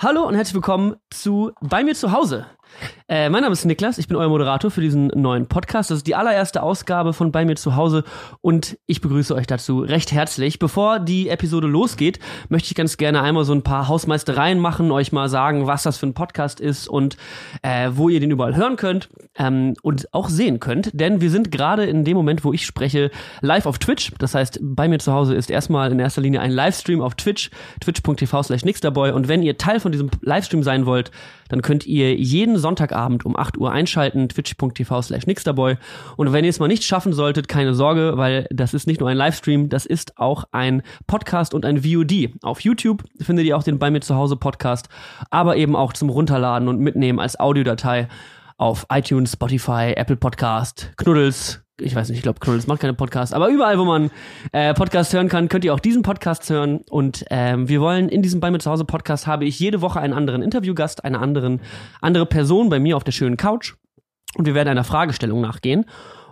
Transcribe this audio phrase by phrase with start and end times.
[0.00, 2.46] Hallo und herzlich willkommen zu Bei mir zu Hause.
[3.10, 5.90] Äh, mein Name ist Niklas, ich bin euer Moderator für diesen neuen Podcast.
[5.90, 8.04] Das ist die allererste Ausgabe von Bei mir zu Hause
[8.42, 10.58] und ich begrüße euch dazu recht herzlich.
[10.58, 12.18] Bevor die Episode losgeht,
[12.50, 15.96] möchte ich ganz gerne einmal so ein paar Hausmeistereien machen, euch mal sagen, was das
[15.96, 17.16] für ein Podcast ist und
[17.62, 20.90] äh, wo ihr den überall hören könnt ähm, und auch sehen könnt.
[20.92, 24.12] Denn wir sind gerade in dem Moment, wo ich spreche, live auf Twitch.
[24.18, 27.48] Das heißt, bei mir zu Hause ist erstmal in erster Linie ein Livestream auf Twitch,
[27.80, 29.12] twitch.tv slash nixterboy.
[29.12, 31.10] Und wenn ihr Teil von diesem Livestream sein wollt,
[31.48, 32.58] dann könnt ihr jeden
[32.98, 35.76] Sonntagabend um 8 Uhr einschalten, twitch.tv slash nixterboy.
[36.16, 39.08] Und wenn ihr es mal nicht schaffen solltet, keine Sorge, weil das ist nicht nur
[39.08, 42.30] ein Livestream, das ist auch ein Podcast und ein VOD.
[42.42, 44.88] Auf YouTube findet ihr auch den Bei mir zu Hause Podcast,
[45.30, 48.08] aber eben auch zum Runterladen und mitnehmen als Audiodatei
[48.56, 53.32] auf iTunes, Spotify, Apple Podcast, Knuddels, ich weiß nicht, ich glaube, Knuddels macht keine Podcasts,
[53.32, 54.10] aber überall, wo man
[54.52, 56.80] äh, Podcasts hören kann, könnt ihr auch diesen Podcast hören.
[56.90, 60.00] Und ähm, wir wollen in diesem Bei mir zu Hause Podcast habe ich jede Woche
[60.00, 61.60] einen anderen Interviewgast, eine anderen,
[62.00, 63.74] andere Person bei mir auf der schönen Couch.
[64.36, 65.86] Und wir werden einer Fragestellung nachgehen.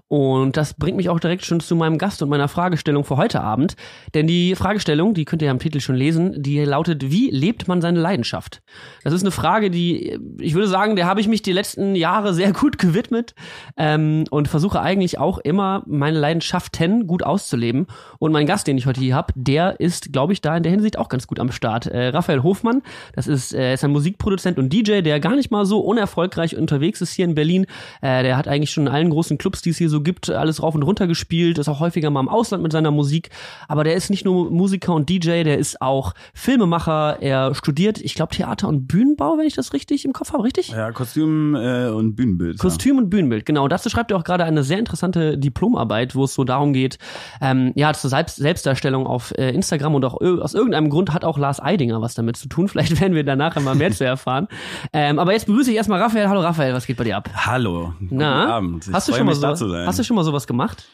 [0.09, 3.41] Und das bringt mich auch direkt schon zu meinem Gast und meiner Fragestellung für heute
[3.41, 3.75] Abend.
[4.15, 7.67] Denn die Fragestellung, die könnt ihr ja im Titel schon lesen, die lautet, wie lebt
[7.67, 8.63] man seine Leidenschaft?
[9.03, 12.35] Das ist eine Frage, die, ich würde sagen, der habe ich mich die letzten Jahre
[12.35, 13.35] sehr gut gewidmet
[13.77, 17.89] ähm, und versuche eigentlich auch immer meine Leidenschaften gut auszuleben.
[18.21, 20.71] Und mein Gast, den ich heute hier habe, der ist, glaube ich, da in der
[20.71, 21.87] Hinsicht auch ganz gut am Start.
[21.87, 22.83] Äh, Raphael Hofmann,
[23.15, 27.01] das ist, äh, ist ein Musikproduzent und DJ, der gar nicht mal so unerfolgreich unterwegs
[27.01, 27.67] ist hier in Berlin.
[28.03, 30.63] Äh, der hat eigentlich schon in allen großen Clubs, die es hier so gibt, alles
[30.63, 33.31] rauf und runter gespielt, ist auch häufiger mal im Ausland mit seiner Musik.
[33.69, 37.19] Aber der ist nicht nur Musiker und DJ, der ist auch Filmemacher.
[37.21, 40.69] Er studiert, ich glaube, Theater und Bühnenbau, wenn ich das richtig im Kopf habe, richtig?
[40.69, 42.59] Ja, Kostüm äh, und Bühnenbild.
[42.59, 43.03] Kostüm ja.
[43.03, 43.69] und Bühnenbild, genau.
[43.69, 46.99] Dazu schreibt er auch gerade eine sehr interessante Diplomarbeit, wo es so darum geht,
[47.41, 51.39] ähm, ja, zur Selbst Selbstdarstellung auf äh, Instagram und auch aus irgendeinem Grund hat auch
[51.39, 52.69] Lars Eidinger was damit zu tun.
[52.77, 54.49] Vielleicht werden wir danach mal mehr zu erfahren.
[54.93, 56.29] Ähm, aber jetzt begrüße ich erstmal Raphael.
[56.29, 57.29] Hallo Raphael, was geht bei dir ab?
[57.35, 57.95] Hallo.
[58.01, 58.87] Na, guten Abend.
[58.89, 60.89] Ich hast du schon mal so, Hast du schon mal sowas gemacht?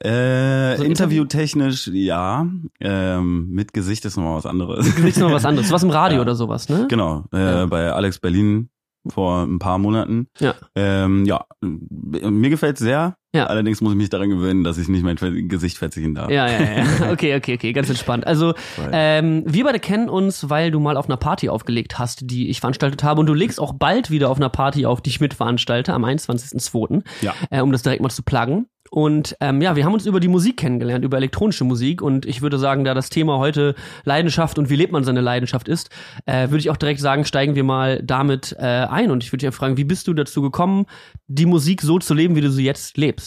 [0.00, 2.46] Äh, so interviewtechnisch, ja.
[2.80, 4.84] Ähm, mit Gesicht ist nochmal was anderes.
[4.84, 5.70] Mit Gesicht ist nochmal was anderes.
[5.70, 6.22] Was im Radio ja.
[6.22, 6.86] oder sowas, ne?
[6.88, 7.24] Genau.
[7.32, 7.66] Äh, ja.
[7.66, 8.68] Bei Alex Berlin
[9.08, 10.28] vor ein paar Monaten.
[10.38, 10.54] Ja.
[10.74, 13.16] Ähm, ja, mir gefällt sehr.
[13.36, 13.46] Ja.
[13.46, 15.16] Allerdings muss ich mich daran gewöhnen, dass ich nicht mein
[15.48, 16.30] Gesicht verziehen darf.
[16.30, 17.10] Ja, ja, ja.
[17.12, 18.26] Okay, okay, okay, ganz entspannt.
[18.26, 18.54] Also,
[18.92, 22.60] ähm, wir beide kennen uns, weil du mal auf einer Party aufgelegt hast, die ich
[22.60, 23.20] veranstaltet habe.
[23.20, 27.02] Und du legst auch bald wieder auf einer Party auf, die ich mitveranstalte, am 21.02.
[27.20, 27.34] Ja.
[27.50, 28.66] Äh, um das direkt mal zu pluggen.
[28.90, 32.02] Und ähm, ja, wir haben uns über die Musik kennengelernt, über elektronische Musik.
[32.02, 33.74] Und ich würde sagen, da das Thema heute
[34.04, 35.90] Leidenschaft und wie lebt man seine Leidenschaft ist,
[36.26, 39.10] äh, würde ich auch direkt sagen, steigen wir mal damit äh, ein.
[39.10, 40.86] Und ich würde dich fragen, wie bist du dazu gekommen,
[41.26, 43.25] die Musik so zu leben, wie du sie jetzt lebst?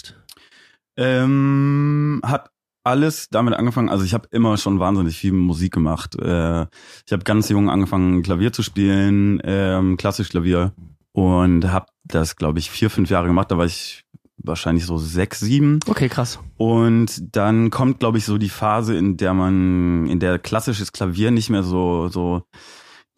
[1.00, 2.50] Ähm, hat
[2.84, 6.16] alles damit angefangen, also ich habe immer schon wahnsinnig viel Musik gemacht.
[6.20, 6.64] Äh,
[7.06, 10.74] ich habe ganz jung angefangen, Klavier zu spielen, ähm, klassisch Klavier.
[11.12, 13.52] Und habe das, glaube ich, vier, fünf Jahre gemacht.
[13.52, 14.06] Da war ich
[14.38, 15.80] wahrscheinlich so sechs, sieben.
[15.88, 16.40] Okay, krass.
[16.58, 21.32] Und dann kommt, glaube ich, so die Phase, in der man, in der klassisches Klavier
[21.32, 22.44] nicht mehr so, so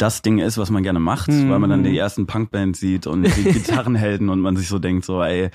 [0.02, 1.50] das Ding ist, was man gerne macht, mhm.
[1.50, 5.06] weil man dann die ersten Punkbands sieht und die Gitarrenhelden und man sich so denkt,
[5.06, 5.52] so, ey,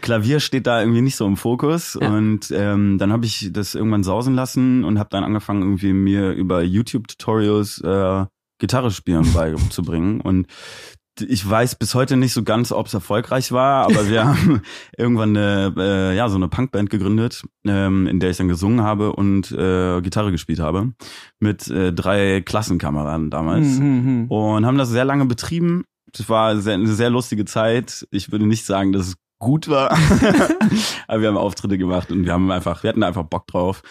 [0.00, 1.98] Klavier steht da irgendwie nicht so im Fokus.
[2.00, 2.08] Ja.
[2.08, 6.32] Und ähm, dann habe ich das irgendwann sausen lassen und habe dann angefangen, irgendwie mir
[6.32, 8.26] über YouTube-Tutorials äh,
[8.58, 10.20] Gitarre spielen beizubringen.
[10.20, 10.46] Und
[11.22, 14.62] ich weiß bis heute nicht so ganz, ob es erfolgreich war, aber wir haben
[14.96, 19.12] irgendwann eine, äh, ja, so eine Punkband gegründet, ähm, in der ich dann gesungen habe
[19.12, 20.92] und äh, Gitarre gespielt habe.
[21.38, 23.78] Mit äh, drei Klassenkameraden damals.
[23.78, 24.26] Mhm.
[24.28, 25.84] Und haben das sehr lange betrieben.
[26.12, 28.06] Es war sehr, eine sehr lustige Zeit.
[28.10, 29.90] Ich würde nicht sagen, dass es gut war.
[31.08, 33.82] aber wir haben Auftritte gemacht und wir haben einfach, wir hatten einfach Bock drauf.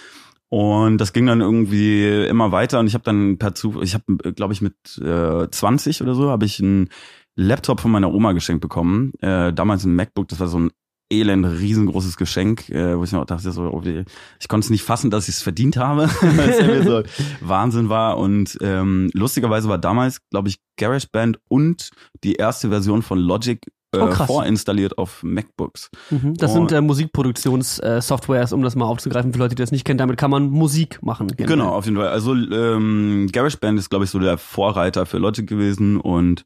[0.50, 4.34] Und das ging dann irgendwie immer weiter und ich habe dann per Zufall, ich habe,
[4.34, 6.90] glaube ich, mit äh, 20 oder so, habe ich ein
[7.40, 9.14] Laptop von meiner Oma geschenkt bekommen.
[9.22, 10.72] Äh, damals ein MacBook, das war so ein
[11.12, 14.84] elend riesengroßes Geschenk, äh, wo ich mir auch dachte, so, oh, ich konnte es nicht
[14.84, 17.04] fassen, dass ich es verdient habe, weil es ja so
[17.42, 18.18] Wahnsinn war.
[18.18, 21.90] Und ähm, lustigerweise war damals, glaube ich, GarageBand und
[22.24, 23.60] die erste Version von Logic
[23.92, 25.90] äh, oh, vorinstalliert auf MacBooks.
[26.12, 26.36] Mhm.
[26.36, 29.98] Das sind äh, Musikproduktionssoftwares, um das mal aufzugreifen für Leute, die das nicht kennen.
[29.98, 31.28] Damit kann man Musik machen.
[31.28, 31.58] Generell.
[31.58, 32.10] Genau, auf jeden Fall.
[32.10, 36.46] Also ähm, GarageBand ist, glaube ich, so der Vorreiter für Logic gewesen und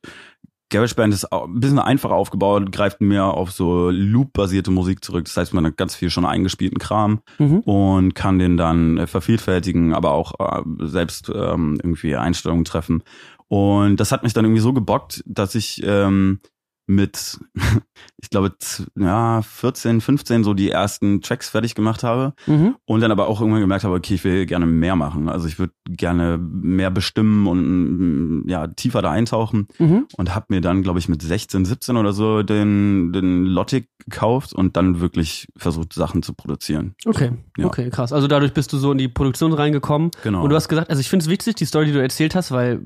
[0.73, 5.25] GarageBand ist ein bisschen einfacher aufgebaut, greift mehr auf so Loop-basierte Musik zurück.
[5.25, 7.59] Das heißt, man hat ganz viel schon eingespielten Kram mhm.
[7.59, 13.03] und kann den dann äh, vervielfältigen, aber auch äh, selbst ähm, irgendwie Einstellungen treffen.
[13.47, 16.39] Und das hat mich dann irgendwie so gebockt, dass ich ähm,
[16.85, 17.39] mit,
[18.21, 18.53] ich glaube,
[18.97, 22.75] ja, 14, 15 so die ersten Tracks fertig gemacht habe mhm.
[22.85, 25.30] und dann aber auch irgendwann gemerkt habe, okay, ich will gerne mehr machen.
[25.30, 30.07] Also ich würde gerne mehr bestimmen und ja, tiefer da eintauchen mhm.
[30.18, 34.51] und habe mir dann, glaube ich, mit 16, 17 oder so den, den Logic gekauft
[34.51, 36.95] und dann wirklich versucht, Sachen zu produzieren.
[37.06, 37.65] Okay, ja.
[37.65, 38.12] okay, krass.
[38.12, 40.12] Also dadurch bist du so in die Produktion reingekommen.
[40.24, 40.44] Genau.
[40.44, 42.51] Und du hast gesagt, also ich finde es wichtig, die Story, die du erzählt hast,
[42.51, 42.81] weil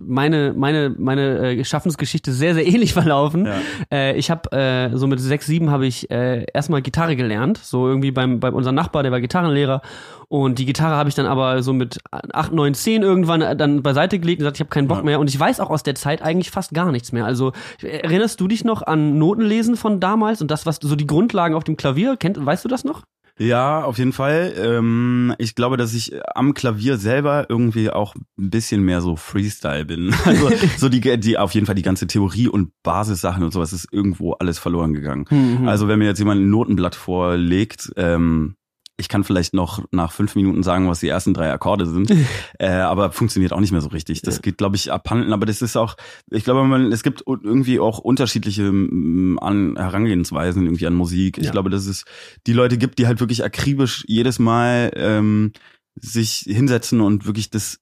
[0.00, 3.46] meine, meine, meine äh, Schaffensgeschichte sehr, sehr ähnlich verlaufen laufen.
[3.46, 3.54] Ja.
[3.92, 7.86] Äh, ich habe äh, so mit sechs, sieben habe ich äh, erstmal Gitarre gelernt, so
[7.88, 9.82] irgendwie beim, beim unserem Nachbar, der war Gitarrenlehrer.
[10.28, 13.82] Und die Gitarre habe ich dann aber so mit acht, neun, zehn irgendwann äh, dann
[13.82, 15.04] beiseite gelegt und gesagt, ich habe keinen Bock ja.
[15.04, 15.20] mehr.
[15.20, 17.24] Und ich weiß auch aus der Zeit eigentlich fast gar nichts mehr.
[17.24, 21.54] Also erinnerst du dich noch an Notenlesen von damals und das, was so die Grundlagen
[21.54, 22.44] auf dem Klavier kennt?
[22.44, 23.04] Weißt du das noch?
[23.38, 24.54] Ja, auf jeden Fall.
[24.56, 29.84] Ähm, ich glaube, dass ich am Klavier selber irgendwie auch ein bisschen mehr so Freestyle
[29.84, 30.14] bin.
[30.24, 33.88] Also so die, die auf jeden Fall die ganze Theorie und Basissachen und sowas ist
[33.90, 35.24] irgendwo alles verloren gegangen.
[35.30, 35.66] Mhm.
[35.66, 38.56] Also wenn mir jetzt jemand ein Notenblatt vorlegt, ähm,
[38.98, 42.10] ich kann vielleicht noch nach fünf Minuten sagen, was die ersten drei Akkorde sind,
[42.58, 44.22] äh, aber funktioniert auch nicht mehr so richtig.
[44.22, 44.40] Das ja.
[44.42, 45.32] geht, glaube ich, abhanden.
[45.32, 45.96] Aber das ist auch,
[46.30, 51.38] ich glaube, man, es gibt irgendwie auch unterschiedliche m, an Herangehensweisen irgendwie an Musik.
[51.38, 51.50] Ich ja.
[51.52, 52.04] glaube, dass es
[52.46, 55.52] die Leute gibt, die halt wirklich akribisch jedes Mal ähm,
[56.00, 57.80] sich hinsetzen und wirklich das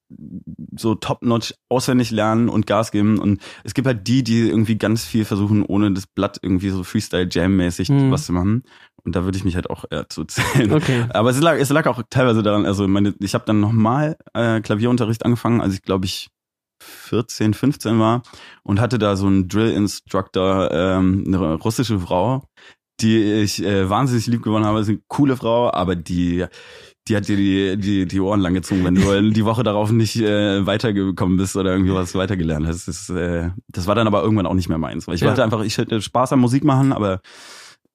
[0.77, 3.19] so top-notch auswendig lernen und Gas geben.
[3.19, 6.83] Und es gibt halt die, die irgendwie ganz viel versuchen, ohne das Blatt irgendwie so
[6.85, 8.11] Freestyle-Jam-mäßig mhm.
[8.11, 8.65] was zu machen.
[9.07, 10.73] Und da würde ich mich halt auch eher zu zählen.
[10.73, 11.07] Okay.
[11.15, 14.61] Aber es lag, es lag auch teilweise daran, also meine, ich habe dann nochmal äh,
[14.61, 16.29] Klavierunterricht angefangen, als ich glaube ich
[16.83, 18.23] 14, 15 war
[18.63, 22.45] und hatte da so einen Drill-Instructor, ähm, eine russische Frau,
[23.01, 24.79] die ich äh, wahnsinnig lieb gewonnen habe.
[24.79, 26.47] Das ist eine coole Frau, aber die
[27.09, 30.17] die hat dir die, die, die Ohren lang gezogen, wenn du die Woche darauf nicht
[30.17, 32.89] äh, weitergekommen bist oder irgendwie was weitergelernt hast.
[32.89, 35.07] Das, äh, das war dann aber irgendwann auch nicht mehr meins.
[35.07, 35.29] Weil ich ja.
[35.29, 37.21] wollte einfach, ich hätte Spaß am Musik machen, aber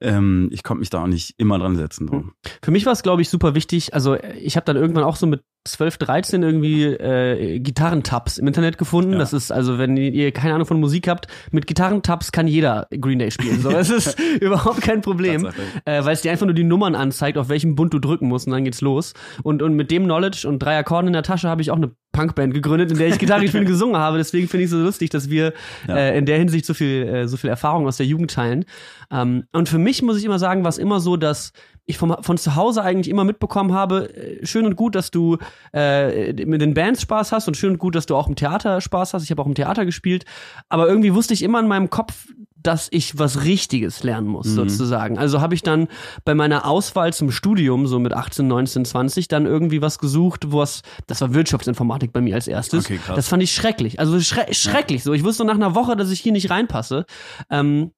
[0.01, 2.07] ähm, ich konnte mich da auch nicht immer dran setzen.
[2.07, 2.25] So.
[2.61, 3.93] Für mich war es, glaube ich, super wichtig.
[3.93, 8.79] Also ich habe dann irgendwann auch so mit 12, 13 irgendwie äh, Gitarrentabs im Internet
[8.79, 9.13] gefunden.
[9.13, 9.19] Ja.
[9.19, 13.19] Das ist also, wenn ihr keine Ahnung von Musik habt, mit Gitarrentabs kann jeder Green
[13.19, 13.61] Day spielen.
[13.61, 15.47] So, das ist überhaupt kein Problem,
[15.85, 18.47] äh, weil es dir einfach nur die Nummern anzeigt, auf welchem Bund du drücken musst
[18.47, 19.13] und dann geht's los.
[19.43, 21.91] Und und mit dem Knowledge und drei Akkorden in der Tasche habe ich auch eine
[22.11, 24.17] Punkband gegründet, in der ich Gitarre spielen gesungen habe.
[24.17, 25.53] Deswegen finde ich es so lustig, dass wir
[25.87, 25.95] ja.
[25.95, 28.65] äh, in der Hinsicht so viel äh, so viel Erfahrung aus der Jugend teilen.
[29.11, 31.53] Ähm, und für mich muss ich immer sagen, war es immer so, dass
[31.91, 35.37] ich vom, von zu Hause eigentlich immer mitbekommen habe, äh, schön und gut, dass du
[35.73, 38.81] äh, mit den Bands Spaß hast und schön und gut, dass du auch im Theater
[38.81, 39.23] Spaß hast.
[39.23, 40.25] Ich habe auch im Theater gespielt,
[40.69, 42.27] aber irgendwie wusste ich immer in meinem Kopf,
[42.63, 44.55] dass ich was Richtiges lernen muss, mhm.
[44.55, 45.17] sozusagen.
[45.17, 45.87] Also habe ich dann
[46.25, 50.81] bei meiner Auswahl zum Studium, so mit 18, 19, 20, dann irgendwie was gesucht, was,
[51.07, 52.85] das war Wirtschaftsinformatik bei mir als erstes.
[52.85, 53.15] Okay, krass.
[53.15, 53.99] Das fand ich schrecklich.
[53.99, 55.01] Also schre schrecklich.
[55.01, 55.05] Ja.
[55.05, 57.05] So, ich wusste nach einer Woche, dass ich hier nicht reinpasse.
[57.49, 57.91] Ähm,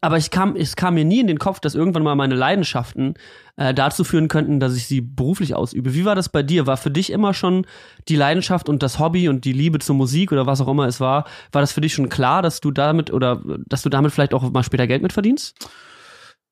[0.00, 3.14] aber ich kam, es kam mir nie in den Kopf, dass irgendwann mal meine Leidenschaften
[3.56, 5.94] äh, dazu führen könnten, dass ich sie beruflich ausübe.
[5.94, 6.66] Wie war das bei dir?
[6.66, 7.66] War für dich immer schon
[8.08, 11.00] die Leidenschaft und das Hobby und die Liebe zur Musik oder was auch immer es
[11.00, 14.34] war, war das für dich schon klar, dass du damit oder dass du damit vielleicht
[14.34, 15.56] auch mal später Geld mit verdienst?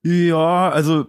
[0.07, 1.05] Ja, also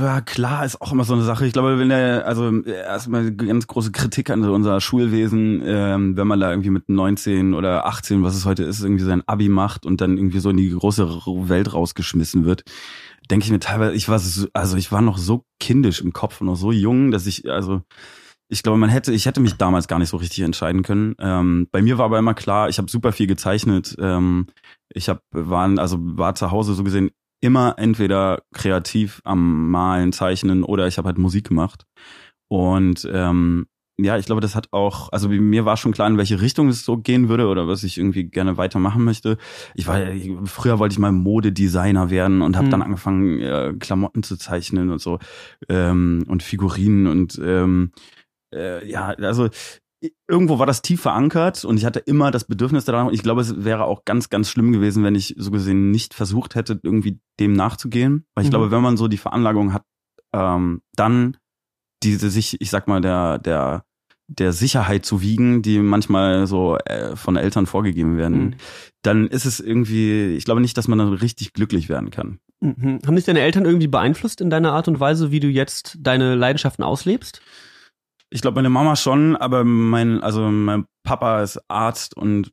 [0.00, 1.46] ja, klar ist auch immer so eine Sache.
[1.46, 6.40] Ich glaube, wenn der, also erstmal ganz große Kritik an unser Schulwesen, ähm, wenn man
[6.40, 10.00] da irgendwie mit 19 oder 18, was es heute ist, irgendwie sein Abi macht und
[10.00, 12.62] dann irgendwie so in die große Welt rausgeschmissen wird,
[13.30, 16.40] denke ich mir teilweise, ich war so, also ich war noch so kindisch im Kopf
[16.40, 17.82] und noch so jung, dass ich, also
[18.48, 21.16] ich glaube, man hätte, ich hätte mich damals gar nicht so richtig entscheiden können.
[21.18, 23.94] Ähm, bei mir war aber immer klar, ich habe super viel gezeichnet.
[23.98, 24.46] Ähm,
[24.88, 30.64] ich habe waren also war zu Hause so gesehen immer entweder kreativ am Malen, Zeichnen
[30.64, 31.84] oder ich habe halt Musik gemacht.
[32.48, 33.66] Und ähm,
[33.98, 36.84] ja, ich glaube, das hat auch, also mir war schon klar, in welche Richtung es
[36.84, 39.38] so gehen würde oder was ich irgendwie gerne weitermachen möchte.
[39.74, 40.00] Ich war,
[40.44, 42.70] früher wollte ich mal Modedesigner werden und habe mhm.
[42.72, 45.18] dann angefangen, äh, Klamotten zu zeichnen und so
[45.70, 47.92] ähm, und Figurinen und ähm,
[48.54, 49.48] äh, ja, also
[50.28, 53.08] irgendwo war das tief verankert und ich hatte immer das Bedürfnis daran.
[53.08, 56.14] Und ich glaube, es wäre auch ganz, ganz schlimm gewesen, wenn ich so gesehen nicht
[56.14, 58.26] versucht hätte, irgendwie dem nachzugehen.
[58.34, 58.54] Weil ich mhm.
[58.54, 59.82] glaube, wenn man so die Veranlagung hat,
[60.34, 61.36] ähm, dann
[62.02, 63.84] diese sich, ich sag mal, der, der,
[64.28, 68.54] der Sicherheit zu wiegen, die manchmal so äh, von Eltern vorgegeben werden, mhm.
[69.02, 72.38] dann ist es irgendwie, ich glaube nicht, dass man dann richtig glücklich werden kann.
[72.60, 73.00] Mhm.
[73.06, 76.34] Haben dich deine Eltern irgendwie beeinflusst in deiner Art und Weise, wie du jetzt deine
[76.34, 77.40] Leidenschaften auslebst?
[78.36, 82.50] Ich glaube, meine Mama schon, aber mein, also mein Papa ist Arzt und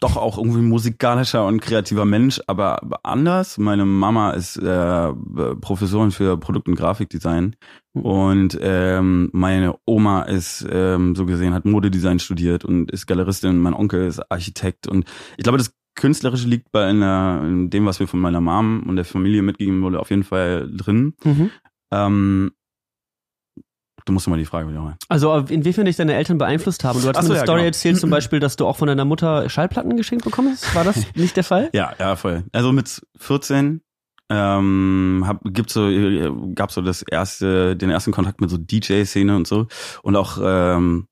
[0.00, 3.58] doch auch irgendwie musikalischer und kreativer Mensch, aber anders.
[3.58, 5.12] Meine Mama ist äh,
[5.60, 7.56] Professorin für Produkt- und Grafikdesign
[7.92, 8.02] mhm.
[8.02, 13.58] und ähm, meine Oma ist ähm, so gesehen hat Modedesign studiert und ist Galeristin.
[13.58, 15.04] Mein Onkel ist Architekt und
[15.36, 18.96] ich glaube, das Künstlerische liegt bei einer, in dem, was mir von meiner Mom und
[18.96, 21.12] der Familie mitgegeben wurde, auf jeden Fall drin.
[21.22, 21.50] Mhm.
[21.90, 22.52] Ähm,
[24.08, 24.96] du musst mal die Frage wiederholen.
[25.08, 27.00] Also inwiefern dich deine Eltern beeinflusst haben?
[27.00, 27.66] Du hast so, eine ja, Story genau.
[27.66, 30.74] erzählt zum Beispiel, dass du auch von deiner Mutter Schallplatten geschenkt bekommen hast.
[30.74, 31.70] War das nicht der Fall?
[31.72, 32.44] Ja, ja, voll.
[32.52, 33.82] Also mit 14
[34.30, 39.34] ähm, hab, gibt's so, äh, gab's so das erste, den ersten Kontakt mit so DJ-Szene
[39.34, 39.66] und so
[40.02, 41.08] und auch ähm,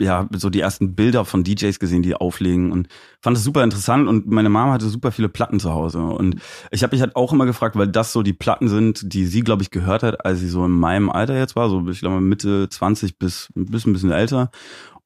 [0.00, 2.88] ja so die ersten Bilder von DJs gesehen, die auflegen und
[3.20, 6.36] fand es super interessant und meine Mama hatte super viele Platten zu Hause und
[6.70, 9.42] ich habe mich halt auch immer gefragt, weil das so die Platten sind, die sie
[9.42, 12.20] glaube ich gehört hat, als sie so in meinem Alter jetzt war, so ich glaube
[12.20, 14.50] Mitte 20 bis bis ein bisschen älter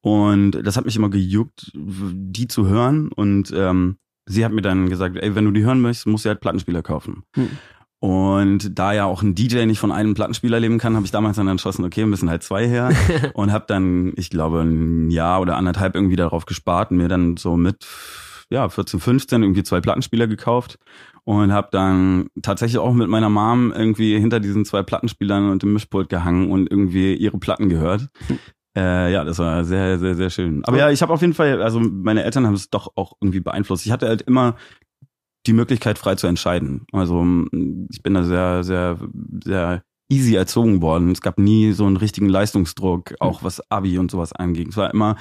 [0.01, 4.89] und das hat mich immer gejuckt, die zu hören und ähm, sie hat mir dann
[4.89, 7.23] gesagt, ey, wenn du die hören möchtest, musst du halt Plattenspieler kaufen.
[7.35, 7.51] Hm.
[8.07, 11.39] Und da ja auch ein DJ nicht von einem Plattenspieler leben kann, habe ich damals
[11.39, 12.93] dann entschlossen, okay, müssen halt zwei her.
[13.35, 17.37] und habe dann, ich glaube, ein Jahr oder anderthalb irgendwie darauf gespart und mir dann
[17.37, 17.85] so mit
[18.49, 20.79] ja 14, 15 irgendwie zwei Plattenspieler gekauft
[21.25, 25.73] und habe dann tatsächlich auch mit meiner Mom irgendwie hinter diesen zwei Plattenspielern und dem
[25.73, 28.09] Mischpult gehangen und irgendwie ihre Platten gehört.
[28.79, 30.63] Äh, ja, das war sehr, sehr, sehr schön.
[30.67, 33.41] Aber ja, ich habe auf jeden Fall, also meine Eltern haben es doch auch irgendwie
[33.41, 33.87] beeinflusst.
[33.87, 34.57] Ich hatte halt immer
[35.47, 36.87] die Möglichkeit, frei zu entscheiden.
[36.93, 37.25] Also
[37.91, 38.99] ich bin da sehr, sehr,
[39.45, 41.11] sehr easy erzogen worden.
[41.11, 44.69] Es gab nie so einen richtigen Leistungsdruck, auch was Abi und sowas angeht.
[44.69, 45.17] Es war immer,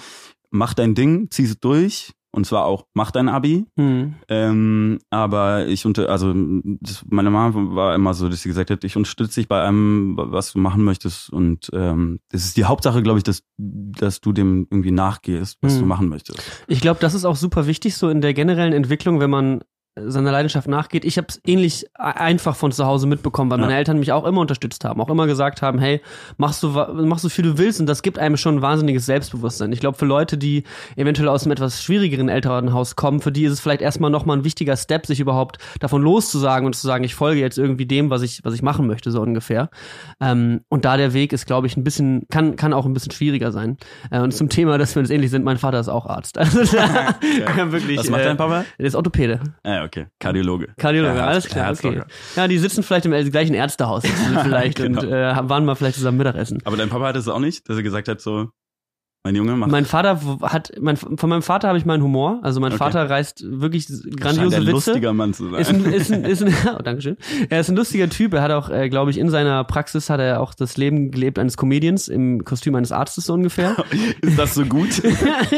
[0.51, 2.11] mach dein Ding, zieh es durch.
[2.31, 3.65] Und zwar auch, mach dein Abi.
[3.79, 4.15] Hm.
[4.27, 6.33] Ähm, aber ich unter, also
[6.81, 10.15] das, meine Mama war immer so, dass sie gesagt hat, ich unterstütze dich bei allem,
[10.17, 11.29] was du machen möchtest.
[11.29, 15.75] Und ähm, das ist die Hauptsache, glaube ich, dass, dass du dem irgendwie nachgehst, was
[15.75, 15.79] Hm.
[15.79, 16.41] du machen möchtest.
[16.67, 19.61] Ich glaube, das ist auch super wichtig, so in der generellen Entwicklung, wenn man
[19.97, 21.05] seiner Leidenschaft nachgeht.
[21.05, 23.65] Ich habe es ähnlich e- einfach von zu Hause mitbekommen, weil Ja.
[23.65, 26.01] meine Eltern mich auch immer unterstützt haben, auch immer gesagt haben, hey,
[26.37, 29.05] machst du wa- mach so viel du willst und das gibt einem schon ein wahnsinniges
[29.05, 29.71] Selbstbewusstsein.
[29.71, 30.63] Ich glaube, für Leute, die
[30.97, 34.43] eventuell aus einem etwas schwierigeren Elternhaus kommen, für die ist es vielleicht erstmal nochmal ein
[34.43, 38.21] wichtiger Step, sich überhaupt davon loszusagen und zu sagen, ich folge jetzt irgendwie dem, was
[38.21, 39.69] ich, was ich machen möchte, so ungefähr.
[40.19, 43.11] Ähm, und da der Weg ist, glaube ich, ein bisschen, kann, kann auch ein bisschen
[43.13, 43.77] schwieriger sein.
[44.11, 46.37] Äh, und zum Thema, dass wir uns ähnlich sind, mein Vater ist auch Arzt.
[46.45, 47.15] Also da,
[47.71, 47.97] wirklich.
[47.99, 48.65] Was macht äh, dein Papa?
[48.77, 49.39] Der ist Orthopäde.
[49.63, 49.84] Ah, okay.
[50.19, 50.73] Kardiologe.
[50.77, 52.01] Kardiologe, Ja, alles klar, okay.
[52.35, 54.03] Ja, die sitzen vielleicht im gleichen Ärztehaus
[54.43, 55.01] vielleicht Genau.
[55.01, 56.59] und äh, waren mal vielleicht zusammen Mittagessen.
[56.65, 58.49] Aber dein Papa hat es auch nicht, dass er gesagt hat, so,
[59.25, 62.39] mein Junge, mach Mein Vater hat, mein, von meinem Vater habe ich meinen Humor.
[62.43, 62.77] Also mein Okay.
[62.77, 63.87] Vater reißt wirklich
[64.19, 64.71] grandiose ein Witze.
[64.71, 65.59] lustiger Mann zu sein.
[65.59, 67.17] Ist ein, ist ein, ist ein, oh, Dankeschön.
[67.49, 68.33] Er ist ein lustiger Typ.
[68.35, 71.39] Er hat auch, äh, glaube ich, in seiner Praxis hat er auch das Leben gelebt
[71.39, 73.75] eines Comedians im Kostüm eines Arztes so ungefähr.
[74.21, 75.01] ist das so gut?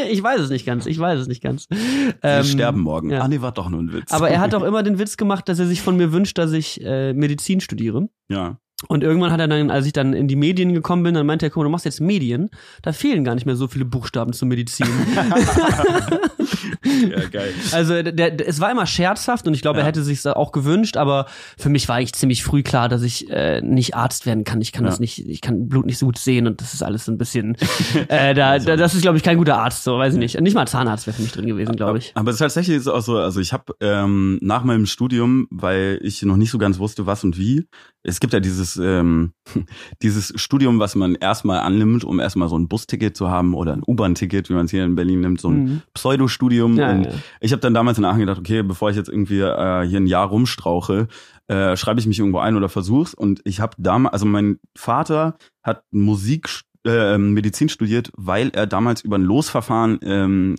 [0.10, 0.86] ich weiß es nicht ganz.
[0.86, 1.68] Ich weiß es nicht ganz.
[1.70, 3.10] Wir Ähm, sterben morgen.
[3.10, 3.20] ja.
[3.20, 4.14] Ah, nee, war doch nur ein Witz.
[4.14, 6.54] Aber er hat auch immer den Witz gemacht, dass er sich von mir wünscht, dass
[6.54, 8.08] ich äh, Medizin studiere.
[8.30, 8.60] Ja.
[8.88, 11.48] Und irgendwann hat er dann, als ich dann in die Medien gekommen bin, dann meinte
[11.48, 12.50] er, guck mal, du machst jetzt Medien,
[12.84, 14.86] da fehlen gar nicht mehr so viele Buchstaben zur Medizin.
[16.84, 17.54] Ja, geil.
[17.74, 19.88] also der, der, es war immer scherzhaft und ich glaube, er Ja.
[19.88, 21.26] hätte sich auch gewünscht, aber
[21.58, 24.62] für mich war eigentlich ziemlich früh klar, dass ich äh, nicht Arzt werden kann.
[24.62, 24.90] Ich kann Ja.
[24.92, 27.18] das nicht, ich kann Blut nicht so gut sehen und das ist alles so ein
[27.18, 27.56] bisschen,
[28.08, 30.40] äh, da, da, das ist, glaube ich, kein guter Arzt, so weiß ich nicht.
[30.40, 32.12] Nicht mal Zahnarzt wäre für mich drin gewesen, glaube ich.
[32.16, 36.22] Aber tatsächlich ist es auch so, also ich habe ähm, nach meinem Studium, weil ich
[36.24, 37.68] noch nicht so ganz wusste, was und wie,
[38.08, 39.34] es gibt ja dieses, ähm,
[40.02, 43.84] dieses Studium, was man erstmal annimmt, um erstmal so ein Busticket zu haben oder ein
[43.86, 45.82] U-Bahn-Ticket, wie man es hier in Berlin nimmt, so ein Mhm.
[45.94, 46.78] Pseudostudium.
[46.78, 47.12] Ja, und ja.
[47.42, 50.08] ich habe dann damals in Aachen gedacht, okay, bevor ich jetzt irgendwie äh, hier ein
[50.08, 51.08] Jahr rumstrauche,
[51.48, 53.14] äh, schreibe ich mich irgendwo ein oder versuch's.
[53.14, 56.50] Und ich habe damals, also mein Vater hat Musik,
[56.86, 60.56] äh, Medizin studiert, weil er damals über ein Losverfahren ähm,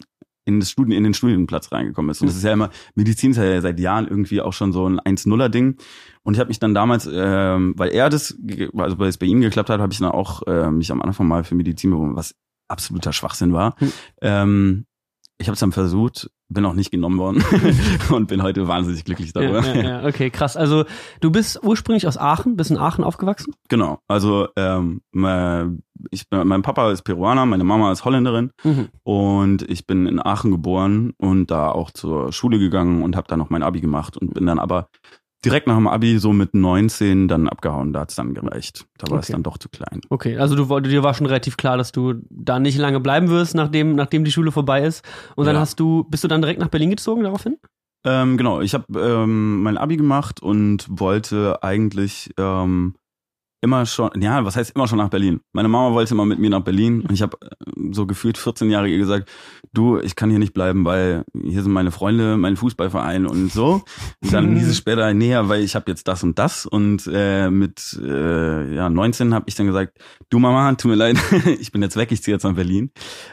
[0.49, 2.23] in, das Studien, in den Studienplatz reingekommen ist.
[2.23, 4.99] Und das ist ja immer, Medizin ist ja seit Jahren irgendwie auch schon so ein
[4.99, 5.76] 1-0er-Ding.
[6.23, 8.37] Und ich habe mich dann damals, ähm, weil er das,
[8.75, 11.28] also weil es bei ihm geklappt hat, habe ich dann auch äh, mich am Anfang
[11.28, 12.35] mal für Medizin beworben, was
[12.67, 13.76] absoluter Schwachsinn war.
[13.78, 13.93] Hm.
[14.23, 14.87] Ähm,
[15.38, 17.45] ich habe es dann versucht, bin auch nicht genommen worden
[18.11, 19.64] und bin heute wahnsinnig glücklich darüber.
[19.64, 20.57] Ja, ja, ja, okay, krass.
[20.57, 20.85] Also
[21.21, 23.54] du bist ursprünglich aus Aachen, bist in Aachen aufgewachsen?
[23.68, 24.00] Genau.
[24.09, 25.00] Also ähm,
[26.11, 28.88] ich, mein Papa ist Peruaner, meine Mama ist Holländerin Mhm.
[29.04, 33.37] und ich bin in Aachen geboren und da auch zur Schule gegangen und habe da
[33.37, 34.88] noch mein Abi gemacht und bin dann aber
[35.49, 37.93] direkt nach dem Abi so mit 19 dann abgehauen.
[37.93, 38.87] Da hat's dann gereicht.
[38.99, 39.33] Da war es Okay.
[39.33, 40.00] dann doch zu klein.
[40.11, 43.55] Okay, also du dir war schon relativ klar, dass du da nicht lange bleiben wirst,
[43.55, 45.05] nachdem, nachdem die Schule vorbei ist.
[45.37, 45.61] Und dann Ja.
[45.61, 47.57] hast du, bist du dann direkt nach Berlin gezogen daraufhin?
[48.05, 52.95] Ähm, genau, ich habe ähm, mein Abi gemacht und wollte eigentlich ähm,
[53.61, 55.41] immer schon, ja, was heißt immer schon nach Berlin?
[55.53, 57.37] Meine Mama wollte immer mit mir nach Berlin und ich habe
[57.91, 59.29] so gefühlt 14 Jahre ihr gesagt,
[59.73, 63.83] du, ich kann hier nicht bleiben, weil hier sind meine Freunde, mein Fußballverein und so.
[64.23, 67.50] Und dann hieß es später näher, weil ich habe jetzt das und das und äh,
[67.50, 69.99] mit äh, ja 19 habe ich dann gesagt,
[70.31, 71.19] du Mama, tut mir leid,
[71.61, 72.91] ich bin jetzt weg, ich ziehe jetzt nach Berlin.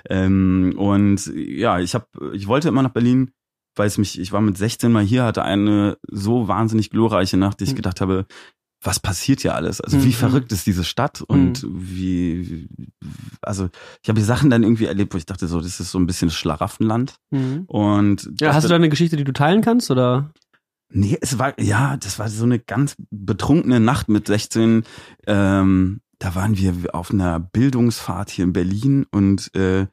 [0.10, 3.32] Ähm, und ja, ich habe, ich wollte immer nach Berlin
[3.78, 7.60] weil es mich, ich war mit 16 mal hier, hatte eine so wahnsinnig glorreiche Nacht,
[7.60, 7.76] dass ich Mhm.
[7.76, 8.26] gedacht habe,
[8.86, 9.82] was passiert hier alles?
[9.82, 10.14] Also wie Mhm.
[10.14, 12.68] verrückt ist diese Stadt und wie,
[13.42, 13.70] also
[14.04, 16.08] ich habe hier Sachen dann irgendwie erlebt, wo ich dachte so, das ist so ein
[16.08, 17.64] bisschen Schlaraffenland Mhm.
[17.68, 20.32] und Ja, hast du da eine Geschichte, die du teilen kannst, oder?
[20.94, 24.84] Nee, es war, ja, das war so eine ganz betrunkene Nacht mit 16.
[25.26, 29.88] Ähm, da waren wir auf einer Bildungsfahrt hier in Berlin und äh,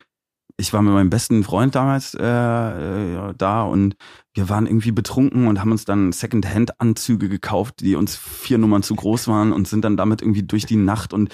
[0.56, 3.96] ich war mit meinem besten Freund damals äh, äh, da und
[4.34, 8.94] wir waren irgendwie betrunken und haben uns dann Second-Hand-Anzüge gekauft, die uns vier Nummern zu
[8.94, 11.30] groß waren und sind dann damit irgendwie durch die Nacht und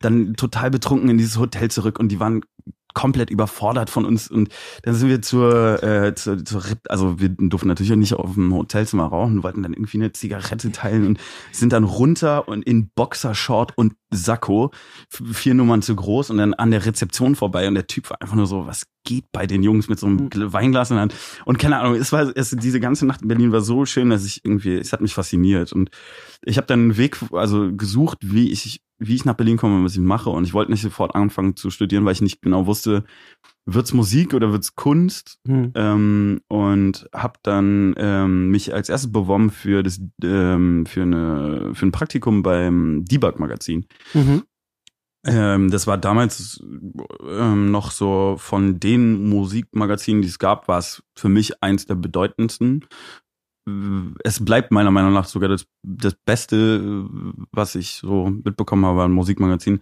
[0.00, 2.42] dann total betrunken in dieses Hotel zurück und die waren
[2.94, 4.50] komplett überfordert von uns und
[4.82, 8.52] dann sind wir zur, äh, zur, zur also wir durften natürlich auch nicht auf dem
[8.54, 11.20] Hotelzimmer rauchen, wollten dann irgendwie eine Zigarette teilen und
[11.52, 14.70] sind dann runter und in Boxershort und Sakko,
[15.08, 18.36] vier Nummern zu groß und dann an der Rezeption vorbei und der Typ war einfach
[18.36, 21.14] nur so, was geht bei den Jungs mit so einem Gl- Weinglas in der Hand?
[21.44, 24.24] Und keine Ahnung, es war es, diese ganze Nacht in Berlin war so schön, dass
[24.24, 25.72] ich irgendwie, es hat mich fasziniert.
[25.72, 25.90] Und
[26.42, 29.84] ich habe dann einen Weg, also gesucht, wie ich wie ich nach Berlin komme und
[29.84, 30.30] was ich mache.
[30.30, 33.04] Und ich wollte nicht sofort anfangen zu studieren, weil ich nicht genau wusste,
[33.66, 35.72] wird's Musik oder wird's Kunst Hm.
[35.74, 41.86] ähm, und habe dann ähm, mich als erstes beworben für das ähm, für eine für
[41.86, 43.86] ein Praktikum beim Debug Magazin.
[44.14, 44.42] Mhm.
[45.24, 46.60] Ähm, das war damals
[47.24, 51.94] ähm, noch so von den Musikmagazinen, die es gab, war es für mich eins der
[51.94, 52.84] bedeutendsten.
[54.24, 57.06] Es bleibt meiner Meinung nach sogar das, das Beste,
[57.52, 59.80] was ich so mitbekommen habe an Musikmagazin.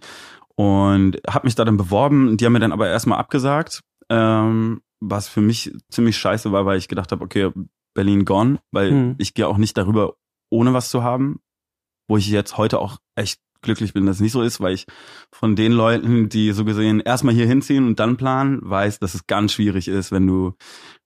[0.61, 2.37] Und habe mich da dann beworben.
[2.37, 6.77] Die haben mir dann aber erstmal abgesagt, ähm, was für mich ziemlich scheiße war, weil
[6.77, 7.51] ich gedacht habe, okay,
[7.95, 9.15] Berlin gone, weil Hm.
[9.17, 10.13] ich gehe auch nicht darüber,
[10.51, 11.39] ohne was zu haben.
[12.07, 14.85] Wo ich jetzt heute auch echt glücklich bin, dass es nicht so ist, weil ich
[15.31, 19.27] von den Leuten, die so gesehen erstmal hier hinziehen und dann planen, weiß, dass es
[19.27, 20.53] ganz schwierig ist, wenn du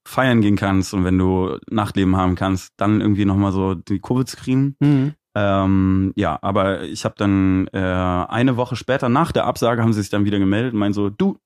[0.08, 4.26] feiern gehen kannst und wenn du Nachtleben haben kannst, dann irgendwie nochmal so die Kurve
[4.26, 4.76] zu kriegen.
[4.80, 5.14] Mhm.
[5.36, 10.02] Ähm, ja, aber ich habe dann äh, eine Woche später nach der Absage haben sie
[10.02, 11.38] sich dann wieder gemeldet und meinen so, du,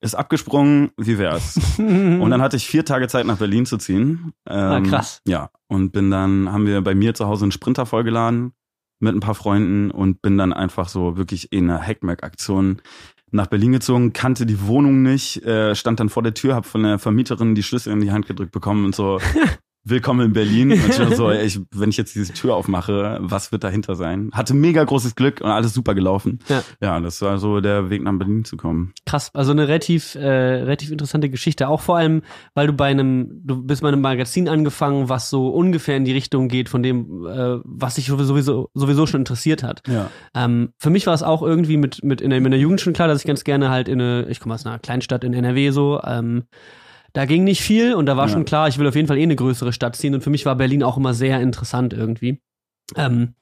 [0.00, 1.58] ist abgesprungen, wie wär's?
[1.78, 4.32] Und dann hatte ich vier Tage Zeit nach Berlin zu ziehen.
[4.46, 5.22] Ähm, Ah, krass.
[5.26, 8.52] Ja, und bin dann, haben wir bei mir zu Hause einen Sprinter vollgeladen
[9.00, 12.82] mit ein paar Freunden und bin dann einfach so wirklich in einer Hackmack-Aktion
[13.30, 16.82] nach Berlin gezogen, kannte die Wohnung nicht, äh, stand dann vor der Tür, hab von
[16.82, 19.20] der Vermieterin die Schlüssel in die Hand gedrückt bekommen und so,
[19.84, 20.72] willkommen in Berlin.
[20.72, 24.30] Und so, ich, wenn ich jetzt diese Tür aufmache, was wird dahinter sein?
[24.32, 26.40] Hatte mega großes Glück und alles super gelaufen.
[26.48, 26.62] Ja.
[26.80, 28.92] ja, das war so der Weg nach Berlin zu kommen.
[29.06, 31.68] Krass, also eine relativ, äh, relativ interessante Geschichte.
[31.68, 32.22] Auch vor allem,
[32.54, 36.12] weil du bei einem, du bist bei einem Magazin angefangen, was so ungefähr in die
[36.12, 39.82] Richtung geht von dem, äh, was dich sowieso, sowieso schon interessiert hat.
[39.88, 40.10] Ja.
[40.34, 42.92] Ähm, für mich war es auch irgendwie mit, mit in, der, in der Jugend schon
[42.92, 45.70] klar, dass ich ganz gerne halt in eine, ich komme aus einer Kleinstadt in NRW
[45.70, 46.44] so, ähm,
[47.12, 48.32] da ging nicht viel und da war Ja.
[48.32, 50.44] schon klar, ich will auf jeden Fall eh eine größere Stadt ziehen und für mich
[50.46, 52.40] war Berlin auch immer sehr interessant irgendwie.
[52.96, 53.34] Ähm,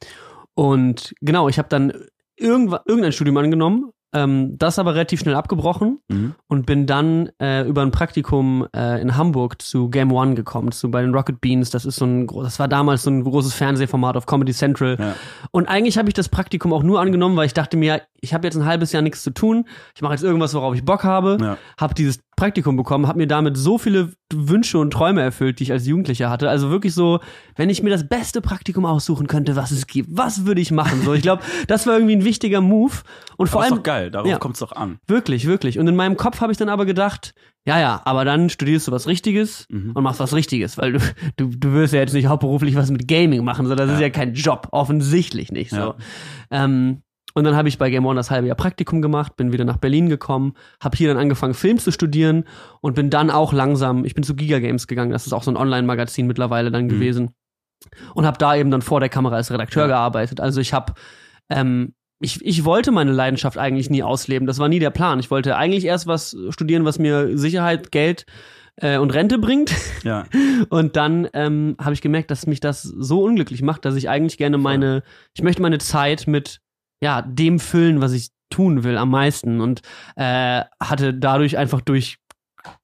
[0.55, 1.92] und genau, ich habe dann
[2.37, 6.35] irgendein Studium angenommen, ähm, das aber relativ schnell abgebrochen Mhm.
[6.48, 10.90] und bin dann äh, über ein Praktikum äh, in Hamburg zu Game One gekommen, zu
[10.90, 11.70] bei den Rocket Beans.
[11.70, 14.96] Das ist so ein, das war damals so ein großes Fernsehformat auf Comedy Central.
[14.98, 15.14] Ja.
[15.50, 18.46] Und eigentlich habe ich das Praktikum auch nur angenommen, weil ich dachte mir, ich habe
[18.46, 19.66] jetzt ein halbes Jahr nichts zu tun.
[19.94, 21.37] Ich mache jetzt irgendwas, worauf ich Bock habe.
[21.40, 21.59] Ja.
[21.79, 25.72] Habe dieses Praktikum bekommen, habe mir damit so viele Wünsche und Träume erfüllt, die ich
[25.72, 26.51] als Jugendlicher hatte.
[26.51, 27.20] Also wirklich so,
[27.57, 31.01] wenn ich mir das beste Praktikum aussuchen könnte, was es gibt, was würde ich machen?
[31.03, 32.92] So, ich glaube, das war irgendwie ein wichtiger Move.
[33.38, 34.38] Und vor Aber ist allem doch geil, darauf Ja.
[34.38, 34.99] kommt's doch an.
[35.07, 35.79] Wirklich, wirklich.
[35.79, 37.33] Und in meinem Kopf habe ich dann aber gedacht,
[37.66, 39.92] ja, ja, aber dann studierst du was Richtiges Mhm.
[39.94, 40.99] und machst was Richtiges, weil du,
[41.37, 44.03] du, du wirst ja jetzt nicht hauptberuflich was mit Gaming machen, so das ist Ja.
[44.07, 45.77] ja kein Job, offensichtlich nicht so.
[45.77, 45.96] Ja.
[46.51, 47.03] Ähm,
[47.37, 49.77] und dann habe ich bei Game One das halbe Jahr Praktikum gemacht, bin wieder nach
[49.77, 52.44] Berlin gekommen, habe hier dann angefangen, Film zu studieren
[52.81, 55.51] und bin dann auch langsam, ich bin zu Giga Games gegangen, das ist auch so
[55.51, 56.88] ein Online-Magazin mittlerweile dann Mhm.
[56.88, 57.31] gewesen.
[58.14, 59.88] Und habe da eben dann vor der Kamera als Redakteur Ja.
[59.88, 60.40] gearbeitet.
[60.40, 60.94] Also ich habe
[61.51, 64.46] ähm, ich, ich wollte meine Leidenschaft eigentlich nie ausleben.
[64.46, 65.20] Das war nie der Plan.
[65.20, 68.25] Ich wollte eigentlich erst was studieren, was mir Sicherheit, Geld
[68.77, 69.72] äh, und Rente bringt.
[70.05, 70.25] Ja.
[70.70, 74.38] Und dann ähm, habe ich gemerkt, dass mich das so unglücklich macht, dass ich eigentlich
[74.38, 75.03] gerne meine,
[75.35, 76.61] ich möchte meine Zeit mit
[77.02, 79.61] ja dem füllen, was ich tun will, am meisten.
[79.61, 79.82] Und
[80.16, 82.18] äh, hatte dadurch einfach durch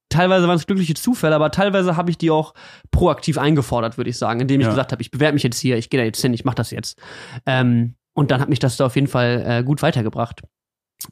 [0.08, 2.52] Teilweise waren es glückliche Zufälle, aber teilweise habe ich die auch
[2.90, 4.70] proaktiv eingefordert, würde ich sagen, indem ich Ja.
[4.72, 6.70] gesagt habe, ich bewerbe mich jetzt hier, ich gehe da jetzt hin, ich mache das
[6.70, 7.00] jetzt.
[7.46, 10.42] Ähm, und dann hat mich das da auf jeden Fall äh, gut weitergebracht.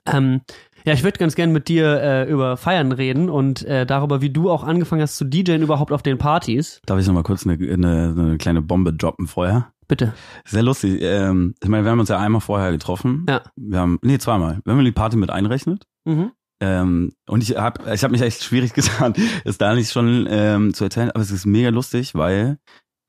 [0.07, 0.43] Ähm,
[0.85, 4.29] ja, ich würde ganz gern mit dir äh, über Feiern reden und äh, darüber, wie
[4.31, 6.83] du auch angefangen hast zu DJen überhaupt auf den Partys.
[6.85, 9.73] Darf ich noch mal kurz eine, eine, eine kleine Bombe droppen vorher?
[9.91, 10.15] Bitte.
[10.47, 11.03] Sehr lustig.
[11.03, 13.27] Ähm, ich meine, wir haben uns ja einmal vorher getroffen.
[13.29, 13.43] Ja.
[13.57, 14.61] Wir haben, nee, zweimal.
[14.65, 16.33] Wenn man die Party mit einrechnet, Mhm.
[16.63, 20.75] Ähm, und ich habe ich hab mich echt schwierig getan, es da nicht schon ähm,
[20.75, 22.59] zu erzählen, aber es ist mega lustig, weil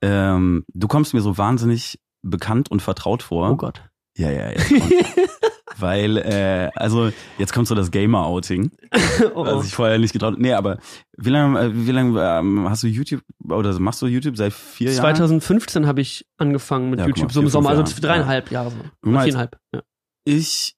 [0.02, 3.50] ähm, du kommst mir so wahnsinnig bekannt und vertraut vor.
[3.50, 3.82] Oh Gott.
[4.16, 4.56] Ja, ja, ja.
[5.82, 8.70] Weil, äh, also jetzt kommt so das Gamer-Outing,
[9.34, 9.62] oh, was oh.
[9.62, 10.78] ich vorher nicht getraut Nee, aber
[11.16, 14.92] wie lange äh, wie lange ähm, hast du YouTube oder machst du YouTube seit vier
[14.92, 15.16] Jahren?
[15.16, 18.70] 2015 habe ich angefangen mit Ja, guck mal, YouTube, so im Sommer, also dreieinhalb Jahre
[18.70, 19.10] so.
[19.10, 19.58] Mal, viereinhalb.
[19.74, 19.82] Ja.
[20.24, 20.76] Ich,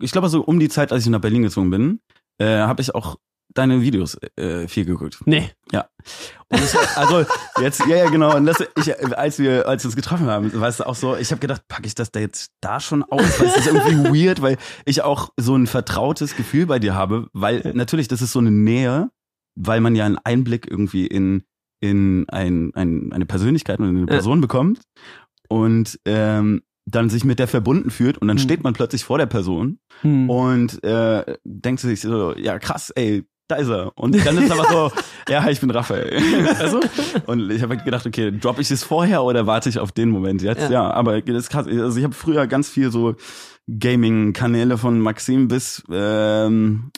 [0.00, 2.00] ich glaube so um die Zeit, als ich nach Berlin gezogen bin,
[2.38, 3.16] äh, habe ich auch
[3.54, 5.20] deine Videos äh, viel geguckt.
[5.24, 5.50] Nee.
[6.50, 7.24] Und ich, also
[7.60, 8.34] jetzt, ja, ja, genau.
[8.36, 11.30] Und das, ich, als wir, als wir uns getroffen haben, weißt du auch so, ich
[11.30, 13.38] habe gedacht, packe ich das da jetzt da schon aus?
[13.40, 14.56] Weil es ist irgendwie weird, weil
[14.86, 18.50] ich auch so ein vertrautes Gefühl bei dir habe, weil natürlich, das ist so eine
[18.50, 19.10] Nähe,
[19.56, 21.42] weil man ja einen Einblick irgendwie in,
[21.80, 24.80] in ein, ein, eine Persönlichkeit und eine Person bekommt
[25.48, 28.44] und ähm, dann sich mit der verbunden fühlt und dann Hm.
[28.44, 30.30] steht man plötzlich vor der Person Hm.
[30.30, 33.92] und äh, denkt sich so, ja krass, ey, da ist er.
[33.96, 34.92] Und dann ist es aber so,
[35.32, 36.16] ja, ich bin Raphael.
[36.60, 36.80] also,
[37.26, 40.10] und ich habe halt gedacht, okay, droppe ich es vorher oder warte ich auf den
[40.10, 40.62] Moment jetzt?
[40.64, 40.70] Ja.
[40.70, 41.66] Ja, aber das ist krass.
[41.66, 43.14] Also ich habe früher ganz viel so
[43.82, 46.90] Gaming-Kanäle von Maxim bis ähm,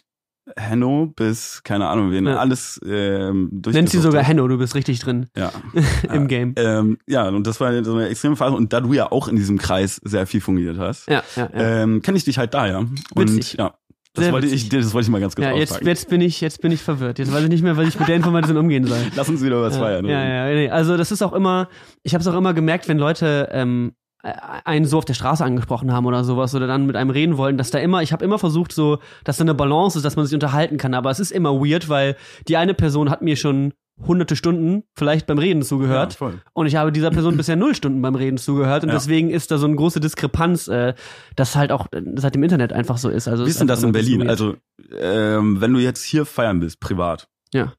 [0.57, 2.37] Henno bis, keine Ahnung, wen, Ja.
[2.39, 4.03] alles ähm, Nennt sie durchgesuchtet.
[4.03, 5.53] sogar Henno, du bist richtig drin Ja.
[6.13, 6.55] im Game.
[6.57, 8.57] Ähm, ja, und das war so eine extreme Phase.
[8.57, 11.83] Und da du ja auch in diesem Kreis sehr viel fungiert hast, Ja, ja, ja.
[11.83, 12.79] ähm, kenne ich dich halt da, ja.
[12.79, 13.55] Und Witzig.
[13.59, 13.75] ja,
[14.15, 16.61] das wollte, ich, das wollte ich mal ganz kurz ja, jetzt, jetzt bin ich, jetzt
[16.61, 17.19] bin ich verwirrt.
[17.21, 18.99] Jetzt weiß ich nicht mehr, was ich mit der Information umgehen soll.
[19.15, 20.05] Lass uns wieder was ja, feiern.
[20.07, 20.69] Ja, ja, nee.
[20.69, 21.69] Also das ist auch immer,
[22.03, 23.93] ich habe es auch immer gemerkt, wenn Leute ähm,
[24.25, 24.33] äh,
[24.65, 27.57] einen so auf der Straße angesprochen haben oder sowas oder dann mit einem reden wollten,
[27.57, 30.27] dass da immer, ich habe immer versucht so, dass da eine Balance ist, dass man
[30.27, 32.17] sich unterhalten kann, aber es ist immer weird, weil
[32.49, 33.73] die eine Person hat mir schon
[34.07, 38.01] hunderte Stunden vielleicht beim Reden zugehört Ja, und ich habe dieser Person bisher null Stunden
[38.03, 38.95] beim Reden zugehört und Ja.
[38.95, 40.95] deswegen ist da so eine große Diskrepanz, äh,
[41.37, 43.29] das halt auch äh, seit dem Internet einfach so ist.
[43.29, 44.29] Also Wie ist denn das in Berlin?
[44.29, 44.57] Also,
[44.99, 47.29] ähm, wenn du jetzt hier feiern bist, privat.
[47.53, 47.73] Ja.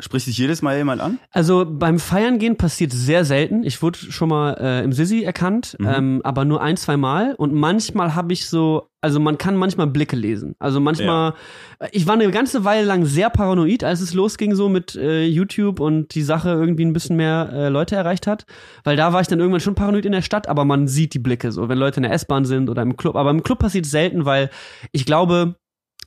[0.00, 1.18] Spricht dich jedes Mal jemand an?
[1.30, 3.62] Also beim Feiern gehen passiert sehr selten.
[3.64, 5.86] Ich wurde schon mal äh, im Sisi erkannt, Mhm.
[5.88, 7.34] ähm, aber nur ein, zwei Mal.
[7.34, 10.54] Und manchmal habe ich so, also man kann manchmal Blicke lesen.
[10.58, 11.34] Also manchmal,
[11.92, 15.80] ich war eine ganze Weile lang sehr paranoid, als es losging so mit äh, YouTube
[15.80, 18.46] und die Sache irgendwie ein bisschen mehr äh, Leute erreicht hat.
[18.84, 21.18] Weil da war ich dann irgendwann schon paranoid in der Stadt, aber man sieht die
[21.18, 23.16] Blicke so, wenn Leute in der S-Bahn sind oder im Club.
[23.16, 24.50] Aber im Club passiert es selten, weil
[24.92, 25.56] ich glaube,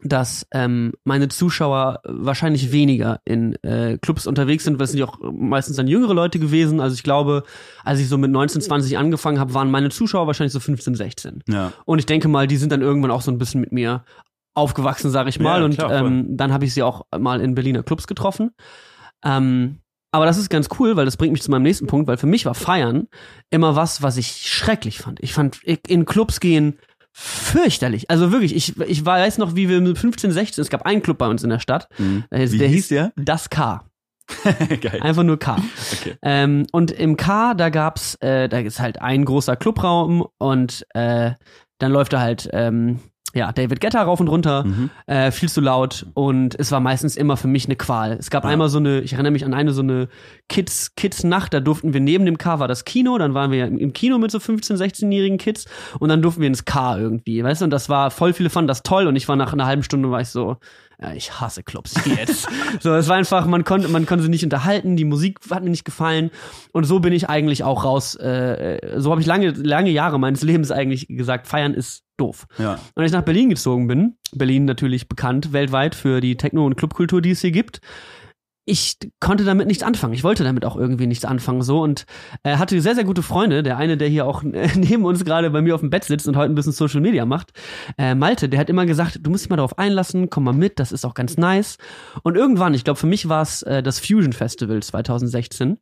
[0.04, 5.08] dass ähm, meine Zuschauer wahrscheinlich weniger in äh, Clubs unterwegs sind, weil es sind ja
[5.08, 6.80] auch meistens dann jüngere Leute gewesen.
[6.80, 7.44] Also ich glaube,
[7.84, 11.44] als ich so mit 19, 20 angefangen habe, waren meine Zuschauer wahrscheinlich so 15, 16.
[11.48, 11.72] Ja.
[11.86, 14.04] Und ich denke mal, die sind dann irgendwann auch so ein bisschen mit mir
[14.54, 15.60] aufgewachsen, sage ich mal.
[15.60, 16.08] Ja, und klar, voll.
[16.08, 18.52] ähm, dann habe ich sie auch mal in Berliner Clubs getroffen.
[19.24, 19.80] Ähm,
[20.12, 22.28] aber das ist ganz cool, weil das bringt mich zu meinem nächsten Punkt, weil für
[22.28, 23.08] mich war Feiern
[23.50, 25.20] immer was, was ich schrecklich fand.
[25.24, 26.78] Ich fand in Clubs gehen
[27.14, 28.10] fürchterlich.
[28.10, 31.18] Also wirklich, ich, ich weiß noch, wie wir mit 15, 16, es gab einen Club
[31.20, 32.24] bei uns in der Stadt, Mhm.
[32.32, 33.14] der, Wie der hieß hieß der?
[33.16, 33.84] Das K.
[34.44, 35.00] Geil.
[35.02, 35.58] Einfach nur K.
[36.02, 36.16] Okay.
[36.22, 41.32] Ähm, und im K, da gab's, äh, da ist halt ein großer Clubraum und äh,
[41.80, 43.00] dann läuft da halt ähm,
[43.36, 44.90] ja, David Guetta rauf und runter, Mhm.
[45.08, 48.14] äh, viel zu laut und es war meistens immer für mich eine Qual.
[48.14, 48.50] Es gab Ja.
[48.52, 50.08] einmal so eine, ich erinnere mich an eine so eine
[50.50, 53.66] Kids Kids Nacht, da durften wir neben dem K war das Kino, dann waren wir
[53.66, 55.66] im im Kino mit so 15, 16-jährigen Kids
[56.00, 58.68] und dann durften wir ins K irgendwie, weißt du, und das war voll viele fanden
[58.68, 60.58] das toll und ich war nach einer halben Stunde war ich so
[61.04, 62.48] ja, ich hasse Clubs ich geh jetzt.
[62.80, 65.70] so, es war einfach, man konnte, man konnte sich nicht unterhalten, die Musik hat mir
[65.70, 66.32] nicht gefallen
[66.72, 68.16] und so bin ich eigentlich auch raus.
[68.16, 72.46] Äh, äh, so habe ich lange, lange Jahre meines Lebens eigentlich gesagt, feiern ist doof.
[72.58, 72.74] Ja.
[72.96, 76.76] Und als ich nach Berlin gezogen bin, Berlin natürlich bekannt weltweit für die Techno- und
[76.76, 77.82] Clubkultur, die es hier gibt,
[78.66, 80.14] ich konnte damit nichts anfangen.
[80.14, 82.06] Ich wollte damit auch irgendwie nichts anfangen so und
[82.44, 83.62] äh, hatte sehr, sehr gute Freunde.
[83.62, 86.28] Der eine, der hier auch äh, neben uns gerade bei mir auf dem Bett sitzt
[86.28, 87.52] und heute ein bisschen Social Media macht,
[87.98, 90.80] äh, Malte, der hat immer gesagt, du musst dich mal darauf einlassen, komm mal mit,
[90.80, 91.78] das ist auch ganz nice.
[92.24, 95.78] Und irgendwann, ich glaube, für mich war es äh, das Fusion Festival 2016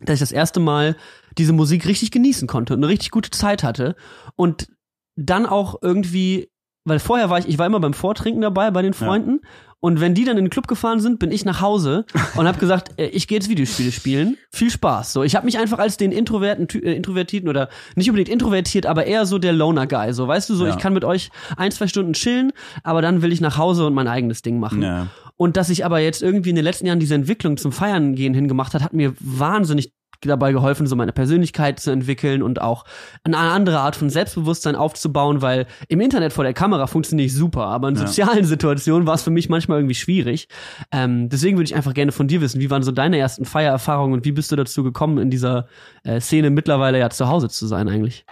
[0.00, 0.96] dass ich das erste Mal
[1.36, 3.96] diese Musik richtig genießen konnte und eine richtig gute Zeit hatte
[4.36, 4.68] und
[5.16, 6.50] dann auch irgendwie,
[6.84, 9.40] weil vorher war ich, ich war immer beim Vortrinken dabei bei den Freunden
[9.80, 12.04] und wenn die dann in den Club gefahren sind, bin ich nach Hause
[12.36, 14.36] und habe gesagt, äh, ich gehe jetzt Videospiele spielen.
[14.50, 15.12] Viel Spaß.
[15.12, 19.06] So, ich habe mich einfach als den introverten, äh, introvertierten oder nicht unbedingt introvertiert, aber
[19.06, 20.12] eher so der Loner Guy.
[20.12, 20.74] So, weißt du, so Ja.
[20.74, 23.94] ich kann mit euch ein zwei Stunden chillen, aber dann will ich nach Hause und
[23.94, 24.82] mein eigenes Ding machen.
[24.82, 25.06] Ja.
[25.36, 28.34] Und dass ich aber jetzt irgendwie in den letzten Jahren diese Entwicklung zum Feiern gehen
[28.34, 32.84] hingemacht hat, hat mir wahnsinnig dabei geholfen, so meine Persönlichkeit zu entwickeln und auch
[33.24, 37.66] eine andere Art von Selbstbewusstsein aufzubauen, weil im Internet vor der Kamera funktioniert ich super,
[37.66, 38.06] aber in Ja.
[38.06, 40.48] sozialen Situationen war es für mich manchmal irgendwie schwierig.
[40.92, 44.14] Ähm, deswegen würde ich einfach gerne von dir wissen, wie waren so deine ersten Feiererfahrungen
[44.14, 45.68] und wie bist du dazu gekommen, in dieser
[46.04, 48.24] äh, Szene mittlerweile ja zu Hause zu sein eigentlich?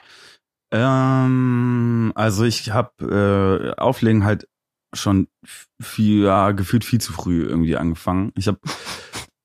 [0.72, 4.48] Ähm, also ich habe äh, Auflegen halt
[4.94, 5.28] schon
[5.80, 8.32] viel, ja, gefühlt viel zu früh irgendwie angefangen.
[8.34, 8.58] Ich habe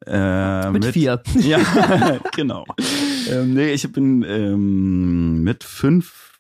[0.07, 1.21] äh, mit, mit, vier.
[1.39, 1.59] Ja,
[2.35, 2.65] genau.
[3.29, 6.31] Ähm, nee, ich bin ähm, mit fünf,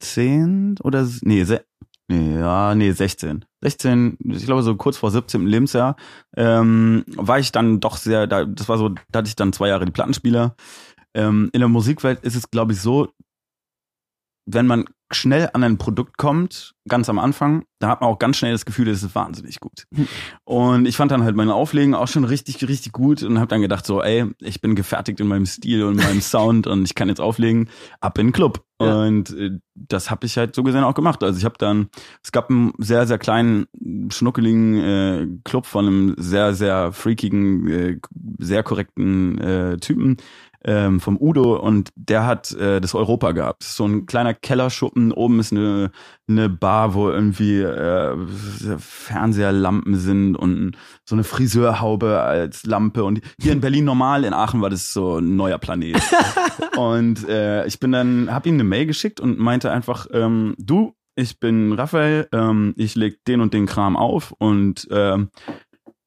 [0.00, 1.64] zehn oder nee, se,
[2.08, 3.44] nee, ja, nee, 16.
[3.62, 5.46] 16, ich glaube so kurz vor 17.
[5.46, 5.96] Lebensjahr,
[6.36, 9.68] ähm, war ich dann doch sehr, da, das war so, da hatte ich dann zwei
[9.68, 10.54] Jahre die Plattenspieler.
[11.14, 13.08] Ähm, in der Musikwelt ist es, glaube ich, so,
[14.46, 18.38] wenn man schnell an ein Produkt kommt, ganz am Anfang, da hat man auch ganz
[18.38, 19.84] schnell das Gefühl, das ist wahnsinnig gut.
[20.44, 23.60] Und ich fand dann halt meine Auflegen auch schon richtig, richtig gut und habe dann
[23.60, 27.08] gedacht so, ey, ich bin gefertigt in meinem Stil und meinem Sound und ich kann
[27.08, 27.68] jetzt auflegen,
[28.00, 28.64] ab in den Club.
[28.80, 29.02] Ja.
[29.02, 31.22] Und äh, das habe ich halt so gesehen auch gemacht.
[31.22, 31.88] Also ich habe dann,
[32.22, 33.66] es gab einen sehr, sehr kleinen,
[34.10, 37.98] schnuckeligen äh, Club von einem sehr, sehr freakigen, äh,
[38.38, 40.18] sehr korrekten äh, Typen,
[40.66, 43.62] ähm, vom Udo und der hat äh, das Europa gehabt.
[43.62, 45.92] So ein kleiner Kellerschuppen, oben ist eine,
[46.28, 48.16] eine Bar, wo irgendwie äh,
[48.78, 53.04] Fernseherlampen sind und so eine Friseurhaube als Lampe.
[53.04, 56.02] Und hier in Berlin normal, in Aachen war das so ein neuer Planet.
[56.76, 60.94] und äh, ich bin dann, hab ihm eine Mail geschickt und meinte einfach, ähm, du,
[61.14, 65.30] ich bin Raphael, ähm, ich leg den und den Kram auf und ähm,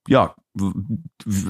[0.08, 0.36] ja,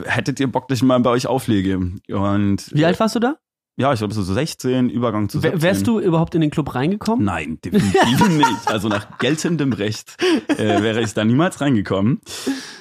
[0.06, 1.78] hättet ihr Bock, dass ich mal bei euch auflege?
[1.78, 3.36] Und Wie alt warst du da?
[3.80, 5.62] Ja, ich glaube so 16, Übergang zu 17.
[5.62, 7.24] Wärst du überhaupt in den Club reingekommen?
[7.24, 8.68] Nein, definitiv nicht.
[8.68, 10.18] Also nach geltendem Recht
[10.50, 12.20] äh, wäre ich da niemals reingekommen.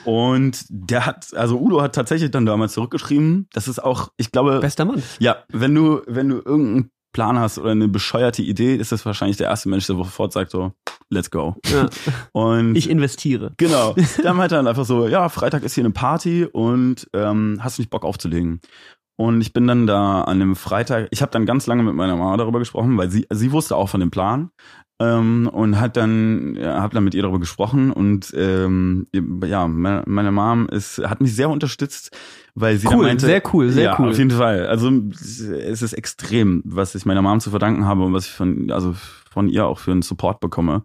[0.04, 4.58] Und der hat, also Udo hat tatsächlich dann damals zurückgeschrieben, das ist auch, ich glaube.
[4.58, 5.00] Bester Mann.
[5.20, 9.36] Ja, wenn du, wenn du irgendeinen Plan hast oder eine bescheuerte Idee, ist das wahrscheinlich
[9.36, 10.72] der erste Mensch, der sofort sagt so,
[11.10, 11.56] let's go.
[11.66, 11.88] Ja.
[12.32, 13.52] Und ich investiere.
[13.56, 13.94] Genau.
[14.22, 17.78] Dann meinte er dann einfach so, ja, Freitag ist hier eine Party und ähm, hast
[17.78, 18.60] du nicht Bock aufzulegen?
[19.16, 22.14] Und ich bin dann da an dem Freitag, ich habe dann ganz lange mit meiner
[22.14, 24.50] Mama darüber gesprochen, weil sie, sie wusste auch von dem Plan
[25.00, 29.06] ähm, und hat dann, ja, hab dann mit ihr darüber gesprochen und ähm,
[29.44, 32.16] ja, meine, meine Mom ist, hat mich sehr unterstützt,
[32.54, 34.10] weil sie cool, meinte, sehr cool, sehr ja, cool.
[34.10, 34.66] Auf jeden Fall.
[34.66, 38.70] Also es ist extrem, was ich meiner Mom zu verdanken habe und was ich von,
[38.70, 38.94] also
[39.30, 40.82] von ihr auch für einen Support bekomme.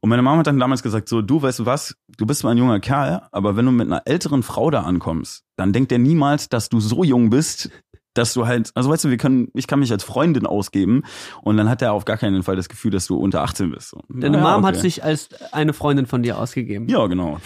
[0.00, 2.50] Und meine Mom hat dann damals gesagt, so, du weißt du was, du bist zwar
[2.50, 5.98] ein junger Kerl, aber wenn du mit einer älteren Frau da ankommst, dann denkt der
[5.98, 7.70] niemals, dass du so jung bist,
[8.14, 11.02] dass du halt, also weißt du, wir können, ich kann mich als Freundin ausgeben
[11.42, 13.90] und dann hat er auf gar keinen Fall das Gefühl, dass du unter 18 bist.
[13.90, 14.00] So.
[14.08, 14.74] Deine naja, Mom okay.
[14.74, 16.88] hat sich als eine Freundin von dir ausgegeben.
[16.88, 17.40] Ja, genau.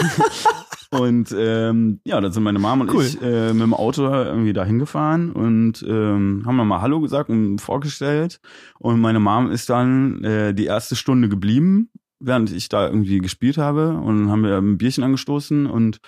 [0.90, 3.04] und ähm, ja, dann sind meine Mom und cool.
[3.04, 7.58] ich äh, mit dem Auto irgendwie da hingefahren und ähm, haben mal Hallo gesagt und
[7.60, 8.40] vorgestellt.
[8.78, 13.56] Und meine Mom ist dann äh, die erste Stunde geblieben, während ich da irgendwie gespielt
[13.56, 13.94] habe.
[13.94, 16.00] Und dann haben wir ein Bierchen angestoßen und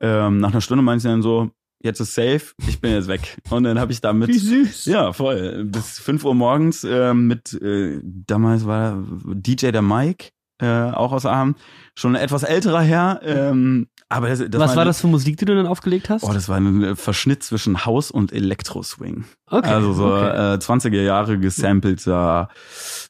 [0.00, 3.38] ähm, nach einer Stunde meinte sie dann so, jetzt ist safe, ich bin jetzt weg.
[3.50, 4.28] Und dann habe ich damit.
[4.28, 4.86] Wie süß.
[4.86, 5.64] Ja, voll.
[5.64, 11.26] Bis 5 Uhr morgens äh, mit, äh, damals war DJ der Mike, äh, auch aus
[11.26, 11.56] Aachen,
[11.94, 13.20] schon ein etwas älterer Herr.
[13.22, 16.24] Ähm, aber das, das Was war, war das für Musik, die du dann aufgelegt hast?
[16.24, 19.26] Oh, das war ein Verschnitt zwischen House und Elektro-Swing.
[19.50, 19.68] Okay.
[19.68, 20.54] Also so okay.
[20.54, 22.48] äh, 20er Jahre gesampelter,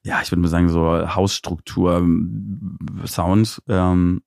[0.05, 2.05] ja, ich würde mal sagen, so Hausstruktur,
[3.07, 3.63] Sound.
[3.69, 4.23] Ähm,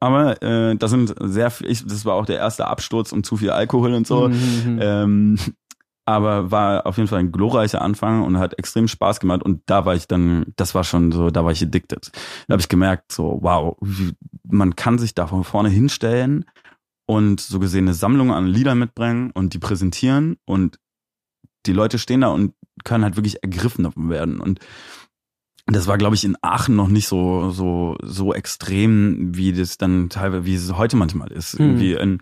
[0.00, 3.50] aber äh, das sind sehr, ich, das war auch der erste Absturz und zu viel
[3.50, 4.28] Alkohol und so.
[4.28, 4.34] Mhm.
[4.64, 4.78] mhm.
[4.80, 5.38] Ähm,
[6.08, 9.42] aber war auf jeden Fall ein glorreicher Anfang und hat extrem Spaß gemacht.
[9.42, 12.12] Und da war ich dann, das war schon so, da war ich addicted.
[12.46, 13.76] Da habe ich gemerkt, so, wow,
[14.44, 16.44] man kann sich da von vorne hinstellen
[17.06, 20.78] und so gesehen eine Sammlung an Liedern mitbringen und die präsentieren und
[21.66, 22.54] die Leute stehen da und
[22.84, 24.38] können halt wirklich ergriffen werden.
[24.40, 24.60] Und
[25.74, 30.08] das war, glaube ich, in Aachen noch nicht so so so extrem, wie das dann
[30.08, 31.58] teilweise, wie es heute manchmal ist.
[31.58, 31.66] Mhm.
[31.66, 32.18] Irgendwie in,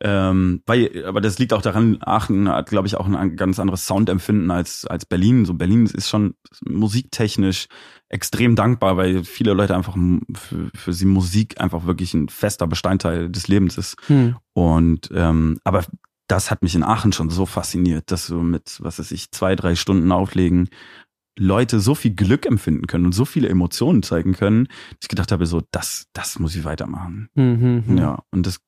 [0.00, 3.86] ähm, weil, aber das liegt auch daran, Aachen hat, glaube ich, auch ein ganz anderes
[3.86, 5.44] Soundempfinden als als Berlin.
[5.44, 7.66] So Berlin ist schon musiktechnisch
[8.08, 9.96] extrem dankbar, weil viele Leute einfach
[10.34, 13.96] für, für sie Musik einfach wirklich ein fester Bestandteil des Lebens ist.
[14.08, 14.36] Mhm.
[14.54, 15.84] Und ähm, aber
[16.28, 19.54] das hat mich in Aachen schon so fasziniert, dass du mit, was weiß ich, zwei,
[19.54, 20.70] drei Stunden auflegen
[21.38, 25.32] Leute so viel Glück empfinden können und so viele Emotionen zeigen können, dass ich gedacht
[25.32, 27.28] habe, so, das, das muss ich weitermachen.
[27.34, 27.98] Mhm, mhm.
[27.98, 28.60] ja, und das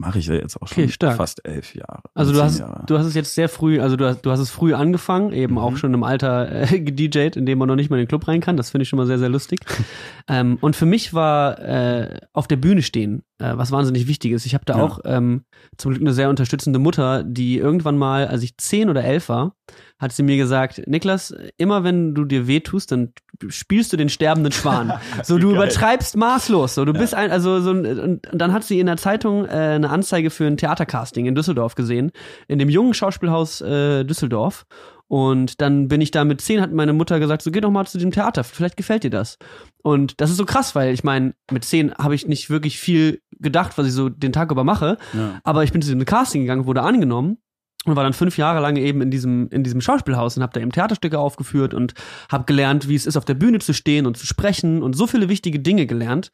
[0.00, 2.02] mache ich ja jetzt auch schon okay, fast elf Jahre.
[2.14, 2.84] Also du hast, Jahre.
[2.86, 5.54] du hast es jetzt sehr früh, also du hast, du hast es früh angefangen, eben
[5.54, 5.58] mhm.
[5.58, 8.26] auch schon im Alter äh, gedjed, in dem man noch nicht mal in den Club
[8.28, 8.56] rein kann.
[8.56, 9.60] Das finde ich schon mal sehr, sehr lustig.
[10.28, 14.46] ähm, und für mich war äh, auf der Bühne stehen was wahnsinnig wichtig ist.
[14.46, 14.82] Ich habe da ja.
[14.82, 15.44] auch ähm,
[15.76, 19.54] zum Glück eine sehr unterstützende Mutter, die irgendwann mal, als ich zehn oder elf war,
[19.98, 23.12] hat sie mir gesagt, Niklas, immer wenn du dir weh tust, dann
[23.48, 24.92] spielst du den sterbenden Schwan.
[25.22, 26.74] so, du übertreibst maßlos.
[26.74, 27.00] So, du ja.
[27.00, 30.30] bist ein, also so, und, und dann hat sie in der Zeitung äh, eine Anzeige
[30.30, 32.10] für ein Theatercasting in Düsseldorf gesehen,
[32.48, 34.66] in dem jungen Schauspielhaus äh, Düsseldorf.
[35.08, 37.86] Und dann bin ich da mit zehn, hat meine Mutter gesagt, so geh doch mal
[37.86, 39.38] zu dem Theater, vielleicht gefällt dir das.
[39.82, 43.22] Und das ist so krass, weil ich meine, mit zehn habe ich nicht wirklich viel
[43.40, 44.96] gedacht, was ich so den Tag über mache.
[45.12, 45.40] Ja.
[45.44, 47.38] Aber ich bin zu dem Casting gegangen, wurde angenommen
[47.84, 50.60] und war dann fünf Jahre lang eben in diesem in diesem Schauspielhaus und habe da
[50.60, 51.94] eben Theaterstücke aufgeführt und
[52.30, 55.06] habe gelernt, wie es ist, auf der Bühne zu stehen und zu sprechen und so
[55.06, 56.30] viele wichtige Dinge gelernt.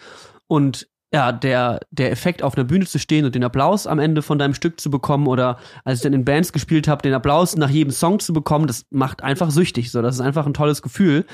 [0.46, 4.20] Und ja, der, der Effekt auf einer Bühne zu stehen und den Applaus am Ende
[4.22, 7.56] von deinem Stück zu bekommen oder als ich dann in Bands gespielt habe, den Applaus
[7.56, 9.90] nach jedem Song zu bekommen, das macht einfach süchtig.
[9.90, 11.24] So, das ist einfach ein tolles Gefühl.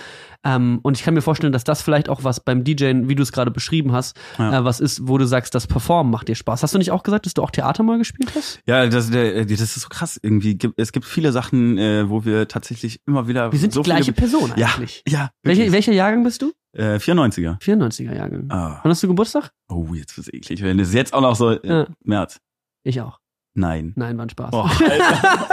[0.44, 3.22] Ähm, und ich kann mir vorstellen, dass das vielleicht auch was beim DJen, wie du
[3.22, 4.60] es gerade beschrieben hast, Ja.
[4.60, 6.62] äh, was ist, wo du sagst, das Performen macht dir Spaß.
[6.62, 8.60] Hast du nicht auch gesagt, dass du auch Theater mal gespielt hast?
[8.66, 10.18] Ja, das, der, das ist so krass.
[10.22, 13.90] Irgendwie es gibt viele Sachen, äh, wo wir tatsächlich immer wieder Wir sind so die
[13.90, 15.02] gleiche Person Ja, eigentlich.
[15.08, 15.30] ja.
[15.42, 15.72] Welche, wirklich.
[15.72, 16.52] welcher Jahrgang bist du?
[16.72, 17.60] Äh, 94er.
[17.60, 18.46] 94er Jahrgang.
[18.50, 18.78] Ah.
[18.82, 19.50] Wann hast du Geburtstag?
[19.68, 20.62] Oh, jetzt wird's eklig.
[20.62, 21.86] Wenn es jetzt auch noch so äh, Ja.
[22.04, 22.40] März.
[22.84, 23.18] Ich auch.
[23.54, 23.92] Nein.
[23.96, 24.50] Nein, war ein Spaß.
[24.52, 25.48] Oh, Alter.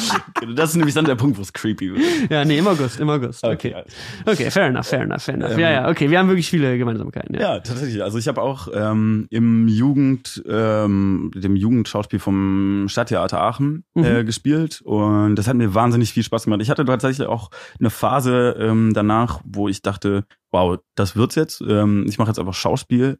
[0.56, 2.30] das ist nämlich dann der Punkt, wo es creepy wird.
[2.30, 3.44] Ja, nee, im August, im August.
[3.44, 3.74] Okay.
[3.74, 3.92] alles.
[4.26, 5.52] Okay, fair enough, fair enough, fair enough.
[5.52, 7.34] Ähm, ja, ja, okay, wir haben wirklich viele Gemeinsamkeiten.
[7.34, 7.40] Ja.
[7.40, 8.02] Ja, tatsächlich.
[8.02, 14.80] Also ich habe auch ähm, im Jugend, ähm, dem Jugendschauspiel vom Stadttheater Aachen äh, gespielt
[14.82, 16.62] und das hat mir wahnsinnig viel Spaß gemacht.
[16.62, 21.62] Ich hatte tatsächlich auch eine Phase ähm, danach, wo ich dachte, wow, das wird's jetzt.
[21.66, 23.18] Ähm, ich mache jetzt einfach Schauspiel.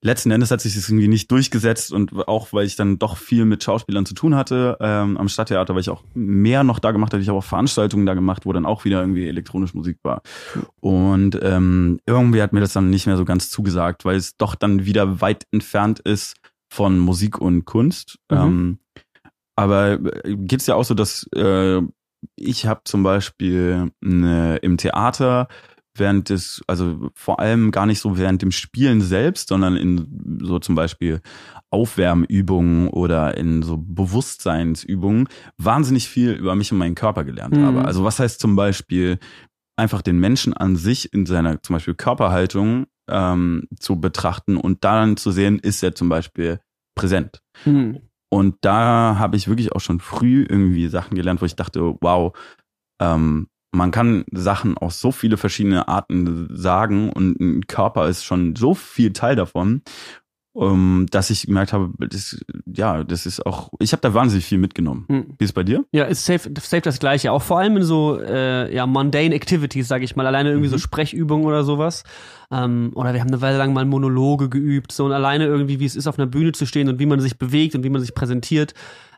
[0.00, 3.44] Letzten Endes hat sich das irgendwie nicht durchgesetzt und auch weil ich dann doch viel
[3.44, 7.12] mit Schauspielern zu tun hatte ähm, am Stadttheater, weil ich auch mehr noch da gemacht
[7.12, 7.22] habe.
[7.22, 10.22] Ich habe auch Veranstaltungen da gemacht, wo dann auch wieder irgendwie elektronische Musik war.
[10.80, 14.54] Und ähm, irgendwie hat mir das dann nicht mehr so ganz zugesagt, weil es doch
[14.54, 16.36] dann wieder weit entfernt ist
[16.72, 18.18] von Musik und Kunst.
[18.30, 18.36] Mhm.
[18.36, 18.78] Ähm,
[19.56, 21.80] aber äh, geht's ja auch so, dass äh,
[22.36, 25.48] ich habe zum Beispiel ne, im Theater
[25.98, 30.58] während des, also vor allem gar nicht so während dem Spielen selbst, sondern in so
[30.58, 31.20] zum Beispiel
[31.70, 37.62] Aufwärmübungen oder in so Bewusstseinsübungen wahnsinnig viel über mich und meinen Körper gelernt Mhm.
[37.64, 37.84] habe.
[37.84, 39.18] Also was heißt zum Beispiel
[39.76, 45.16] einfach den Menschen an sich in seiner zum Beispiel Körperhaltung ähm, zu betrachten und dann
[45.16, 46.60] zu sehen, ist er zum Beispiel
[46.94, 47.42] präsent.
[47.64, 48.00] Hm.
[48.30, 52.36] Und da habe ich wirklich auch schon früh irgendwie Sachen gelernt, wo ich dachte, wow,
[53.00, 58.56] ähm, man kann Sachen auf so viele verschiedene Arten sagen und ein Körper ist schon
[58.56, 59.82] so viel Teil davon,
[60.56, 64.58] ähm, dass ich gemerkt habe, das, ja, das ist auch, ich habe da wahnsinnig viel
[64.58, 65.04] mitgenommen.
[65.08, 65.26] Hm.
[65.38, 65.84] Wie ist es bei dir?
[65.92, 67.30] Ja, ist safe, safe das Gleiche.
[67.30, 70.26] Auch vor allem in so äh, ja, mundane Activities, sag ich mal.
[70.26, 70.80] Alleine irgendwie so Mhm.
[70.80, 72.02] Sprechübungen oder sowas.
[72.50, 74.90] Ähm, oder wir haben eine Weile lang mal Monologe geübt.
[74.90, 77.20] So und alleine irgendwie, wie es ist, auf einer Bühne zu stehen und wie man
[77.20, 78.74] sich bewegt und wie man sich präsentiert.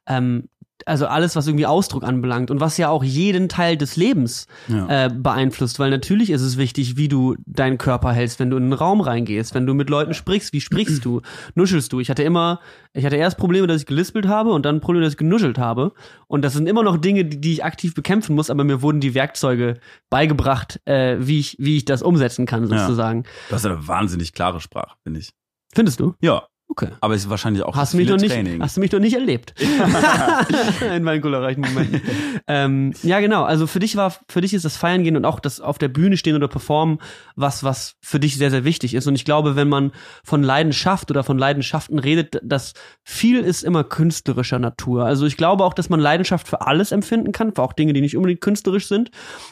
[0.07, 0.49] Ähm,
[0.87, 5.07] also alles, was irgendwie Ausdruck anbelangt und was ja auch jeden Teil des Lebens Ja.
[5.07, 8.65] äh, beeinflusst, weil natürlich ist es wichtig, wie du deinen Körper hältst, wenn du in
[8.65, 11.21] einen Raum reingehst, wenn du mit Leuten sprichst, wie sprichst du,
[11.55, 12.01] nuschelst du.
[12.01, 12.61] Ich hatte immer,
[12.93, 15.93] ich hatte erst Probleme, dass ich gelispelt habe und dann Probleme, dass ich genuschelt habe.
[16.27, 19.01] Und das sind immer noch Dinge, die, die ich aktiv bekämpfen muss, aber mir wurden
[19.01, 19.79] die Werkzeuge
[20.11, 22.79] beigebracht, äh, wie ich, wie ich das umsetzen kann, Ja.
[22.81, 23.25] sozusagen.
[23.49, 25.31] Du hast eine wahnsinnig klare Sprache, finde ich.
[25.73, 26.15] Findest du?
[26.21, 26.89] Ja, Okay.
[27.01, 28.63] aber es ist wahrscheinlich auch Hast du mich viele noch nicht, Training.
[28.63, 29.55] hast du mich noch nicht erlebt.
[30.97, 32.01] In meinen glorreichen Momenten.
[32.47, 33.43] ähm, ja, genau.
[33.43, 35.89] Also für dich war, für dich ist das Feiern gehen und auch das auf der
[35.89, 36.99] Bühne stehen oder performen
[37.35, 39.07] was, was für dich sehr, sehr wichtig ist.
[39.09, 39.91] Und ich glaube, wenn man
[40.25, 45.05] von Leidenschaft oder von Leidenschaften redet, dass viel ist immer künstlerischer Natur.
[45.05, 48.01] Also ich glaube auch, dass man Leidenschaft für alles empfinden kann, für auch Dinge, die
[48.01, 49.11] nicht unbedingt künstlerisch sind.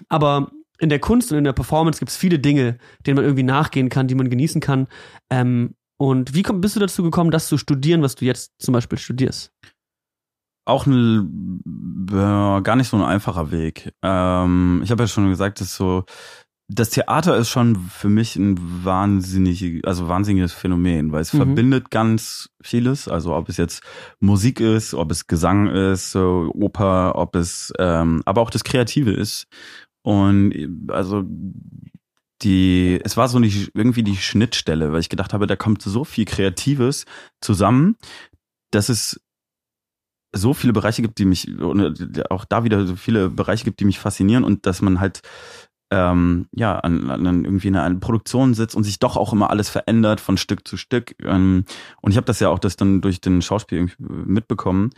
[0.09, 0.51] Aber
[0.81, 3.89] in der Kunst und in der Performance gibt es viele Dinge, denen man irgendwie nachgehen
[3.89, 4.87] kann, die man genießen kann.
[5.29, 8.73] Ähm, und wie komm, bist du dazu gekommen, das zu studieren, was du jetzt zum
[8.73, 9.53] Beispiel studierst?
[10.65, 11.63] auch ein,
[12.11, 13.91] äh, gar nicht so ein einfacher Weg.
[14.03, 16.05] Ähm, ich habe ja schon gesagt, dass so
[16.71, 21.39] das Theater ist schon für mich ein wahnsinnig, also wahnsinniges Phänomen, weil es Mhm.
[21.39, 23.09] verbindet ganz vieles.
[23.09, 23.83] Also ob es jetzt
[24.21, 29.13] Musik ist, ob es Gesang ist, so Oper, ob es, ähm, aber auch das Kreative
[29.13, 29.47] ist.
[30.03, 30.53] Und
[30.89, 31.25] also
[32.43, 36.05] die, es war so nicht irgendwie die Schnittstelle, weil ich gedacht habe, da kommt so
[36.05, 37.05] viel Kreatives
[37.41, 37.97] zusammen,
[38.71, 39.21] dass es
[40.35, 43.85] so viele Bereiche gibt, die mich, und auch da wieder so viele Bereiche gibt, die
[43.85, 45.23] mich faszinieren und dass man halt
[45.91, 49.71] ähm, ja an, an irgendwie in einer Produktion sitzt und sich doch auch immer alles
[49.71, 51.15] verändert von Stück zu Stück.
[51.23, 51.65] Ähm,
[52.03, 54.91] und ich habe das ja auch das dann durch den Schauspiel irgendwie mitbekommen.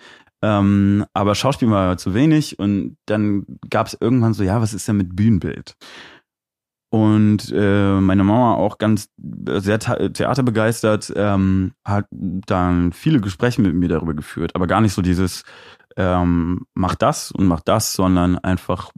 [0.43, 4.89] Ähm, aber Schauspiel war zu wenig und dann gab es irgendwann so, ja, was ist
[4.89, 5.77] denn mit Bühnenbild?
[6.91, 13.75] Und äh, meine Mama auch ganz sehr the- theaterbegeistert, ähm, hat dann viele Gespräche mit
[13.75, 15.45] mir darüber geführt, aber gar nicht so dieses
[15.97, 18.91] ähm, mach das und mach das, sondern einfach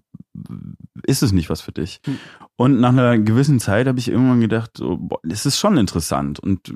[1.06, 2.00] ist es nicht was für dich.
[2.06, 2.18] Hm.
[2.56, 6.38] Und nach einer gewissen Zeit habe ich irgendwann gedacht, so, boah, das ist schon interessant
[6.38, 6.74] und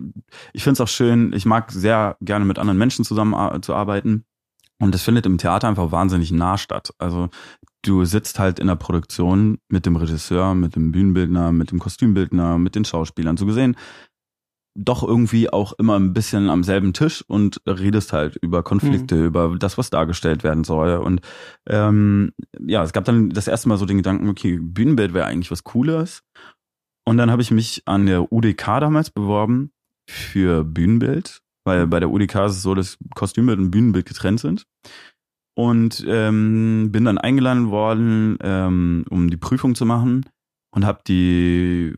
[0.53, 1.33] ich finde es auch schön.
[1.33, 4.25] Ich mag sehr gerne mit anderen Menschen zusammen zu arbeiten
[4.79, 6.93] Und das findet im Theater einfach wahnsinnig nah statt.
[6.99, 7.31] Also
[7.83, 12.59] du sitzt halt in der Produktion mit dem Regisseur, mit dem Bühnenbildner, mit dem Kostümbildner,
[12.59, 13.37] mit den Schauspielern.
[13.37, 13.77] So gesehen
[14.77, 19.25] doch irgendwie auch immer ein bisschen am selben Tisch und redest halt über Konflikte, mhm.
[19.25, 20.97] über das, was dargestellt werden soll.
[20.99, 21.21] Und
[21.67, 25.51] ähm, ja, es gab dann das erste Mal so den Gedanken, okay, Bühnenbild wäre eigentlich
[25.51, 26.23] was Cooles.
[27.05, 29.71] Und dann habe ich mich an der UDK damals beworben
[30.09, 34.67] für Bühnenbild, weil bei der UDK ist es so, dass Kostümbild und Bühnenbild getrennt sind.
[35.55, 40.27] Und ähm, bin dann eingeladen worden, ähm, um die Prüfung zu machen
[40.71, 41.95] und habe die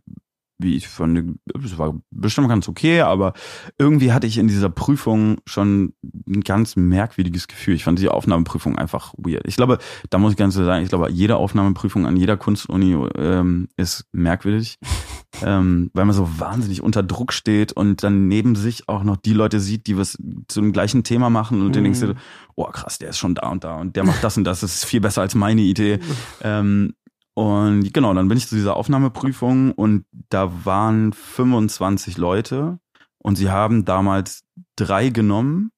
[0.58, 3.32] wie ich fand, es war bestimmt ganz okay, aber
[3.78, 5.94] irgendwie hatte ich in dieser Prüfung schon
[6.26, 7.74] ein ganz merkwürdiges Gefühl.
[7.74, 9.46] Ich fand die Aufnahmeprüfung einfach weird.
[9.46, 9.78] Ich glaube,
[10.10, 14.78] da muss ich ganz sagen, ich glaube, jede Aufnahmeprüfung an jeder Kunstuni ähm, ist merkwürdig,
[15.42, 19.32] ähm, weil man so wahnsinnig unter Druck steht und dann neben sich auch noch die
[19.32, 20.18] Leute sieht, die was
[20.48, 21.72] zu dem gleichen Thema machen und mhm.
[21.72, 22.14] dann denkst du,
[22.56, 24.76] oh krass, der ist schon da und da und der macht das und das, das
[24.76, 26.00] ist viel besser als meine Idee.
[26.42, 26.94] ähm,
[27.34, 32.80] und genau, dann bin ich zu dieser Aufnahmeprüfung und da waren 25 Leute
[33.18, 34.42] und sie haben damals
[34.76, 35.70] drei genommen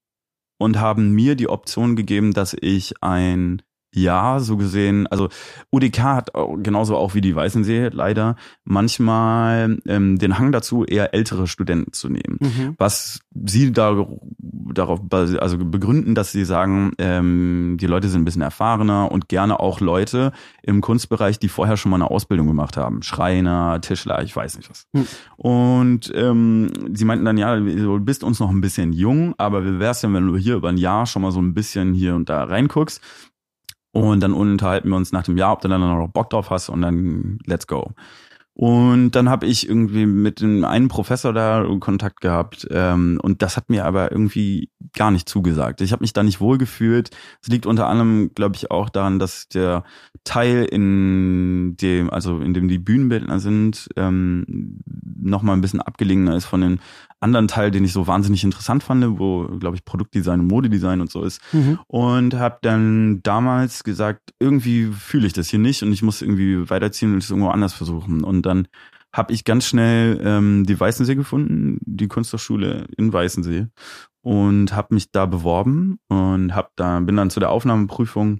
[0.57, 3.61] und haben mir die Option gegeben, dass ich ein
[3.93, 5.27] ja, so gesehen, also
[5.69, 11.45] UDK hat genauso auch wie die Weißensee leider manchmal ähm, den Hang dazu, eher ältere
[11.47, 12.37] Studenten zu nehmen.
[12.39, 12.75] Mhm.
[12.77, 14.07] Was sie da,
[14.39, 19.59] darauf also begründen, dass sie sagen, ähm, die Leute sind ein bisschen erfahrener und gerne
[19.59, 20.31] auch Leute
[20.63, 23.03] im Kunstbereich, die vorher schon mal eine Ausbildung gemacht haben.
[23.03, 24.87] Schreiner, Tischler, ich weiß nicht was.
[24.93, 25.07] Mhm.
[25.35, 29.79] Und ähm, sie meinten dann, ja, du bist uns noch ein bisschen jung, aber wie
[29.79, 32.29] wär's denn, wenn du hier über ein Jahr schon mal so ein bisschen hier und
[32.29, 33.01] da reinguckst?
[33.93, 36.69] Und dann unterhalten wir uns nach dem Jahr, ob du dann noch Bock drauf hast
[36.69, 37.93] und dann let's go.
[38.53, 43.55] Und dann habe ich irgendwie mit dem einen Professor da Kontakt gehabt ähm, und das
[43.55, 45.79] hat mir aber irgendwie gar nicht zugesagt.
[45.81, 47.11] Ich habe mich da nicht wohl gefühlt.
[47.41, 49.83] Es liegt unter anderem, glaube ich, auch daran, dass der
[50.23, 54.79] Teil in dem, also in dem die Bühnenbildner sind, ähm,
[55.19, 56.79] noch mal ein bisschen abgelegener ist von den
[57.19, 61.11] anderen Teil, den ich so wahnsinnig interessant fand, wo, glaube ich, Produktdesign und Modedesign und
[61.11, 61.41] so ist.
[61.53, 61.79] Mhm.
[61.87, 66.69] Und habe dann damals gesagt, irgendwie fühle ich das hier nicht und ich muss irgendwie
[66.69, 68.23] weiterziehen und es irgendwo anders versuchen.
[68.23, 68.67] Und dann
[69.13, 73.67] habe ich ganz schnell ähm, die Weißensee gefunden, die Kunsthochschule in Weißensee
[74.21, 78.39] und habe mich da beworben und hab da bin dann zu der Aufnahmeprüfung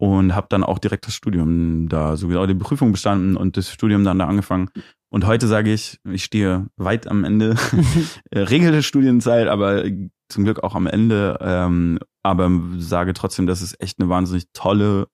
[0.00, 3.70] und habe dann auch direkt das Studium da so genau die Prüfung bestanden und das
[3.70, 4.70] Studium dann da angefangen
[5.12, 7.56] und heute sage ich, ich stehe weit am Ende,
[8.30, 9.84] äh, regelte Studienzeit, aber
[10.28, 15.08] zum Glück auch am Ende, ähm, aber sage trotzdem, dass es echt eine wahnsinnig tolle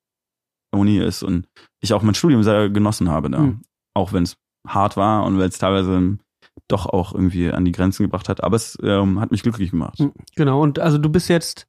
[0.70, 1.48] Uni ist und
[1.80, 3.40] ich auch mein Studium sehr genossen habe da.
[3.40, 3.62] Mhm.
[3.94, 4.36] Auch wenn es
[4.68, 6.18] hart war und weil es teilweise
[6.68, 9.98] doch auch irgendwie an die Grenzen gebracht hat, aber es ähm, hat mich glücklich gemacht.
[9.98, 11.66] Hm, genau, und also du bist jetzt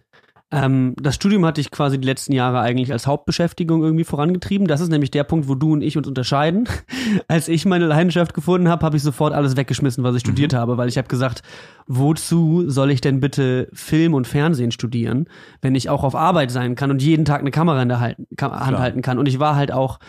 [0.49, 4.65] ähm, das Studium hatte ich quasi die letzten Jahre eigentlich als Hauptbeschäftigung irgendwie vorangetrieben.
[4.67, 6.69] Das ist nämlich der Punkt, wo du und ich uns unterscheiden.
[7.27, 10.29] Als ich meine Leidenschaft gefunden habe, habe ich sofort alles weggeschmissen, was ich mhm.
[10.29, 11.41] studiert habe, weil ich habe gesagt,
[11.85, 15.27] wozu soll ich denn bitte Film und Fernsehen studieren,
[15.61, 18.17] wenn ich auch auf Arbeit sein kann und jeden Tag eine Kamera in der Hand
[18.39, 19.19] halten kann.
[19.19, 19.99] Und ich war halt auch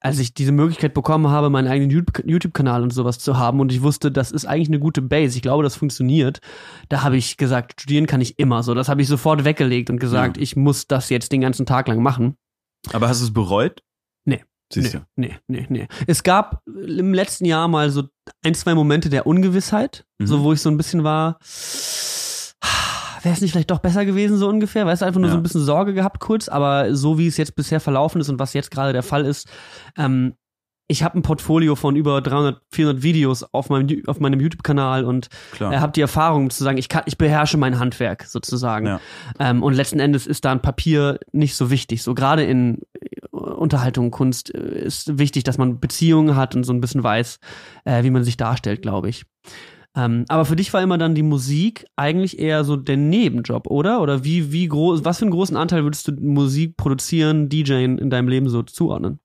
[0.00, 3.82] als ich diese Möglichkeit bekommen habe, meinen eigenen YouTube-Kanal und sowas zu haben und ich
[3.82, 6.40] wusste, das ist eigentlich eine gute Base, ich glaube, das funktioniert,
[6.88, 8.74] da habe ich gesagt, studieren kann ich immer so.
[8.74, 10.42] Das habe ich sofort weggelegt und gesagt, ja.
[10.42, 12.36] ich muss das jetzt den ganzen Tag lang machen.
[12.92, 13.82] Aber hast du es bereut?
[14.24, 14.42] Nee.
[14.72, 15.88] Siehst nee, nee, nee, nee.
[16.06, 18.04] Es gab im letzten Jahr mal so
[18.44, 20.26] ein, zwei Momente der Ungewissheit, mhm.
[20.26, 21.38] so wo ich so ein bisschen war,
[23.22, 24.86] wäre es nicht vielleicht doch besser gewesen, so ungefähr?
[24.86, 25.32] Weißt du, einfach nur ja.
[25.32, 28.38] so ein bisschen Sorge gehabt kurz, aber so wie es jetzt bisher verlaufen ist und
[28.38, 29.48] was jetzt gerade der Fall ist,
[29.96, 30.34] ähm,
[30.90, 35.28] ich habe ein Portfolio von über 300, 400 Videos auf meinem, auf meinem YouTube-Kanal und
[35.60, 38.86] äh, habe die Erfahrung zu sagen, ich, kann, ich beherrsche mein Handwerk sozusagen.
[38.86, 39.00] Ja.
[39.38, 42.02] Ähm, und letzten Endes ist da ein Papier nicht so wichtig.
[42.02, 46.72] So gerade in äh, Unterhaltung, Kunst äh, ist wichtig, dass man Beziehungen hat und so
[46.72, 47.38] ein bisschen weiß,
[47.84, 49.26] äh, wie man sich darstellt, glaube ich.
[49.96, 54.00] Ähm, aber für dich war immer dann die Musik eigentlich eher so der Nebenjob, oder?
[54.00, 58.10] Oder wie, wie groß, was für einen großen Anteil würdest du Musik produzieren, DJen in
[58.10, 59.18] deinem Leben so zuordnen?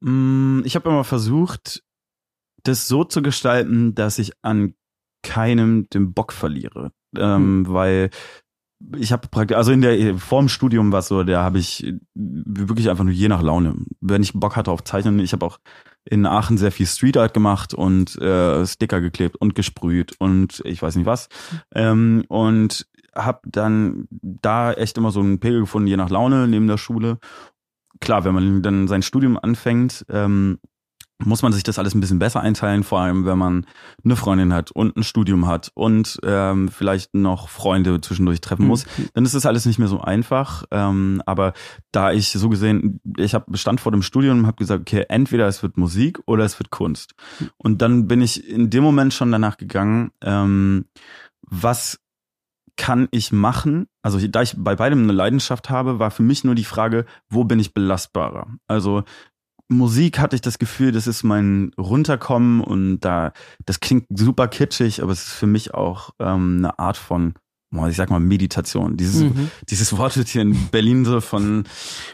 [0.00, 1.82] Mm, ich habe immer versucht,
[2.64, 4.74] das so zu gestalten, dass ich an
[5.22, 6.92] keinem den Bock verliere.
[7.16, 7.72] Ähm, mhm.
[7.72, 8.10] Weil
[8.98, 12.90] ich habe praktisch, also in der vorm Studium war es so, da habe ich wirklich
[12.90, 13.76] einfach nur je nach Laune.
[14.00, 15.58] Wenn ich Bock hatte auf Zeichnen, ich habe auch
[16.04, 20.82] in Aachen sehr viel Street Art gemacht und äh, Sticker geklebt und gesprüht und ich
[20.82, 21.28] weiß nicht was.
[21.74, 26.66] Ähm, und habe dann da echt immer so einen Pegel gefunden, je nach Laune neben
[26.66, 27.18] der Schule.
[28.00, 30.58] Klar, wenn man dann sein Studium anfängt, ähm,
[31.18, 33.66] muss man sich das alles ein bisschen besser einteilen, vor allem wenn man
[34.04, 38.84] eine Freundin hat und ein Studium hat und ähm, vielleicht noch Freunde zwischendurch treffen muss,
[38.84, 39.08] mhm.
[39.14, 40.64] dann ist das alles nicht mehr so einfach.
[40.70, 41.52] Ähm, aber
[41.92, 45.46] da ich so gesehen, ich habe bestand vor dem Studium und habe gesagt, okay, entweder
[45.46, 47.14] es wird Musik oder es wird Kunst.
[47.56, 50.86] Und dann bin ich in dem Moment schon danach gegangen, ähm,
[51.42, 52.00] was
[52.76, 53.86] kann ich machen?
[54.02, 57.44] Also da ich bei beidem eine Leidenschaft habe, war für mich nur die Frage, wo
[57.44, 58.48] bin ich belastbarer?
[58.66, 59.04] Also
[59.68, 63.32] Musik hatte ich das Gefühl, das ist mein Runterkommen und da,
[63.64, 67.34] das klingt super kitschig, aber es ist für mich auch ähm, eine Art von
[67.88, 68.96] ich sag mal Meditation.
[68.96, 69.50] Dieses, mhm.
[69.68, 71.64] dieses Wort wird hier in Berlin so von,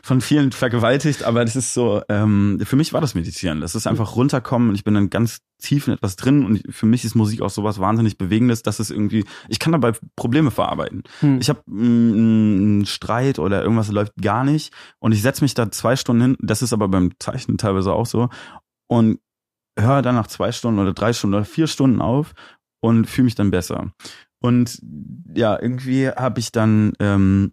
[0.02, 3.60] von vielen vergewaltigt, aber das ist so, ähm, für mich war das Meditieren.
[3.60, 6.86] Das ist einfach runterkommen und ich bin dann ganz tief in etwas drin und für
[6.86, 11.02] mich ist Musik auch sowas wahnsinnig Bewegendes, dass es irgendwie, ich kann dabei Probleme verarbeiten.
[11.20, 11.38] Mhm.
[11.40, 15.96] Ich habe einen Streit oder irgendwas läuft gar nicht und ich setze mich da zwei
[15.96, 18.28] Stunden hin, das ist aber beim Zeichnen teilweise auch so
[18.88, 19.18] und
[19.78, 22.32] höre dann nach zwei Stunden oder drei Stunden oder vier Stunden auf
[22.80, 23.92] und fühle mich dann besser.
[24.40, 24.80] Und
[25.34, 27.52] ja, irgendwie habe ich dann ähm,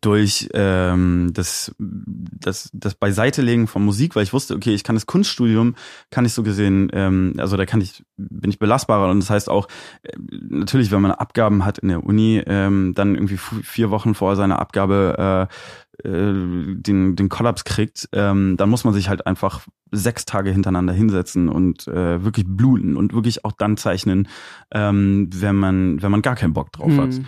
[0.00, 5.06] durch ähm, das, das, das Beiseitelegen von Musik, weil ich wusste, okay, ich kann das
[5.06, 5.74] Kunststudium,
[6.10, 9.10] kann ich so gesehen, ähm, also da kann ich, bin ich belastbarer.
[9.10, 9.66] Und das heißt auch,
[10.02, 14.36] äh, natürlich, wenn man Abgaben hat in der Uni, ähm, dann irgendwie vier Wochen vor
[14.36, 15.54] seiner Abgabe äh,
[16.04, 20.92] äh, den, den Kollaps kriegt, ähm, dann muss man sich halt einfach sechs Tage hintereinander
[20.92, 24.28] hinsetzen und äh, wirklich bluten und wirklich auch dann zeichnen,
[24.70, 27.20] ähm, wenn man, wenn man gar keinen Bock drauf hat.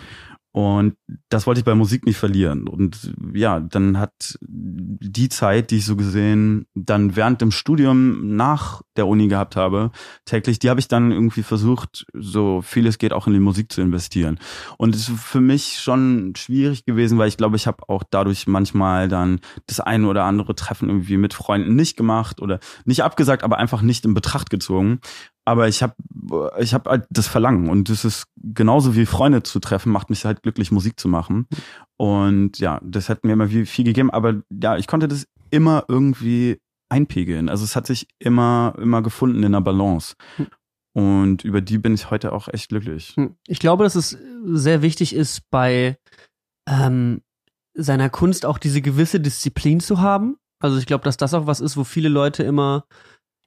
[0.55, 0.95] Und
[1.27, 2.69] das wollte ich bei Musik nicht verlieren.
[2.69, 8.81] Und ja, dann hat die Zeit, die ich so gesehen dann während dem Studium nach
[8.95, 9.91] der Uni gehabt habe,
[10.23, 13.69] täglich, die habe ich dann irgendwie versucht, so viel es geht, auch in die Musik
[13.69, 14.39] zu investieren.
[14.77, 18.47] Und es ist für mich schon schwierig gewesen, weil ich glaube, ich habe auch dadurch
[18.47, 23.43] manchmal dann das eine oder andere Treffen irgendwie mit Freunden nicht gemacht oder nicht abgesagt,
[23.43, 25.01] aber einfach nicht in Betracht gezogen
[25.45, 25.95] aber ich habe
[26.59, 30.25] ich hab halt das Verlangen und das ist genauso wie Freunde zu treffen, macht mich
[30.25, 31.47] halt glücklich, Musik zu machen.
[31.97, 35.85] Und ja, das hat mir immer viel, viel gegeben, aber ja, ich konnte das immer
[35.87, 37.47] irgendwie einpegeln.
[37.47, 40.15] Also es hat sich immer, immer gefunden in einer Balance.
[40.93, 43.13] Und über die bin ich heute auch echt glücklich.
[43.15, 43.35] Hm.
[43.47, 45.97] Ich glaube, dass es sehr wichtig ist, bei
[46.67, 47.21] ähm,
[47.73, 50.37] seiner Kunst auch diese gewisse Disziplin zu haben.
[50.59, 52.85] Also ich glaube, dass das auch was ist, wo viele Leute immer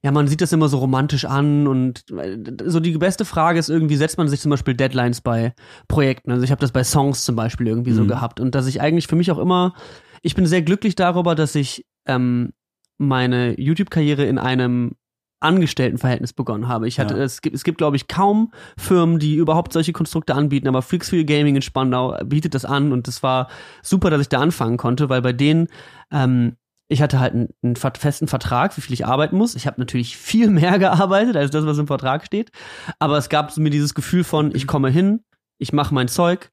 [0.03, 3.68] ja, man sieht das immer so romantisch an und äh, so die beste Frage ist
[3.68, 5.55] irgendwie, setzt man sich zum Beispiel Deadlines bei
[5.88, 6.30] Projekten?
[6.30, 7.96] Also ich habe das bei Songs zum Beispiel irgendwie mhm.
[7.96, 9.74] so gehabt und dass ich eigentlich für mich auch immer,
[10.22, 12.53] ich bin sehr glücklich darüber, dass ich ähm,
[12.96, 14.92] meine YouTube-Karriere in einem
[15.40, 16.88] Angestelltenverhältnis begonnen habe.
[16.88, 17.22] Ich hatte, ja.
[17.22, 21.11] es gibt, es gibt, glaube ich, kaum Firmen, die überhaupt solche Konstrukte anbieten, aber Freaks
[21.11, 23.49] for Gaming in Spandau bietet das an und es war
[23.82, 25.68] super, dass ich da anfangen konnte, weil bei denen
[26.11, 26.57] ähm,
[26.89, 29.55] ich hatte halt einen, einen, festen Vertrag, wie viel ich arbeiten muss.
[29.55, 32.51] Ich habe natürlich viel mehr gearbeitet als das, was im Vertrag steht.
[32.99, 35.20] Aber es gab mir dieses Gefühl von, ich komme hin,
[35.59, 36.51] ich mache mein Zeug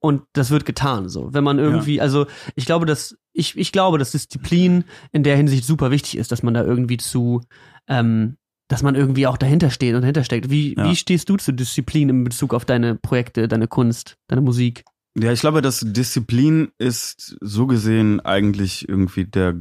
[0.00, 1.08] und das wird getan.
[1.08, 2.02] So, wenn man irgendwie, ja.
[2.02, 6.32] also ich glaube, dass ich, ich glaube, dass Disziplin in der Hinsicht super wichtig ist,
[6.32, 7.42] dass man da irgendwie zu,
[7.88, 8.36] ähm,
[8.68, 10.50] dass man irgendwie auch dahinter steht und dahinter steckt.
[10.50, 10.84] Wie, ja.
[10.84, 14.84] wie stehst du zu Disziplin in Bezug auf deine Projekte, deine Kunst, deine Musik?
[15.18, 19.54] Ja, ich glaube, dass Disziplin ist so gesehen eigentlich irgendwie der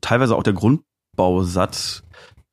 [0.00, 2.02] teilweise auch der Grundbausatz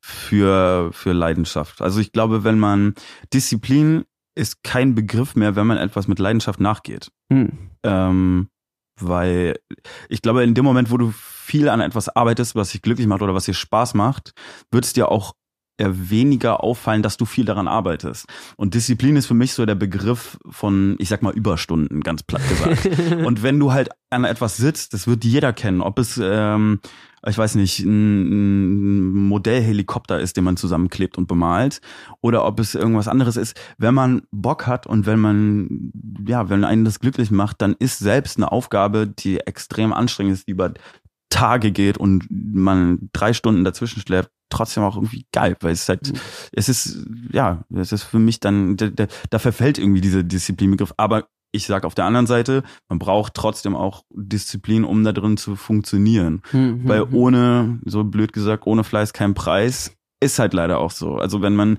[0.00, 1.80] für für Leidenschaft.
[1.80, 2.94] Also ich glaube, wenn man
[3.32, 7.10] Disziplin ist kein Begriff mehr, wenn man etwas mit Leidenschaft nachgeht.
[7.32, 7.70] Hm.
[7.82, 8.48] Ähm,
[9.00, 9.58] weil
[10.08, 13.22] ich glaube, in dem Moment, wo du viel an etwas arbeitest, was dich glücklich macht
[13.22, 14.32] oder was dir Spaß macht,
[14.70, 15.34] wird es dir auch
[15.78, 18.26] weniger auffallen, dass du viel daran arbeitest.
[18.56, 22.48] Und Disziplin ist für mich so der Begriff von, ich sag mal, Überstunden, ganz platt
[22.48, 22.88] gesagt.
[23.24, 26.78] und wenn du halt an etwas sitzt, das wird jeder kennen, ob es, ähm,
[27.26, 31.80] ich weiß nicht, ein Modellhelikopter ist, den man zusammenklebt und bemalt,
[32.20, 33.60] oder ob es irgendwas anderes ist.
[33.76, 35.92] Wenn man Bock hat und wenn man,
[36.26, 40.46] ja, wenn einen das glücklich macht, dann ist selbst eine Aufgabe, die extrem anstrengend ist,
[40.46, 40.72] die über
[41.30, 46.12] Tage geht und man drei Stunden dazwischen schläft, trotzdem auch irgendwie geil, weil es halt,
[46.12, 46.18] mhm.
[46.52, 50.94] es ist, ja, es ist für mich dann, da, da, verfällt irgendwie dieser Disziplinbegriff.
[50.96, 55.36] Aber ich sage auf der anderen Seite, man braucht trotzdem auch Disziplin, um da drin
[55.36, 56.42] zu funktionieren.
[56.52, 56.80] Mhm.
[56.84, 57.14] Weil mhm.
[57.14, 61.16] ohne, so blöd gesagt, ohne Fleiß kein Preis, ist halt leider auch so.
[61.16, 61.78] Also wenn man,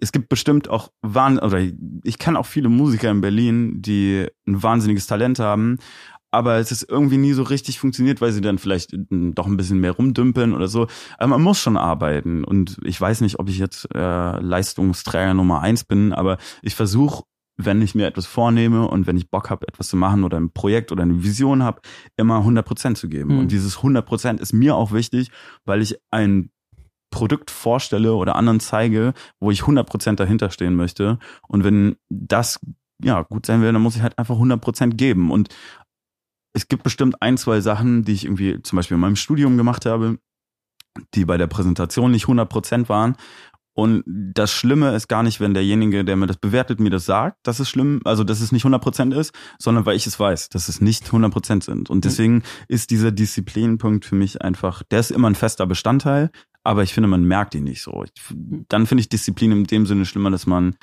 [0.00, 1.60] es gibt bestimmt auch wahn oder
[2.02, 5.78] ich kann auch viele Musiker in Berlin, die ein wahnsinniges Talent haben,
[6.30, 9.80] aber es ist irgendwie nie so richtig funktioniert, weil sie dann vielleicht doch ein bisschen
[9.80, 10.86] mehr rumdümpeln oder so.
[11.18, 15.60] Aber man muss schon arbeiten und ich weiß nicht, ob ich jetzt äh, Leistungsträger Nummer
[15.60, 17.24] eins bin, aber ich versuche,
[17.64, 20.52] wenn ich mir etwas vornehme und wenn ich Bock habe, etwas zu machen oder ein
[20.52, 21.80] Projekt oder eine Vision habe,
[22.16, 23.34] immer 100 Prozent zu geben.
[23.34, 23.38] Mhm.
[23.40, 25.30] Und dieses 100 Prozent ist mir auch wichtig,
[25.64, 26.50] weil ich ein
[27.10, 31.18] Produkt vorstelle oder anderen zeige, wo ich 100% dahinter stehen möchte.
[31.48, 32.60] Und wenn das
[33.02, 35.30] ja gut sein will, dann muss ich halt einfach 100% geben.
[35.30, 35.48] Und
[36.52, 39.86] es gibt bestimmt ein, zwei Sachen, die ich irgendwie zum Beispiel in meinem Studium gemacht
[39.86, 40.18] habe,
[41.14, 43.16] die bei der Präsentation nicht 100% waren.
[43.72, 47.38] Und das Schlimme ist gar nicht, wenn derjenige, der mir das bewertet, mir das sagt,
[47.44, 50.68] dass es schlimm, also dass es nicht 100% ist, sondern weil ich es weiß, dass
[50.68, 51.88] es nicht 100% sind.
[51.88, 56.30] Und deswegen ist dieser Disziplinpunkt für mich einfach, der ist immer ein fester Bestandteil,
[56.64, 58.04] aber ich finde, man merkt ihn nicht so.
[58.04, 58.12] Ich,
[58.68, 60.76] dann finde ich Disziplin in dem Sinne schlimmer, dass man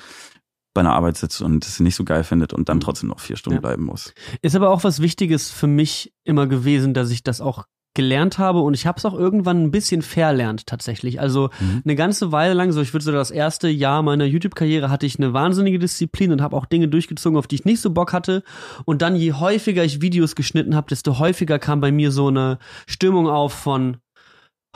[0.74, 3.36] bei einer Arbeit sitzt und es nicht so geil findet und dann trotzdem noch vier
[3.36, 3.60] Stunden ja.
[3.60, 4.14] bleiben muss.
[4.42, 7.64] Ist aber auch was Wichtiges für mich immer gewesen, dass ich das auch
[7.94, 11.20] gelernt habe und ich habe es auch irgendwann ein bisschen verlernt tatsächlich.
[11.20, 11.82] Also mhm.
[11.84, 15.18] eine ganze Weile lang, so ich würde so das erste Jahr meiner YouTube-Karriere hatte ich
[15.18, 18.44] eine wahnsinnige Disziplin und habe auch Dinge durchgezogen, auf die ich nicht so Bock hatte.
[18.84, 22.58] Und dann je häufiger ich Videos geschnitten habe, desto häufiger kam bei mir so eine
[22.86, 23.96] Stimmung auf von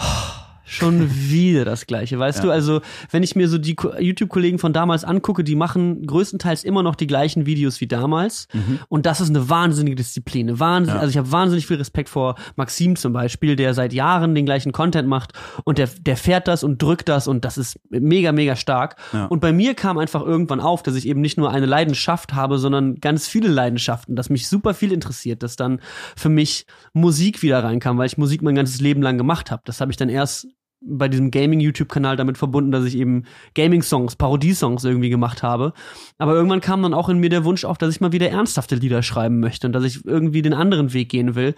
[0.00, 2.44] oh, Schon wieder das Gleiche, weißt ja.
[2.44, 2.50] du?
[2.50, 6.94] Also, wenn ich mir so die YouTube-Kollegen von damals angucke, die machen größtenteils immer noch
[6.94, 8.46] die gleichen Videos wie damals.
[8.52, 8.78] Mhm.
[8.88, 10.48] Und das ist eine wahnsinnige Disziplin.
[10.48, 11.00] Eine Wahnsinn, ja.
[11.00, 14.72] Also, ich habe wahnsinnig viel Respekt vor Maxim zum Beispiel, der seit Jahren den gleichen
[14.72, 15.32] Content macht
[15.64, 18.96] und der, der fährt das und drückt das und das ist mega, mega stark.
[19.12, 19.26] Ja.
[19.26, 22.58] Und bei mir kam einfach irgendwann auf, dass ich eben nicht nur eine Leidenschaft habe,
[22.58, 25.80] sondern ganz viele Leidenschaften, dass mich super viel interessiert, dass dann
[26.16, 29.62] für mich Musik wieder reinkam, weil ich Musik mein ganzes Leben lang gemacht habe.
[29.64, 30.46] Das habe ich dann erst
[30.84, 33.24] bei diesem Gaming-YouTube-Kanal damit verbunden, dass ich eben
[33.54, 35.72] Gaming-Songs, Parodiesongs irgendwie gemacht habe.
[36.18, 38.74] Aber irgendwann kam dann auch in mir der Wunsch auf, dass ich mal wieder ernsthafte
[38.74, 41.54] Lieder schreiben möchte und dass ich irgendwie den anderen Weg gehen will.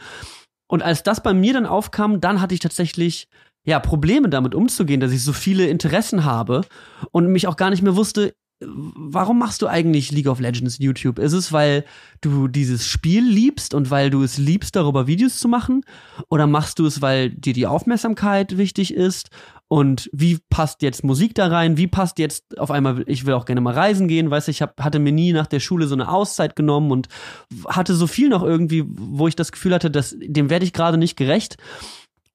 [0.69, 3.29] Und als das bei mir dann aufkam, dann hatte ich tatsächlich
[3.65, 6.63] ja Probleme damit umzugehen, dass ich so viele Interessen habe
[7.11, 8.35] und mich auch gar nicht mehr wusste,
[8.67, 11.19] warum machst du eigentlich League of Legends YouTube?
[11.19, 11.85] Ist es, weil
[12.21, 15.85] du dieses Spiel liebst und weil du es liebst, darüber Videos zu machen?
[16.29, 19.31] Oder machst du es, weil dir die Aufmerksamkeit wichtig ist?
[19.69, 21.77] Und wie passt jetzt Musik da rein?
[21.77, 24.63] Wie passt jetzt auf einmal, ich will auch gerne mal reisen gehen, weißt du, ich
[24.63, 27.09] hab, hatte mir nie nach der Schule so eine Auszeit genommen und
[27.67, 30.99] hatte so viel noch irgendwie, wo ich das Gefühl hatte, dass dem werde ich gerade
[30.99, 31.57] nicht gerecht.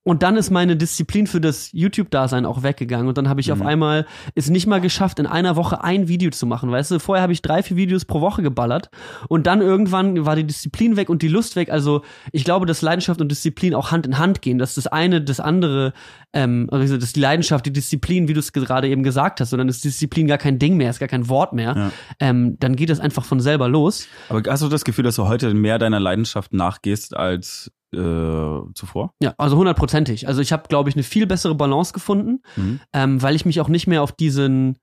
[0.09, 3.07] Und dann ist meine Disziplin für das YouTube-Dasein auch weggegangen.
[3.07, 3.53] Und dann habe ich mhm.
[3.53, 6.71] auf einmal es nicht mal geschafft, in einer Woche ein Video zu machen.
[6.71, 8.89] Weißt du, vorher habe ich drei, vier Videos pro Woche geballert.
[9.27, 11.69] Und dann irgendwann war die Disziplin weg und die Lust weg.
[11.69, 12.01] Also
[12.31, 14.57] ich glaube, dass Leidenschaft und Disziplin auch Hand in Hand gehen.
[14.57, 15.93] Dass das eine das andere,
[16.33, 19.69] ähm, also dass die Leidenschaft, die Disziplin, wie du es gerade eben gesagt hast, sondern
[19.69, 21.75] ist Disziplin gar kein Ding mehr, ist gar kein Wort mehr.
[21.77, 21.91] Ja.
[22.19, 24.07] Ähm, dann geht das einfach von selber los.
[24.29, 29.13] Aber hast du das Gefühl, dass du heute mehr deiner Leidenschaft nachgehst als äh, zuvor?
[29.21, 30.27] Ja, also hundertprozentig.
[30.27, 32.79] Also ich habe, glaube ich, eine viel bessere Balance gefunden, mhm.
[32.93, 34.77] ähm, weil ich mich auch nicht mehr auf diesen,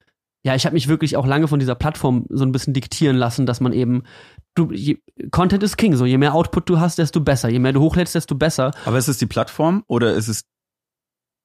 [0.45, 3.47] ja, ich habe mich wirklich auch lange von dieser Plattform so ein bisschen diktieren lassen,
[3.47, 4.03] dass man eben,
[4.55, 4.99] du, je,
[5.31, 8.15] Content ist King, so je mehr Output du hast, desto besser, je mehr du hochlädst,
[8.15, 8.73] desto besser.
[8.85, 10.45] Aber ist es die Plattform oder ist es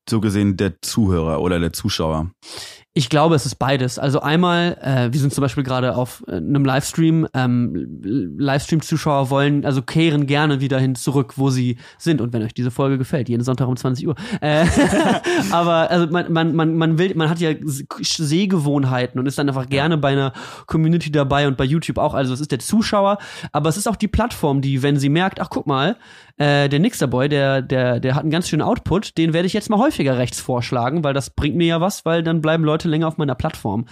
[0.10, 2.32] so gesehen der Zuhörer oder der Zuschauer?
[2.94, 3.98] Ich glaube, es ist beides.
[4.00, 7.26] Also einmal, äh, wir sind zum Beispiel gerade auf äh, einem Livestream.
[7.34, 8.02] Ähm,
[8.38, 12.20] Livestream-Zuschauer wollen, also kehren gerne wieder hin zurück, wo sie sind.
[12.20, 14.16] Und wenn euch diese Folge gefällt, jeden Sonntag um 20 Uhr.
[14.42, 14.66] Äh,
[15.52, 17.52] aber also man, man, man, man will, man hat ja
[18.02, 20.34] Sehgewohnheiten und ist dann einfach gerne bei einer
[20.66, 22.14] Community dabei und bei YouTube auch.
[22.14, 23.20] Also es ist der Zuschauer,
[23.54, 25.96] aber es ist auch die Plattform, die, wenn sie merkt, ach guck mal,
[26.42, 29.70] äh, der Nixerboy, der, der, der hat einen ganz schönen Output, den werde ich jetzt
[29.70, 33.08] mal häufiger rechts vorschlagen, weil das bringt mir ja was, weil dann bleiben Leute länger
[33.08, 33.86] auf meiner Plattform.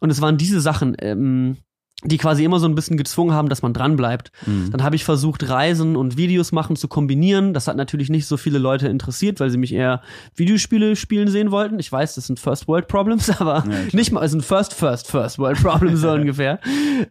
[0.00, 1.56] Und es waren diese Sachen, ähm,
[2.04, 4.30] die quasi immer so ein bisschen gezwungen haben, dass man dran bleibt.
[4.46, 4.70] Mhm.
[4.70, 7.54] Dann habe ich versucht, Reisen und Videos machen zu kombinieren.
[7.54, 10.00] Das hat natürlich nicht so viele Leute interessiert, weil sie mich eher
[10.36, 11.80] Videospiele spielen sehen wollten.
[11.80, 15.08] Ich weiß, das sind First World Problems, aber ja, nicht mal, es sind First, First,
[15.10, 16.60] First World Problems so ungefähr.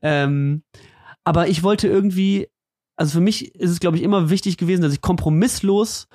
[0.01, 0.63] Ähm,
[1.25, 2.47] aber ich wollte irgendwie
[2.97, 6.07] also für mich ist es, glaube ich, immer wichtig gewesen, dass ich kompromisslos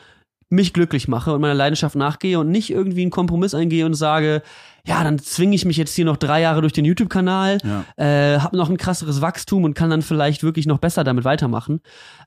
[0.53, 4.43] mich glücklich mache und meiner Leidenschaft nachgehe und nicht irgendwie einen Kompromiss eingehe und sage,
[4.87, 7.85] ja, dann zwinge ich mich jetzt hier noch drei Jahre durch den YouTube-Kanal, ja.
[7.97, 11.81] äh, habe noch ein krasseres Wachstum und kann dann vielleicht wirklich noch besser damit weitermachen.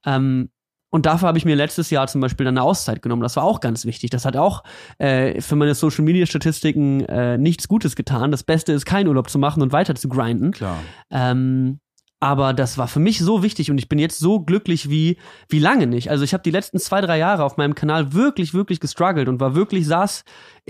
[0.05, 0.49] Ähm,
[0.89, 3.21] und dafür habe ich mir letztes Jahr zum Beispiel dann eine Auszeit genommen.
[3.21, 4.11] Das war auch ganz wichtig.
[4.11, 4.63] Das hat auch
[4.97, 8.31] äh, für meine Social-Media-Statistiken äh, nichts Gutes getan.
[8.31, 10.51] Das Beste ist, keinen Urlaub zu machen und weiter zu grinden.
[10.51, 10.77] Klar.
[11.11, 11.79] Ähm,
[12.19, 15.17] aber das war für mich so wichtig und ich bin jetzt so glücklich wie,
[15.49, 16.09] wie lange nicht.
[16.09, 19.39] Also ich habe die letzten zwei, drei Jahre auf meinem Kanal wirklich, wirklich gestruggelt und
[19.39, 20.23] war wirklich, saß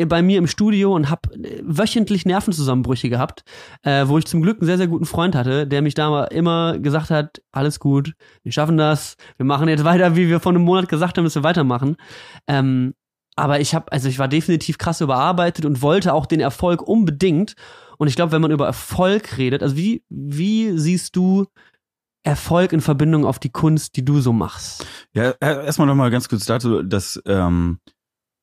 [0.08, 3.44] bei mir im Studio und habe äh, wöchentlich Nervenzusammenbrüche gehabt,
[3.84, 6.80] äh, wo ich zum Glück einen sehr, sehr guten Freund hatte, der mich da immer
[6.80, 10.64] gesagt hat, alles gut, wir schaffen das, wir machen jetzt weiter, wie wir vor einem
[10.64, 11.96] Monat gesagt haben, dass wir weitermachen.
[12.48, 12.96] Ähm,
[13.36, 17.56] aber ich habe, also ich war definitiv krass überarbeitet und wollte auch den Erfolg unbedingt.
[17.98, 21.46] Und ich glaube, wenn man über Erfolg redet, also wie, wie siehst du
[22.24, 24.86] Erfolg in Verbindung auf die Kunst, die du so machst?
[25.14, 27.80] Ja, erstmal nochmal ganz kurz dazu, dass ähm,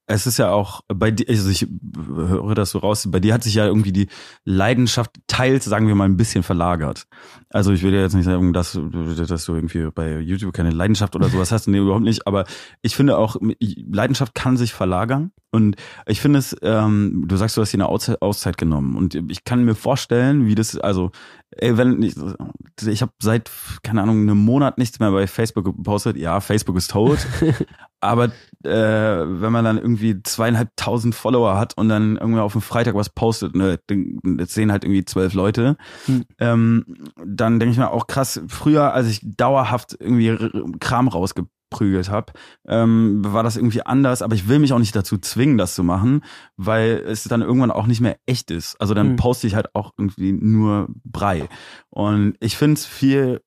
[0.07, 3.44] es ist ja auch bei dir, also ich höre das so raus, bei dir hat
[3.44, 4.09] sich ja irgendwie die
[4.44, 7.07] Leidenschaft teils, sagen wir mal, ein bisschen verlagert.
[7.50, 11.14] Also ich will ja jetzt nicht sagen, dass, dass du irgendwie bei YouTube keine Leidenschaft
[11.14, 12.44] oder sowas hast, nee, überhaupt nicht, aber
[12.82, 15.76] ich finde auch, Leidenschaft kann sich verlagern und
[16.07, 19.64] ich finde es, ähm, du sagst, du hast hier eine Auszeit genommen und ich kann
[19.64, 21.12] mir vorstellen, wie das, also
[21.57, 22.14] ey, wenn ich,
[22.86, 23.50] ich habe seit,
[23.82, 27.18] keine Ahnung, einem Monat nichts mehr bei Facebook gepostet, ja, Facebook ist tot,
[28.00, 28.26] aber
[28.64, 33.11] äh, wenn man dann irgendwie zweieinhalbtausend Follower hat und dann irgendwie auf dem Freitag was
[33.11, 33.78] postet, ne,
[34.22, 35.76] das sehen halt irgendwie zwölf Leute,
[36.07, 36.24] hm.
[36.38, 36.84] ähm,
[37.24, 40.36] dann denke ich mir auch krass, früher, als ich dauerhaft irgendwie
[40.80, 41.09] Kram
[41.73, 42.33] rausgeprügelt habe,
[42.66, 45.83] ähm, war das irgendwie anders, aber ich will mich auch nicht dazu zwingen, das zu
[45.83, 46.23] machen,
[46.57, 48.81] weil es dann irgendwann auch nicht mehr echt ist.
[48.81, 49.16] Also dann hm.
[49.16, 51.49] poste ich halt auch irgendwie nur Brei.
[51.91, 53.41] Und ich finde es viel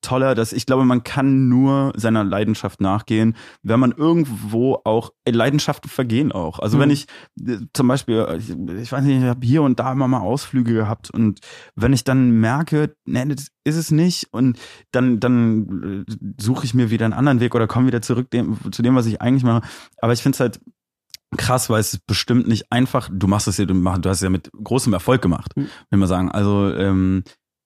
[0.00, 5.90] toller, dass ich glaube, man kann nur seiner Leidenschaft nachgehen, wenn man irgendwo auch Leidenschaften
[5.90, 6.58] vergehen auch.
[6.58, 6.82] Also mhm.
[6.82, 7.06] wenn ich
[7.46, 10.72] äh, zum Beispiel, ich, ich weiß nicht, ich habe hier und da immer mal Ausflüge
[10.72, 11.40] gehabt und
[11.74, 14.58] wenn ich dann merke, nee, das ist es nicht und
[14.92, 18.58] dann dann äh, suche ich mir wieder einen anderen Weg oder komme wieder zurück dem,
[18.72, 19.66] zu dem, was ich eigentlich mache.
[19.98, 20.60] Aber ich finde es halt
[21.36, 23.08] krass, weil es ist bestimmt nicht einfach.
[23.12, 25.68] Du machst es ja, du, machst, du hast es ja mit großem Erfolg gemacht, mhm.
[25.90, 26.30] will man sagen.
[26.30, 27.22] Also ähm,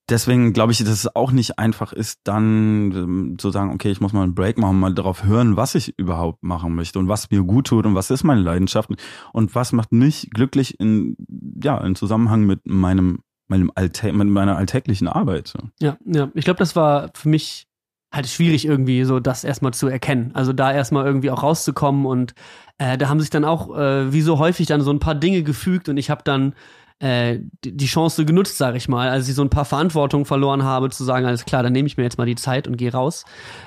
[0.09, 4.01] deswegen glaube ich, dass es auch nicht einfach ist, dann ähm, zu sagen, okay, ich
[4.01, 7.31] muss mal einen Break machen, mal darauf hören, was ich überhaupt machen möchte und was
[7.31, 8.91] mir gut tut und was ist meine Leidenschaft
[9.33, 11.17] und was macht mich glücklich in,
[11.63, 15.55] ja, in Zusammenhang mit meinem, meinem Alltä mit meiner alltäglichen Arbeit.
[15.81, 16.31] Ja, ja.
[16.35, 17.67] Ich glaube, das war für mich
[18.13, 20.31] halt schwierig irgendwie so das erstmal zu erkennen.
[20.35, 22.35] Also da erstmal irgendwie auch rauszukommen und
[22.79, 25.43] äh, da haben sich dann auch äh, wie so häufig dann so ein paar Dinge
[25.43, 26.55] gefügt und ich habe dann
[27.01, 30.91] äh, die Chance genutzt, sage ich mal, als ich so ein paar Verantwortung verloren habe,
[30.91, 33.25] zu sagen, alles klar, dann nehme ich mir jetzt mal die Zeit und gehe raus.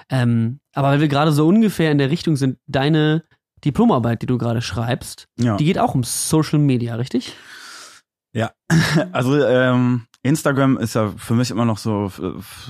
[0.09, 3.23] Ähm, aber weil wir gerade so ungefähr in der Richtung sind, deine
[3.65, 5.57] Diplomarbeit, die du gerade schreibst, ja.
[5.57, 7.33] die geht auch um Social Media, richtig?
[8.33, 8.51] Ja,
[9.11, 12.11] also ähm, Instagram ist ja für mich immer noch so,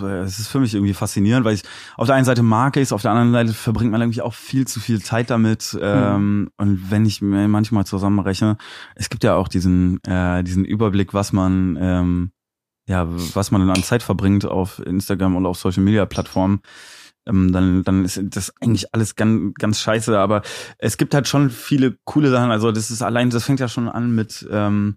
[0.01, 1.63] es ist für mich irgendwie faszinierend, weil ich
[1.95, 4.33] auf der einen Seite mag ich es, auf der anderen Seite verbringt man irgendwie auch
[4.33, 5.73] viel zu viel Zeit damit.
[5.73, 5.79] Mhm.
[5.81, 8.57] Ähm, und wenn ich mir manchmal zusammenrechne,
[8.95, 12.31] es gibt ja auch diesen, äh, diesen Überblick, was man, ähm,
[12.87, 16.61] ja, was man an Zeit verbringt auf Instagram und auf Social Media Plattformen.
[17.25, 20.17] Ähm, dann, dann ist das eigentlich alles ganz, ganz scheiße.
[20.17, 20.43] Aber
[20.77, 22.51] es gibt halt schon viele coole Sachen.
[22.51, 24.95] Also das ist allein, das fängt ja schon an mit ähm,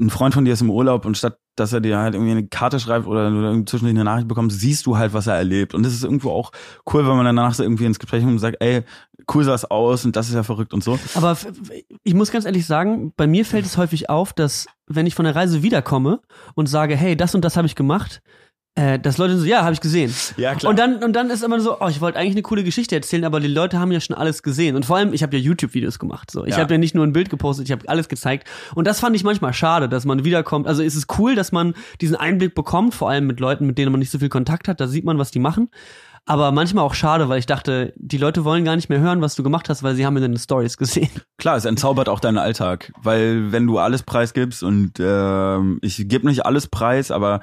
[0.00, 2.46] ein Freund von dir ist im Urlaub und statt dass er dir halt irgendwie eine
[2.46, 5.74] Karte schreibt oder du zwischendurch eine Nachricht bekommst, siehst du halt, was er erlebt.
[5.74, 6.50] Und das ist irgendwo auch
[6.92, 8.82] cool, wenn man danach so irgendwie ins Gespräch kommt und sagt, ey,
[9.32, 10.98] cool sah es aus und das ist ja verrückt und so.
[11.14, 11.36] Aber
[12.04, 15.24] ich muss ganz ehrlich sagen, bei mir fällt es häufig auf, dass wenn ich von
[15.24, 16.20] der Reise wiederkomme
[16.54, 18.22] und sage, hey, das und das habe ich gemacht,
[18.74, 20.14] äh, dass Leute so, ja, habe ich gesehen.
[20.38, 20.70] Ja, klar.
[20.70, 23.24] Und dann, und dann ist immer so, oh, ich wollte eigentlich eine coole Geschichte erzählen,
[23.24, 24.76] aber die Leute haben ja schon alles gesehen.
[24.76, 26.30] Und vor allem, ich habe ja YouTube-Videos gemacht.
[26.30, 26.44] So.
[26.46, 26.60] Ich ja.
[26.60, 28.48] habe ja nicht nur ein Bild gepostet, ich habe alles gezeigt.
[28.74, 30.66] Und das fand ich manchmal schade, dass man wiederkommt.
[30.66, 33.92] Also ist es cool, dass man diesen Einblick bekommt, vor allem mit Leuten, mit denen
[33.92, 34.80] man nicht so viel Kontakt hat.
[34.80, 35.68] Da sieht man, was die machen.
[36.24, 39.34] Aber manchmal auch schade, weil ich dachte, die Leute wollen gar nicht mehr hören, was
[39.34, 41.10] du gemacht hast, weil sie haben in den Stories gesehen.
[41.36, 46.26] Klar, es entzaubert auch deinen Alltag, weil wenn du alles preisgibst und äh, ich gebe
[46.26, 47.40] nicht alles preis, aber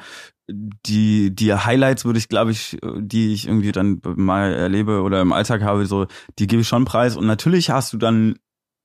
[0.52, 5.34] die die Highlights würde ich glaube ich die ich irgendwie dann mal erlebe oder im
[5.34, 6.08] Alltag habe so
[6.40, 8.36] die gebe ich schon preis und natürlich hast du dann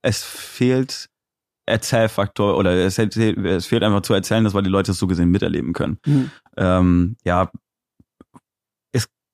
[0.02, 1.08] es fehlt
[1.66, 5.30] Erzählfaktor oder es, es fehlt einfach zu erzählen, dass weil die Leute es so gesehen
[5.30, 5.98] miterleben können.
[6.04, 6.30] Mhm.
[6.58, 7.50] Ähm, ja,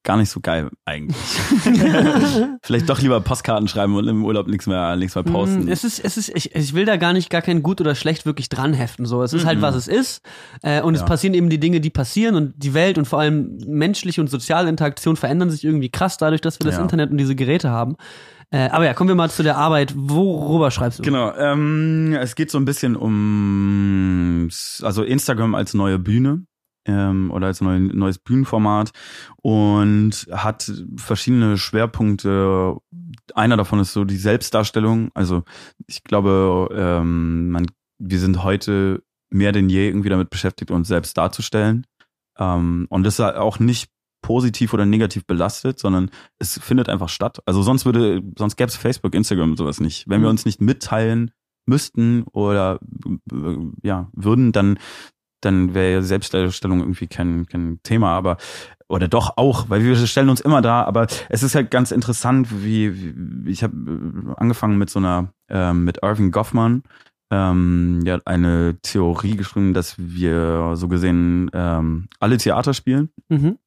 [0.03, 1.17] gar nicht so geil eigentlich.
[2.63, 5.67] Vielleicht doch lieber Postkarten schreiben und im Urlaub nichts mehr, nichts mehr posten.
[5.67, 7.95] Mm, es ist, es ist, ich, ich will da gar nicht gar kein gut oder
[7.95, 9.05] schlecht wirklich dran heften.
[9.05, 9.65] So, es ist halt, mhm.
[9.65, 10.23] halt was es ist.
[10.63, 11.01] Äh, und ja.
[11.01, 14.29] es passieren eben die Dinge, die passieren und die Welt und vor allem menschliche und
[14.29, 16.83] soziale Interaktion verändern sich irgendwie krass dadurch, dass wir das ja.
[16.83, 17.97] Internet und diese Geräte haben.
[18.53, 19.93] Äh, aber ja, kommen wir mal zu der Arbeit.
[19.97, 21.03] Worüber schreibst du?
[21.03, 24.49] Genau, ähm, es geht so ein bisschen um,
[24.83, 26.47] also Instagram als neue Bühne
[26.87, 28.91] ähm, oder als neu, neues Bühnenformat
[29.37, 32.77] und hat verschiedene Schwerpunkte.
[33.35, 35.11] Einer davon ist so die Selbstdarstellung.
[35.15, 35.43] Also
[35.87, 37.67] ich glaube, ähm, man,
[37.99, 41.87] wir sind heute mehr denn je irgendwie damit beschäftigt, uns selbst darzustellen.
[42.39, 43.91] Ähm, und das ist auch nicht
[44.23, 47.41] positiv oder negativ belastet, sondern es findet einfach statt.
[47.47, 50.09] Also sonst würde, sonst gäbe es Facebook, Instagram und sowas nicht.
[50.09, 50.33] Wenn wir mhm.
[50.33, 51.31] uns nicht mitteilen
[51.67, 52.81] müssten oder
[53.33, 54.79] äh, ja würden, dann
[55.41, 58.37] dann wäre Selbstdarstellung irgendwie kein, kein Thema, aber
[58.89, 62.49] oder doch auch, weil wir stellen uns immer da, aber es ist halt ganz interessant,
[62.65, 63.15] wie,
[63.47, 66.83] wie ich habe angefangen mit so einer, ähm, mit Irving Goffman,
[67.31, 73.11] ähm, ja, eine Theorie geschrieben, dass wir so gesehen ähm, alle Theater spielen.
[73.29, 73.59] Mhm.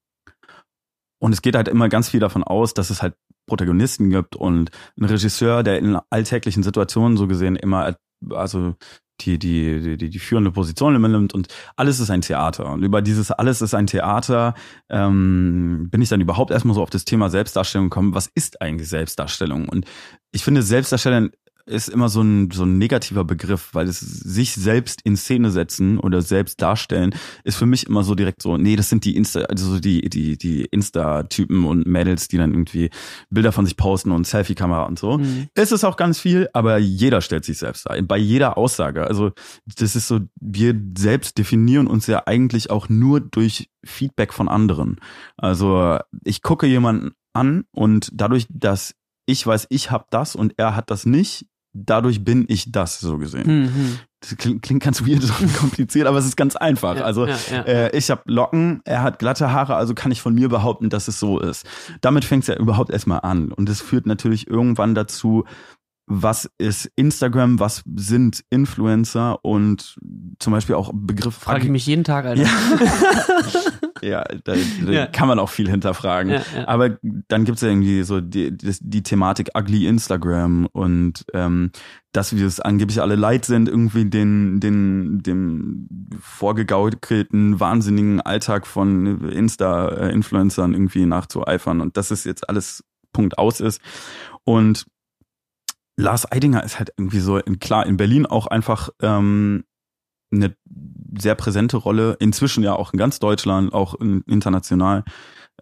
[1.19, 3.15] Und es geht halt immer ganz viel davon aus, dass es halt
[3.47, 7.95] Protagonisten gibt und einen Regisseur, der in alltäglichen Situationen so gesehen immer,
[8.29, 8.75] also
[9.21, 12.71] die, die, die, die führende Position übernimmt und alles ist ein Theater.
[12.71, 14.53] Und über dieses alles ist ein Theater
[14.89, 18.15] ähm, bin ich dann überhaupt erstmal so auf das Thema Selbstdarstellung gekommen.
[18.15, 19.69] Was ist eigentlich Selbstdarstellung?
[19.69, 19.85] Und
[20.31, 21.29] ich finde, Selbstdarstellung
[21.65, 25.97] ist immer so ein, so ein negativer Begriff, weil es sich selbst in Szene setzen
[25.97, 29.41] oder selbst darstellen, ist für mich immer so direkt so, nee, das sind die Insta,
[29.41, 32.89] also die, die, die Insta-Typen und Mädels, die dann irgendwie
[33.29, 35.17] Bilder von sich posten und Selfie-Kamera und so.
[35.17, 35.47] Mhm.
[35.53, 38.01] Es ist auch ganz viel, aber jeder stellt sich selbst dar.
[38.01, 39.07] Bei jeder Aussage.
[39.07, 39.31] Also,
[39.77, 44.99] das ist so, wir selbst definieren uns ja eigentlich auch nur durch Feedback von anderen.
[45.37, 48.95] Also, ich gucke jemanden an und dadurch, dass
[49.25, 53.17] ich weiß, ich habe das und er hat das nicht, dadurch bin ich das so
[53.17, 53.63] gesehen.
[53.65, 53.99] Mhm.
[54.19, 56.95] Das klingt, klingt ganz weird und kompliziert, aber es ist ganz einfach.
[56.95, 57.61] Ja, also ja, ja.
[57.63, 61.07] Äh, ich habe Locken, er hat glatte Haare, also kann ich von mir behaupten, dass
[61.07, 61.65] es so ist.
[62.01, 63.51] Damit fängt es ja überhaupt erstmal an.
[63.51, 65.43] Und es führt natürlich irgendwann dazu,
[66.05, 69.97] was ist Instagram, was sind Influencer und
[70.39, 71.35] zum Beispiel auch Begriff.
[71.35, 72.43] Frage ich mich jeden Tag, Alter.
[72.43, 72.49] Ja,
[74.03, 74.53] ja da,
[74.85, 75.07] da ja.
[75.07, 76.31] kann man auch viel hinterfragen.
[76.31, 76.67] Ja, ja.
[76.67, 76.97] Aber
[77.27, 81.71] dann gibt's ja irgendwie so die, die, die Thematik Ugly Instagram und ähm,
[82.11, 85.87] dass wir es angeblich alle leid sind, irgendwie den, den, dem
[86.19, 92.83] vorgegaukelten, wahnsinnigen Alltag von Insta-Influencern irgendwie nachzueifern und dass es jetzt alles
[93.13, 93.81] Punkt aus ist.
[94.43, 94.85] Und
[95.95, 99.63] Lars Eidinger ist halt irgendwie so, in, klar, in Berlin auch einfach ähm,
[100.31, 100.55] eine
[101.17, 105.03] sehr präsente Rolle, inzwischen ja auch in ganz Deutschland, auch in, international.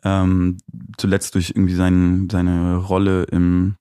[0.04, 0.58] Ähm,
[0.98, 3.76] zuletzt durch irgendwie sein, seine Rolle im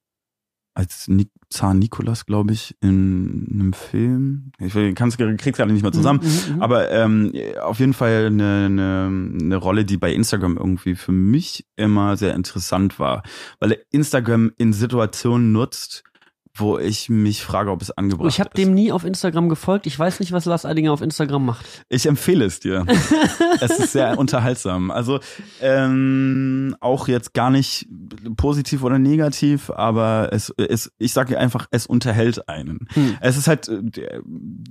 [0.73, 4.53] als Nik Zahn Nikolas, glaube ich, in einem Film.
[4.57, 6.21] Ich kann's, krieg's gerade nicht mehr zusammen.
[6.23, 10.55] Mhm, mhm, mhm, aber ähm, auf jeden Fall eine, eine, eine Rolle, die bei Instagram
[10.55, 13.23] irgendwie für mich immer sehr interessant war.
[13.59, 16.05] Weil er Instagram in Situationen nutzt,
[16.53, 18.35] wo ich mich frage, ob es angebracht ist.
[18.35, 19.87] Ich habe dem nie auf Instagram gefolgt.
[19.87, 21.65] Ich weiß nicht, was Lars Eidinger auf Instagram macht.
[21.89, 22.85] Ich empfehle es dir.
[23.61, 24.91] es ist sehr unterhaltsam.
[24.91, 25.19] Also
[25.61, 27.87] ähm, auch jetzt gar nicht
[28.35, 32.87] positiv oder negativ, aber es, es ich sage einfach, es unterhält einen.
[32.93, 33.17] Hm.
[33.21, 34.19] Es ist halt äh,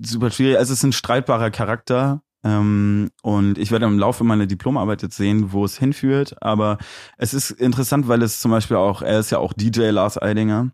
[0.05, 0.59] super schwierig.
[0.61, 2.23] Es ist ein streitbarer Charakter.
[2.43, 6.37] Ähm, und ich werde im Laufe meiner Diplomarbeit jetzt sehen, wo es hinführt.
[6.41, 6.79] Aber
[7.19, 10.71] es ist interessant, weil es zum Beispiel auch, er ist ja auch DJ Lars Eidinger.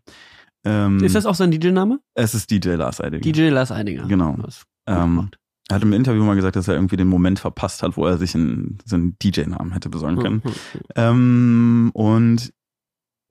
[0.67, 1.99] Ähm, ist das auch sein DJ-Name?
[2.13, 3.21] Es ist DJ Lars Eidinger.
[3.21, 4.05] DJ Lars Eidinger.
[4.07, 4.35] Genau.
[4.85, 5.29] Ähm,
[5.69, 8.17] er hat im Interview mal gesagt, dass er irgendwie den Moment verpasst hat, wo er
[8.17, 10.41] sich einen, so einen DJ-Namen hätte besorgen können.
[10.43, 10.51] Mhm.
[10.95, 12.53] Ähm, und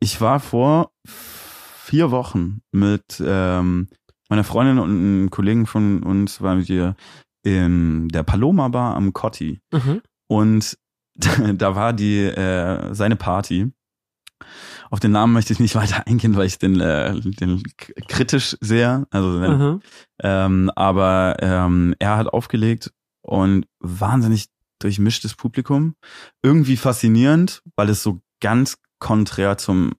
[0.00, 3.88] ich war vor vier Wochen mit ähm,
[4.30, 6.96] meiner Freundin und einem Kollegen von uns, waren wir
[7.42, 9.60] in der Paloma Bar am Cotti.
[9.72, 10.00] Mhm.
[10.26, 10.78] Und
[11.54, 13.72] da war die äh, seine Party
[14.90, 17.62] auf den Namen möchte ich nicht weiter eingehen, weil ich den, äh, den
[18.08, 19.06] kritisch sehe.
[19.10, 19.80] Also, mhm.
[20.22, 24.46] ähm, aber ähm, er hat aufgelegt und wahnsinnig
[24.80, 25.94] durchmischtes Publikum.
[26.42, 29.92] Irgendwie faszinierend, weil es so ganz konträr zum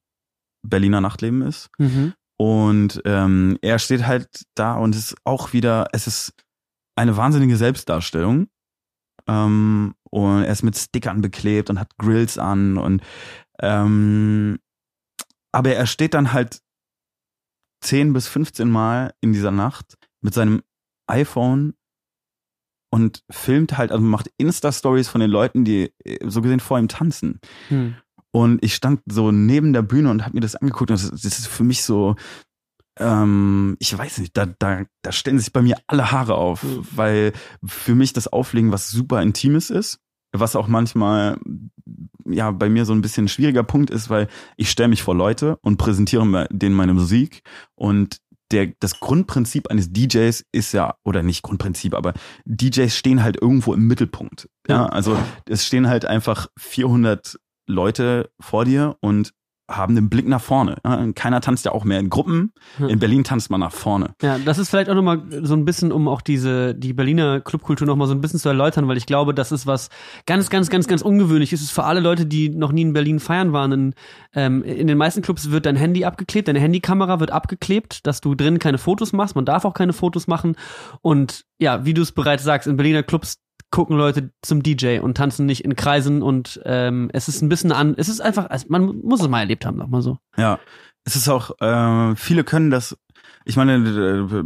[0.64, 1.70] Berliner Nachtleben ist.
[1.78, 2.14] Mhm.
[2.40, 6.34] Und ähm, er steht halt da und ist auch wieder, es ist
[6.96, 8.48] eine wahnsinnige Selbstdarstellung.
[9.28, 13.02] Ähm, und er ist mit Stickern beklebt und hat Grills an und
[13.60, 14.60] ähm,
[15.52, 16.62] aber er steht dann halt
[17.82, 20.64] 10 bis 15 Mal in dieser Nacht mit seinem
[21.08, 21.74] iPhone
[22.92, 26.88] und filmt halt, also macht Insta-Stories von den Leuten, die äh, so gesehen vor ihm
[26.88, 27.40] tanzen.
[27.70, 27.96] Hm.
[28.32, 31.40] Und ich stand so neben der Bühne und habe mir das angeguckt und das, das
[31.40, 32.16] ist für mich so,
[33.00, 36.88] ähm, ich weiß nicht, da, da, da stellen sich bei mir alle Haare auf, hm.
[36.92, 37.34] weil
[37.66, 40.00] für mich das Auflegen was super Intimes ist
[40.32, 41.38] was auch manchmal
[42.26, 45.16] ja bei mir so ein bisschen ein schwieriger Punkt ist, weil ich stelle mich vor
[45.16, 47.44] Leute und präsentiere denen meine Musik
[47.76, 48.20] und
[48.52, 52.14] der, das Grundprinzip eines DJs ist ja, oder nicht Grundprinzip, aber
[52.46, 54.50] DJs stehen halt irgendwo im Mittelpunkt.
[54.68, 59.34] Ja, also es stehen halt einfach 400 Leute vor dir und
[59.70, 60.78] haben den Blick nach vorne.
[61.16, 62.54] Keiner tanzt ja auch mehr in Gruppen.
[62.80, 64.12] In Berlin tanzt man nach vorne.
[64.22, 67.86] Ja, das ist vielleicht auch nochmal so ein bisschen, um auch diese, die Berliner Clubkultur
[67.86, 69.90] nochmal so ein bisschen zu erläutern, weil ich glaube, das ist was
[70.26, 71.52] ganz, ganz, ganz, ganz ungewöhnlich.
[71.52, 73.72] Es ist für alle Leute, die noch nie in Berlin feiern waren.
[73.72, 73.94] In,
[74.34, 78.36] ähm, in den meisten Clubs wird dein Handy abgeklebt, deine Handykamera wird abgeklebt, dass du
[78.36, 79.36] drin keine Fotos machst.
[79.36, 80.56] Man darf auch keine Fotos machen.
[81.02, 83.40] Und ja, wie du es bereits sagst, in Berliner Clubs
[83.72, 87.72] gucken Leute zum DJ und tanzen nicht in Kreisen und ähm, es ist ein bisschen
[87.72, 90.18] an, es ist einfach, man muss es mal erlebt haben, sag mal so.
[90.38, 90.60] Ja,
[91.04, 92.98] es ist auch, äh, viele können das,
[93.46, 94.44] ich meine,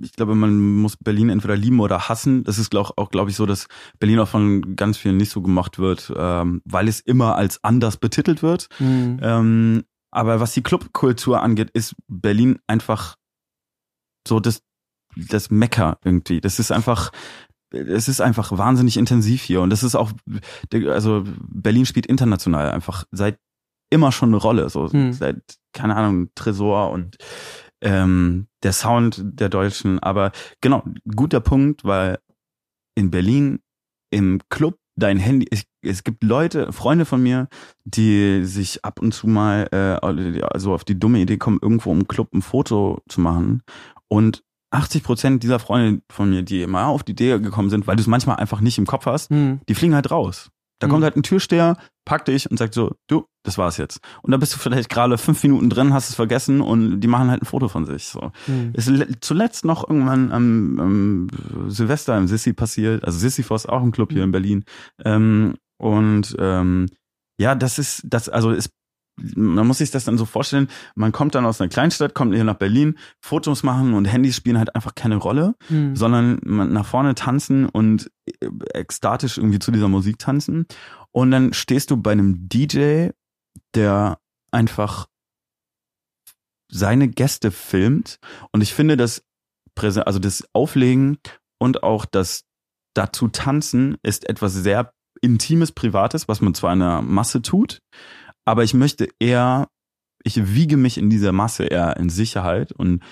[0.00, 2.44] ich glaube, man muss Berlin entweder lieben oder hassen.
[2.44, 3.66] Das ist glaub, auch, glaube ich, so, dass
[3.98, 7.96] Berlin auch von ganz vielen nicht so gemacht wird, ähm, weil es immer als anders
[7.96, 8.68] betitelt wird.
[8.78, 9.18] Mhm.
[9.22, 13.16] Ähm, Aber was die Clubkultur angeht, ist Berlin einfach
[14.26, 14.62] so das,
[15.16, 16.40] das Mecker irgendwie.
[16.40, 17.10] Das ist einfach,
[17.70, 19.60] es ist einfach wahnsinnig intensiv hier.
[19.60, 20.12] Und das ist auch,
[20.72, 23.38] also Berlin spielt international einfach seit
[23.90, 24.68] immer schon eine Rolle.
[24.68, 25.12] So hm.
[25.12, 27.16] seit, keine Ahnung, Tresor und
[27.80, 29.98] ähm, der Sound der Deutschen.
[30.00, 32.18] Aber genau, guter Punkt, weil
[32.94, 33.60] in Berlin
[34.10, 37.48] im Club dein Handy, es, es gibt Leute, Freunde von mir,
[37.84, 42.08] die sich ab und zu mal äh, also auf die dumme Idee kommen, irgendwo im
[42.08, 43.62] Club ein Foto zu machen
[44.08, 47.96] und 80 Prozent dieser Freunde von mir, die mal auf die Idee gekommen sind, weil
[47.96, 49.60] du es manchmal einfach nicht im Kopf hast, hm.
[49.68, 50.50] die fliegen halt raus.
[50.78, 50.92] Da mhm.
[50.92, 54.00] kommt halt ein Türsteher, packt dich und sagt so, du, das war's jetzt.
[54.22, 57.30] Und da bist du vielleicht gerade fünf Minuten drin, hast es vergessen und die machen
[57.30, 58.06] halt ein Foto von sich.
[58.06, 58.30] So.
[58.46, 58.72] Mhm.
[58.74, 58.90] Ist
[59.20, 64.24] zuletzt noch irgendwann am, am Silvester im Sissi passiert, also Sisyphos, auch ein Club hier
[64.24, 64.64] in Berlin.
[65.04, 66.86] Ähm, und ähm,
[67.40, 68.70] ja, das ist, das, also es
[69.34, 72.44] man muss sich das dann so vorstellen, man kommt dann aus einer Kleinstadt, kommt hier
[72.44, 75.96] nach Berlin, Fotos machen und Handys spielen halt einfach keine Rolle, mhm.
[75.96, 78.10] sondern man nach vorne tanzen und
[78.40, 80.66] äh, ekstatisch irgendwie zu dieser Musik tanzen.
[81.12, 83.08] Und dann stehst du bei einem DJ,
[83.74, 84.18] der
[84.50, 85.06] einfach
[86.70, 88.18] seine Gäste filmt.
[88.52, 89.24] Und ich finde, das
[89.80, 91.18] also das Auflegen
[91.60, 92.42] und auch das
[92.94, 97.80] dazu tanzen ist etwas sehr Intimes, Privates, was man zwar in einer Masse tut,
[98.48, 99.68] aber ich möchte eher,
[100.24, 103.02] ich wiege mich in dieser Masse eher in Sicherheit und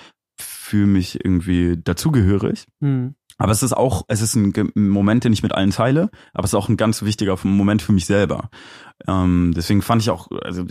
[0.41, 2.65] fühle mich irgendwie dazugehörig.
[2.81, 3.17] Mhm.
[3.37, 6.51] Aber es ist auch, es ist ein Moment, den ich mit allen teile, aber es
[6.51, 8.49] ist auch ein ganz wichtiger Moment für mich selber.
[9.07, 10.65] Ähm, deswegen fand ich auch, also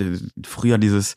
[0.44, 1.14] früher dieses,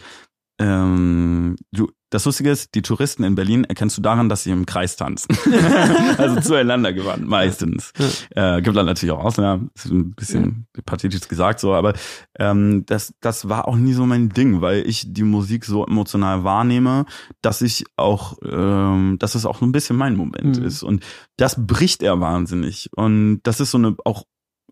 [0.58, 4.66] ähm, du, das Lustige ist, die Touristen in Berlin erkennst du daran, dass sie im
[4.66, 5.36] Kreis tanzen.
[6.18, 7.92] also zueinander gewandt, meistens.
[8.30, 10.82] Äh, gibt dann natürlich auch Ausnahmen, ist ein bisschen ja.
[10.84, 11.92] pathetisch gesagt so, aber
[12.38, 16.44] ähm, das, das war auch nie so mein Ding, weil ich die Musik so emotional
[16.44, 17.04] wahrnehme,
[17.42, 20.64] dass ich auch, ähm, dass es auch so ein bisschen mein Moment mhm.
[20.64, 20.82] ist.
[20.82, 21.04] Und
[21.36, 22.88] das bricht er wahnsinnig.
[22.96, 24.24] Und das ist so eine, auch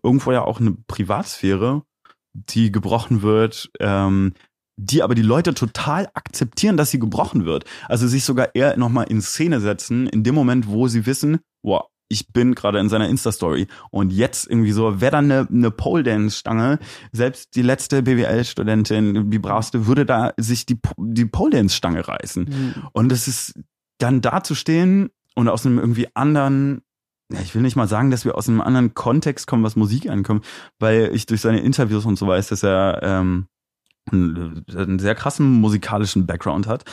[0.03, 1.83] irgendwo ja auch eine Privatsphäre,
[2.33, 4.33] die gebrochen wird, ähm,
[4.77, 7.65] die aber die Leute total akzeptieren, dass sie gebrochen wird.
[7.87, 11.83] Also sich sogar eher nochmal in Szene setzen, in dem Moment, wo sie wissen, wow,
[12.09, 16.79] ich bin gerade in seiner Insta-Story und jetzt irgendwie so, wäre da eine, eine Pole-Dance-Stange,
[17.11, 22.43] selbst die letzte BWL-Studentin, die bravste, würde da sich die, die Pole-Dance-Stange reißen.
[22.43, 22.87] Mhm.
[22.93, 23.59] Und es ist
[23.97, 26.81] dann da zu stehen und aus einem irgendwie anderen
[27.29, 30.09] ja, ich will nicht mal sagen, dass wir aus einem anderen Kontext kommen, was Musik
[30.09, 30.45] ankommt,
[30.79, 33.47] weil ich durch seine Interviews und so weiß, dass er ähm,
[34.11, 36.83] einen, einen sehr krassen musikalischen Background hat.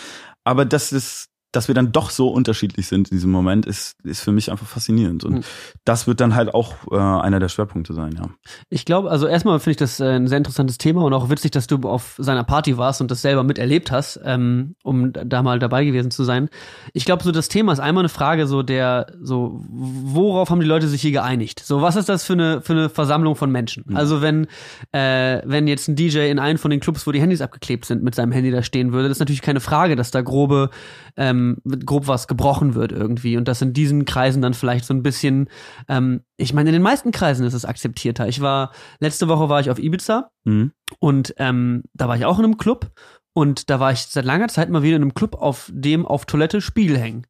[0.45, 4.21] Aber das ist dass wir dann doch so unterschiedlich sind in diesem Moment, ist, ist
[4.21, 5.25] für mich einfach faszinierend.
[5.25, 5.41] Und mhm.
[5.85, 8.29] das wird dann halt auch äh, einer der Schwerpunkte sein, ja.
[8.71, 11.53] Ich glaube, also erstmal finde ich das äh, ein sehr interessantes Thema und auch witzig,
[11.53, 15.59] dass du auf seiner Party warst und das selber miterlebt hast, ähm, um da mal
[15.59, 16.49] dabei gewesen zu sein.
[16.93, 20.67] Ich glaube, so das Thema ist einmal eine Frage, so der, so, worauf haben die
[20.67, 21.61] Leute sich hier geeinigt?
[21.65, 23.85] So, was ist das für eine, für eine Versammlung von Menschen?
[23.87, 23.97] Mhm.
[23.97, 24.47] Also, wenn,
[24.93, 28.03] äh, wenn jetzt ein DJ in einen von den Clubs, wo die Handys abgeklebt sind,
[28.03, 30.71] mit seinem Handy da stehen würde, das ist natürlich keine Frage, dass da grobe
[31.17, 35.03] ähm, grob was gebrochen wird irgendwie und das in diesen Kreisen dann vielleicht so ein
[35.03, 35.49] bisschen,
[35.89, 38.29] ähm, ich meine, in den meisten Kreisen ist es akzeptierter.
[38.29, 40.73] Ich war, letzte Woche war ich auf Ibiza mhm.
[40.99, 42.91] und ähm, da war ich auch in einem Club
[43.33, 46.25] und da war ich seit langer Zeit mal wieder in einem Club, auf dem auf
[46.27, 47.27] Toilette Spiegel hängen.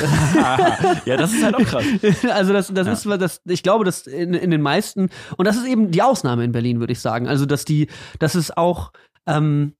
[1.04, 1.84] ja, das ist halt auch krass.
[2.30, 2.92] Also das, das ja.
[2.92, 6.44] ist, das, ich glaube, dass in, in den meisten und das ist eben die Ausnahme
[6.44, 7.28] in Berlin, würde ich sagen.
[7.28, 8.92] Also dass die, dass es auch
[9.26, 9.74] ähm,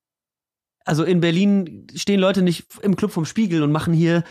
[0.90, 4.24] also in Berlin stehen Leute nicht im Club vom Spiegel und machen hier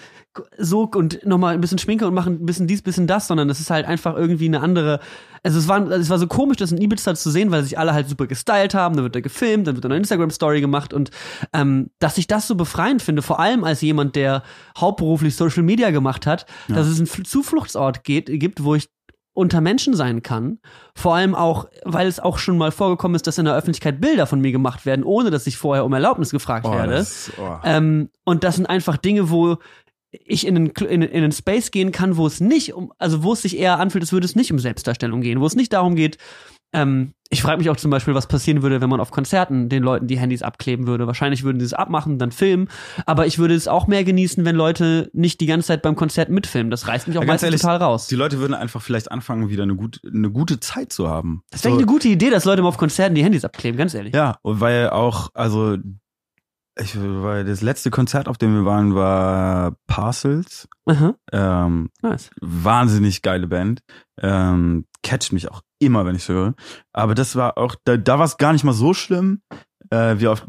[0.57, 3.61] so und nochmal ein bisschen Schminke und machen ein bisschen dies, bisschen das, sondern das
[3.61, 4.99] ist halt einfach irgendwie eine andere.
[5.41, 7.93] Also es war, es war so komisch, das in Ibiza zu sehen, weil sich alle
[7.93, 11.11] halt super gestylt haben, dann wird er gefilmt, dann wird eine Instagram-Story gemacht und
[11.53, 14.43] ähm, dass ich das so befreiend finde, vor allem als jemand, der
[14.77, 16.75] hauptberuflich Social Media gemacht hat, ja.
[16.75, 18.89] dass es einen Zufluchtsort geht, gibt, wo ich
[19.33, 20.59] unter Menschen sein kann.
[20.95, 24.27] Vor allem auch, weil es auch schon mal vorgekommen ist, dass in der Öffentlichkeit Bilder
[24.27, 26.93] von mir gemacht werden, ohne dass ich vorher um Erlaubnis gefragt oh, werde.
[26.93, 27.57] Das, oh.
[27.63, 29.57] ähm, und das sind einfach Dinge, wo
[30.11, 33.33] ich in einen, in, in einen Space gehen kann, wo es nicht um, also wo
[33.33, 35.95] es sich eher anfühlt, als würde es nicht um Selbstdarstellung gehen, wo es nicht darum
[35.95, 36.17] geht,
[36.73, 39.83] ähm, ich frage mich auch zum Beispiel, was passieren würde, wenn man auf Konzerten den
[39.83, 41.05] Leuten die Handys abkleben würde.
[41.05, 42.69] Wahrscheinlich würden sie es abmachen, dann filmen.
[43.05, 46.29] Aber ich würde es auch mehr genießen, wenn Leute nicht die ganze Zeit beim Konzert
[46.29, 46.71] mitfilmen.
[46.71, 48.07] Das reißt mich auch ja, meistens ehrlich, total raus.
[48.07, 51.43] Die Leute würden einfach vielleicht anfangen, wieder eine, gut, eine gute Zeit zu haben.
[51.51, 51.79] Das wäre so.
[51.79, 54.15] eine gute Idee, dass Leute mal auf Konzerten die Handys abkleben, ganz ehrlich.
[54.15, 55.77] Ja, und weil auch, also
[56.79, 60.67] ich, weil das letzte Konzert, auf dem wir waren, war Parcels.
[61.31, 62.31] Ähm, nice.
[62.41, 63.81] Wahnsinnig geile Band.
[64.19, 66.53] Ähm, catcht mich auch immer, wenn ich höre.
[66.93, 69.41] Aber das war auch, da, da war es gar nicht mal so schlimm.
[69.89, 70.45] äh, wie oft,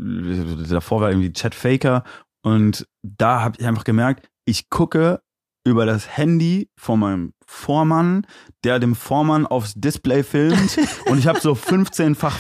[0.71, 2.05] davor war irgendwie Chat Faker
[2.43, 5.21] und da habe ich einfach gemerkt, ich gucke
[5.67, 8.27] über das Handy von meinem Vormann,
[8.65, 12.37] der dem Vormann aufs Display filmt und ich habe so 15-fach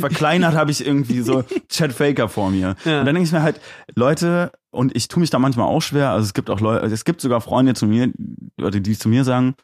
[0.00, 2.76] verkleinert, habe ich irgendwie so Chat Faker vor mir.
[2.84, 3.00] Ja.
[3.00, 3.60] Und dann denke ich mir halt,
[3.94, 7.04] Leute, und ich tue mich da manchmal auch schwer, also es gibt auch Leute, es
[7.04, 8.12] gibt sogar Freunde zu mir,
[8.56, 9.54] Leute, die zu mir sagen,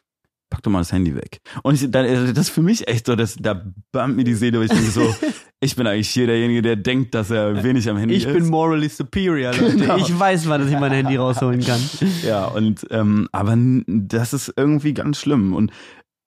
[0.51, 1.41] pack doch mal das Handy weg.
[1.63, 2.05] Und ich, das
[2.37, 5.15] ist für mich echt so, dass da bammt mir die Seele, weil ich denke so,
[5.59, 8.29] ich bin eigentlich hier derjenige, der denkt, dass er wenig am Handy ich ist.
[8.29, 9.77] Ich bin morally superior, Leute.
[9.77, 9.97] Genau.
[9.97, 11.81] Ich weiß, wann ich mein Handy rausholen kann.
[12.23, 15.55] Ja, und ähm, aber das ist irgendwie ganz schlimm.
[15.55, 15.71] Und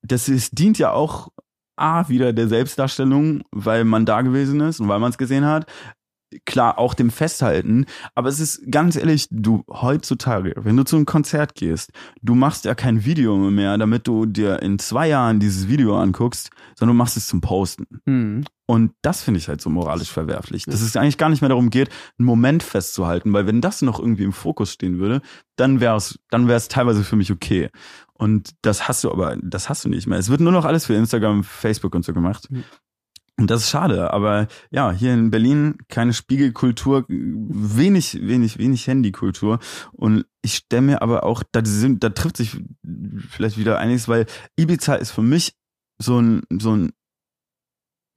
[0.02, 1.28] das ist, dient ja auch
[1.76, 5.66] A, wieder der Selbstdarstellung, weil man da gewesen ist und weil man es gesehen hat
[6.44, 11.06] klar auch dem Festhalten, aber es ist ganz ehrlich, du heutzutage, wenn du zu einem
[11.06, 11.90] Konzert gehst,
[12.22, 16.50] du machst ja kein Video mehr, damit du dir in zwei Jahren dieses Video anguckst,
[16.78, 17.86] sondern du machst es zum Posten.
[18.04, 18.44] Mhm.
[18.66, 21.68] Und das finde ich halt so moralisch verwerflich, dass es eigentlich gar nicht mehr darum
[21.68, 25.20] geht, einen Moment festzuhalten, weil wenn das noch irgendwie im Fokus stehen würde,
[25.56, 27.68] dann wäre es dann wäre es teilweise für mich okay.
[28.14, 30.18] Und das hast du aber, das hast du nicht mehr.
[30.18, 32.50] Es wird nur noch alles für Instagram, Facebook und so gemacht.
[32.50, 32.64] Mhm.
[33.36, 39.58] Und das ist schade, aber ja, hier in Berlin keine Spiegelkultur, wenig, wenig, wenig Handykultur.
[39.92, 42.56] Und ich stelle mir aber auch, da, sind, da trifft sich
[43.28, 44.26] vielleicht wieder einiges, weil
[44.56, 45.54] Ibiza ist für mich
[45.98, 46.92] so ein, so ein,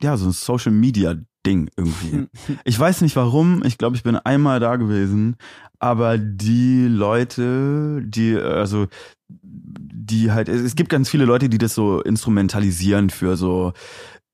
[0.03, 1.15] ja, so ein Social Media
[1.47, 2.27] Ding irgendwie.
[2.65, 5.37] Ich weiß nicht warum, ich glaube, ich bin einmal da gewesen,
[5.79, 8.87] aber die Leute, die, also,
[9.29, 13.73] die halt, es gibt ganz viele Leute, die das so instrumentalisieren für so,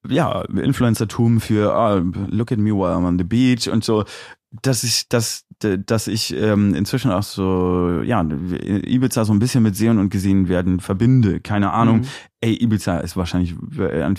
[0.08, 4.06] ja, Influencertum für ah, look at me while I'm on the beach und so,
[4.62, 9.76] dass ich, dass, dass ich ähm, inzwischen auch so, ja, Ibiza so ein bisschen mit
[9.76, 11.40] Sehen und Gesehen werden verbinde.
[11.40, 12.02] Keine Ahnung.
[12.02, 12.08] Mhm.
[12.42, 14.14] Ey, Ibiza ist wahrscheinlich äh,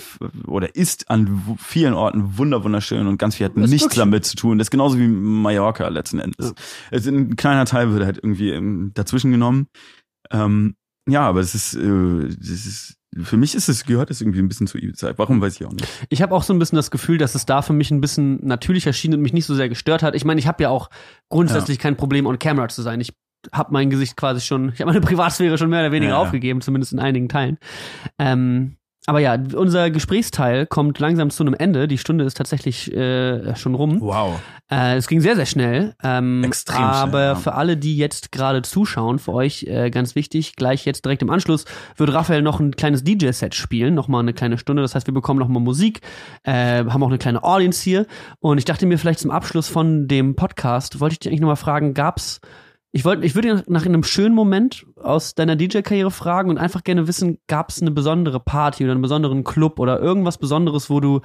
[0.45, 3.97] oder ist an vielen Orten wunder wunderschön und ganz viel hat nichts wirklich.
[3.97, 4.57] damit zu tun.
[4.57, 6.47] Das ist genauso wie Mallorca letzten Endes.
[6.47, 6.53] Ja.
[6.91, 9.67] Es ein kleiner Teil wird halt irgendwie ähm, dazwischen genommen.
[10.31, 10.75] Ähm,
[11.07, 14.47] ja, aber es ist, äh, das ist für mich ist es, gehört es irgendwie ein
[14.47, 15.13] bisschen zu Ibiza.
[15.17, 15.87] Warum weiß ich auch nicht.
[16.09, 18.45] Ich habe auch so ein bisschen das Gefühl, dass es da für mich ein bisschen
[18.45, 20.15] natürlich erschien und mich nicht so sehr gestört hat.
[20.15, 20.89] Ich meine, ich habe ja auch
[21.29, 21.83] grundsätzlich ja.
[21.83, 22.99] kein Problem, on camera zu sein.
[22.99, 23.13] Ich
[23.51, 26.61] habe mein Gesicht quasi schon, ich habe meine Privatsphäre schon mehr oder weniger ja, aufgegeben,
[26.61, 27.57] zumindest in einigen Teilen.
[28.19, 28.77] Ähm,
[29.07, 31.87] aber ja, unser Gesprächsteil kommt langsam zu einem Ende.
[31.87, 34.01] Die Stunde ist tatsächlich äh, schon rum.
[34.01, 34.41] Wow.
[34.71, 35.93] Äh, es ging sehr, sehr schnell.
[36.03, 37.23] Ähm, Extrem aber schnell.
[37.29, 41.21] Aber für alle, die jetzt gerade zuschauen, für euch äh, ganz wichtig, gleich jetzt direkt
[41.21, 41.65] im Anschluss
[41.97, 44.81] wird Raphael noch ein kleines DJ-Set spielen, nochmal eine kleine Stunde.
[44.81, 46.01] Das heißt, wir bekommen nochmal Musik,
[46.43, 48.07] äh, haben auch eine kleine Audience hier.
[48.39, 51.57] Und ich dachte mir vielleicht zum Abschluss von dem Podcast, wollte ich dich eigentlich nochmal
[51.57, 52.41] fragen, gab's
[52.95, 57.09] ich wollte, ich würde nach einem schönen Moment aus deiner DJ-Karriere fragen und einfach gerne
[57.09, 61.19] wissen, gab es eine besondere Party oder einen besonderen Club oder irgendwas Besonderes, wo du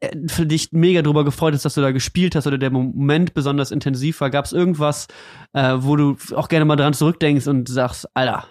[0.00, 3.32] äh, für dich mega drüber gefreut hast, dass du da gespielt hast oder der Moment
[3.32, 4.28] besonders intensiv war?
[4.28, 5.06] Gab es irgendwas,
[5.54, 8.48] äh, wo du auch gerne mal dran zurückdenkst und sagst, Alter,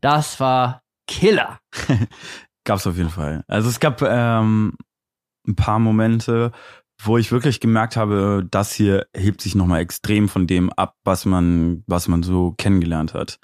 [0.00, 1.60] das war Killer?
[2.64, 3.44] Gab's auf jeden Fall.
[3.46, 4.74] Also es gab ähm,
[5.46, 6.50] ein paar Momente,
[7.02, 11.24] wo ich wirklich gemerkt habe, das hier hebt sich nochmal extrem von dem ab, was
[11.24, 13.38] man, was man so kennengelernt hat.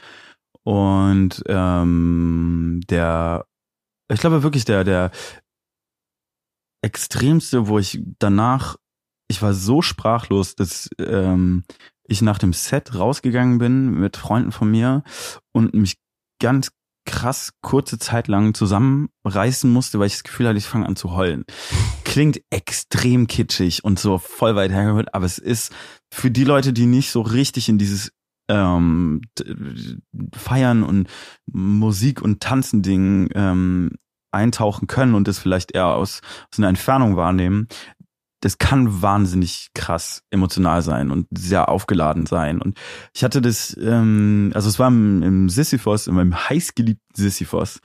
[0.62, 3.46] Und ähm, der,
[4.12, 5.10] ich glaube wirklich der, der
[6.82, 8.76] extremste, wo ich danach,
[9.28, 11.64] ich war so sprachlos, dass ähm,
[12.04, 15.02] ich nach dem Set rausgegangen bin mit Freunden von mir
[15.52, 15.96] und mich
[16.40, 16.70] ganz
[17.06, 21.12] krass kurze Zeit lang zusammenreißen musste, weil ich das Gefühl hatte, ich fange an zu
[21.12, 21.44] heulen.
[22.04, 25.74] Klingt extrem kitschig und so voll weit hergeholt, aber es ist
[26.12, 28.12] für die Leute, die nicht so richtig in dieses
[28.48, 29.22] ähm,
[30.34, 31.08] Feiern und
[31.46, 33.92] Musik und Tanzen Ding ähm,
[34.32, 36.20] eintauchen können und das vielleicht eher aus,
[36.52, 37.68] aus einer Entfernung wahrnehmen,
[38.46, 42.62] das kann wahnsinnig krass emotional sein und sehr aufgeladen sein.
[42.62, 42.78] Und
[43.12, 47.80] ich hatte das, ähm, also es war im, im Sisyphos, in meinem heißgeliebten Sisyphos,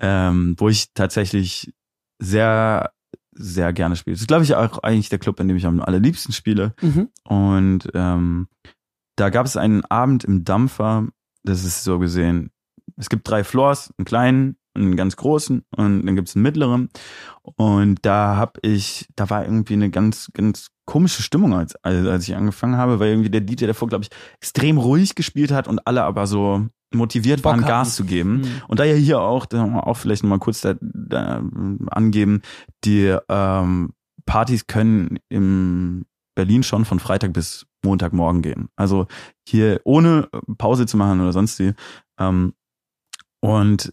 [0.00, 1.70] ähm, wo ich tatsächlich
[2.18, 2.92] sehr,
[3.32, 4.14] sehr gerne spiele.
[4.14, 6.74] Das ist, glaube ich, auch eigentlich der Club, in dem ich am allerliebsten spiele.
[6.80, 7.10] Mhm.
[7.24, 8.48] Und ähm,
[9.16, 11.08] da gab es einen Abend im Dampfer,
[11.42, 12.52] das ist so gesehen,
[12.96, 16.88] es gibt drei Floors, einen kleinen, einen ganz großen und dann gibt's einen mittleren.
[17.42, 22.36] Und da hab ich, da war irgendwie eine ganz, ganz komische Stimmung, als, als ich
[22.36, 26.04] angefangen habe, weil irgendwie der DJ davor, glaube ich, extrem ruhig gespielt hat und alle
[26.04, 27.68] aber so motiviert Bock waren, hatten.
[27.68, 28.38] Gas zu geben.
[28.38, 28.62] Mhm.
[28.68, 31.42] Und da ja hier auch, da auch vielleicht nochmal kurz da, da
[31.88, 32.42] angeben,
[32.84, 33.92] die ähm,
[34.24, 38.68] Partys können im Berlin schon von Freitag bis Montagmorgen gehen.
[38.76, 39.06] Also
[39.48, 40.28] hier ohne
[40.58, 41.72] Pause zu machen oder sonst wie.
[42.18, 42.54] Ähm,
[43.40, 43.92] und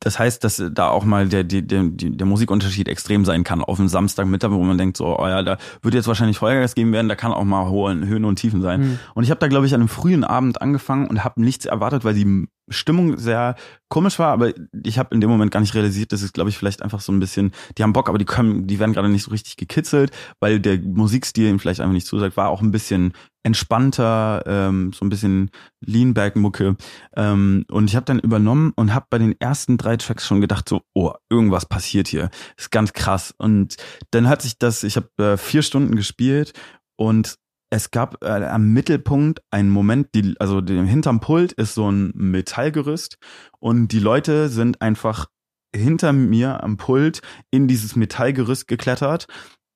[0.00, 3.78] das heißt, dass da auch mal der, der, der, der Musikunterschied extrem sein kann auf
[3.78, 7.08] einem Samstagmittag, wo man denkt, so, oh ja, da wird jetzt wahrscheinlich Vollgas geben werden,
[7.08, 8.80] da kann auch mal hohe Höhen und Tiefen sein.
[8.80, 8.98] Mhm.
[9.14, 12.04] Und ich habe da, glaube ich, an einem frühen Abend angefangen und habe nichts erwartet,
[12.04, 13.56] weil die Stimmung sehr
[13.88, 14.52] komisch war, aber
[14.84, 17.12] ich habe in dem Moment gar nicht realisiert, dass es, glaube ich, vielleicht einfach so
[17.12, 20.12] ein bisschen, die haben Bock, aber die können, die werden gerade nicht so richtig gekitzelt,
[20.38, 23.12] weil der Musikstil ihnen vielleicht einfach nicht zusagt, war auch ein bisschen
[23.42, 25.50] entspannter, ähm, so ein bisschen
[25.80, 26.76] Leanback-Mucke.
[27.16, 30.68] Ähm, und ich habe dann übernommen und habe bei den ersten drei Tracks schon gedacht,
[30.68, 32.30] so, oh, irgendwas passiert hier.
[32.56, 33.34] ist ganz krass.
[33.36, 33.76] Und
[34.10, 36.52] dann hat sich das, ich habe äh, vier Stunden gespielt
[36.96, 37.36] und
[37.70, 42.12] es gab äh, am Mittelpunkt einen Moment, die, also dem hinterm Pult ist so ein
[42.14, 43.16] Metallgerüst
[43.60, 45.26] und die Leute sind einfach
[45.74, 47.20] hinter mir am Pult
[47.52, 49.26] in dieses Metallgerüst geklettert,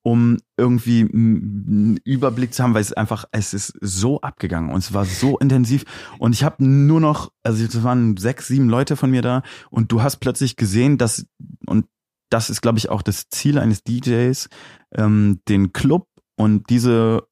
[0.05, 4.93] um irgendwie einen Überblick zu haben, weil es einfach, es ist so abgegangen und es
[4.93, 5.83] war so intensiv.
[6.19, 9.41] Und ich habe nur noch, also es waren sechs, sieben Leute von mir da
[9.71, 11.25] und du hast plötzlich gesehen, dass,
[11.65, 11.87] und
[12.29, 14.47] das ist, glaube ich, auch das Ziel eines DJs,
[14.95, 17.23] ähm, den Club und diese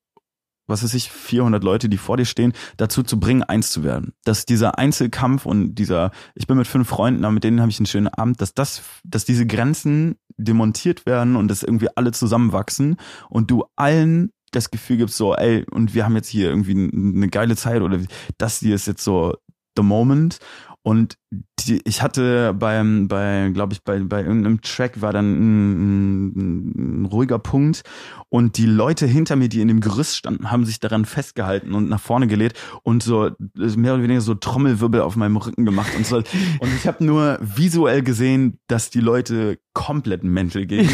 [0.73, 4.13] was weiß ich, 400 Leute, die vor dir stehen, dazu zu bringen, eins zu werden.
[4.25, 7.79] Dass dieser Einzelkampf und dieser, ich bin mit fünf Freunden, aber mit denen habe ich
[7.79, 12.97] einen schönen Abend, dass das, dass diese Grenzen demontiert werden und dass irgendwie alle zusammenwachsen
[13.29, 17.27] und du allen das Gefühl gibst, so, ey, und wir haben jetzt hier irgendwie eine
[17.29, 17.99] geile Zeit oder
[18.37, 19.35] das hier ist jetzt so
[19.75, 20.39] the moment
[20.83, 21.17] und
[21.59, 27.05] die, ich hatte beim, bei, glaube ich, bei, bei irgendeinem Track war dann ein, ein,
[27.05, 27.83] ruhiger Punkt
[28.27, 31.87] und die Leute hinter mir, die in dem Gerüst standen, haben sich daran festgehalten und
[31.87, 32.53] nach vorne gelehnt
[32.83, 36.17] und so mehr oder weniger so Trommelwirbel auf meinem Rücken gemacht und so.
[36.17, 40.89] Und ich habe nur visuell gesehen, dass die Leute komplett mental gehen.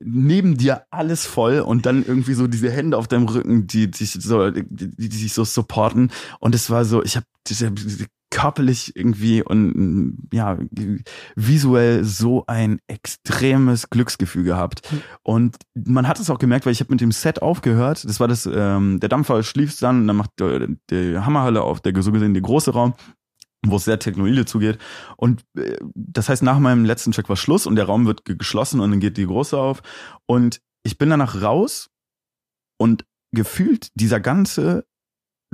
[0.00, 4.12] Neben dir alles voll und dann irgendwie so diese Hände auf deinem Rücken, die sich
[4.12, 6.10] so, die, die sich so supporten.
[6.40, 7.26] Und es war so, ich habe
[8.34, 10.58] körperlich irgendwie und ja,
[11.36, 14.90] visuell so ein extremes Glücksgefühl gehabt.
[14.90, 15.02] Hm.
[15.22, 18.04] Und man hat es auch gemerkt, weil ich habe mit dem Set aufgehört.
[18.04, 21.80] Das war das, ähm, der Dampfer schlief dann, und dann macht der, die Hammerhalle auf,
[21.80, 22.94] der so gesehen der große Raum
[23.66, 24.76] wo es sehr technologisch zugeht.
[25.16, 28.80] Und äh, das heißt, nach meinem letzten Track war Schluss und der Raum wird geschlossen
[28.80, 29.80] und dann geht die große auf.
[30.26, 31.88] Und ich bin danach raus
[32.78, 34.84] und gefühlt dieser ganze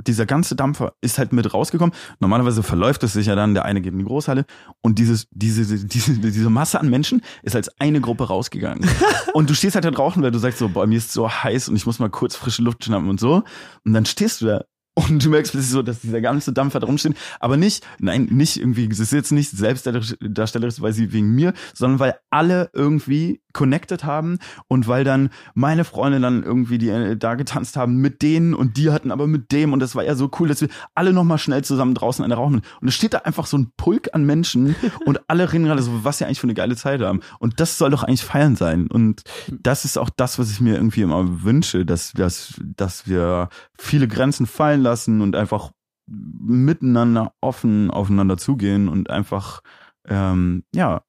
[0.07, 1.93] dieser ganze Dampfer ist halt mit rausgekommen.
[2.19, 4.45] Normalerweise verläuft es sich ja dann, der eine geht in die Großhalle
[4.81, 8.89] und dieses, diese, diese, diese Masse an Menschen ist als eine Gruppe rausgegangen.
[9.33, 11.69] und du stehst halt da draußen, weil du sagst so, boah, mir ist so heiß
[11.69, 13.43] und ich muss mal kurz frische Luft schnappen und so.
[13.85, 16.97] Und dann stehst du da und du merkst plötzlich so, dass dieser ganze Dampfer drum
[16.97, 17.15] steht.
[17.39, 21.99] Aber nicht, nein, nicht irgendwie, es ist jetzt nicht selbstdarstellerisch, weil sie wegen mir, sondern
[21.99, 27.35] weil alle irgendwie connected haben und weil dann meine Freunde dann irgendwie die äh, da
[27.35, 30.29] getanzt haben mit denen und die hatten aber mit dem und das war ja so
[30.39, 32.61] cool, dass wir alle nochmal schnell zusammen draußen eine rauchen.
[32.81, 36.03] Und es steht da einfach so ein Pulk an Menschen und alle reden gerade so,
[36.03, 37.21] was sie eigentlich für eine geile Zeit haben.
[37.39, 38.87] Und das soll doch eigentlich feiern sein.
[38.87, 43.49] Und das ist auch das, was ich mir irgendwie immer wünsche, dass, dass, dass wir
[43.77, 45.71] viele Grenzen fallen lassen und einfach
[46.07, 49.61] miteinander offen aufeinander zugehen und einfach
[50.07, 51.03] ähm, ja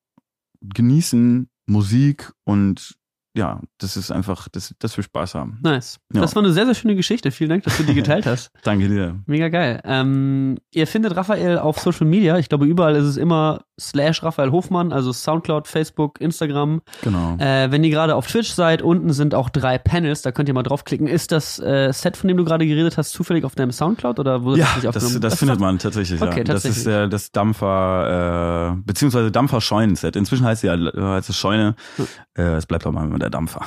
[0.60, 2.96] genießen Musik und
[3.34, 5.58] ja, das ist einfach, das, das will Spaß haben.
[5.62, 5.98] Nice.
[6.12, 6.20] Ja.
[6.20, 7.30] Das war eine sehr, sehr schöne Geschichte.
[7.30, 8.50] Vielen Dank, dass du die geteilt hast.
[8.62, 9.20] Danke dir.
[9.26, 9.80] Mega geil.
[9.84, 12.36] Ähm, ihr findet Raphael auf Social Media.
[12.36, 16.82] Ich glaube, überall ist es immer slash Raphael Hofmann, also Soundcloud, Facebook, Instagram.
[17.02, 17.36] Genau.
[17.38, 20.54] Äh, wenn ihr gerade auf Twitch seid, unten sind auch drei Panels, da könnt ihr
[20.54, 21.06] mal draufklicken.
[21.06, 24.44] Ist das äh, Set, von dem du gerade geredet hast, zufällig auf deinem Soundcloud oder
[24.44, 26.20] wo ja, das, das, das findet man tatsächlich.
[26.20, 26.44] Okay, ja.
[26.44, 26.84] tatsächlich.
[26.84, 30.16] Das ist äh, das Dampfer, äh, beziehungsweise Dampfer-Scheunenset.
[30.16, 31.76] Inzwischen heißt es ja heißt es Scheune.
[31.96, 32.06] Hm.
[32.36, 33.64] Äh, es bleibt auch mal der Dampfer.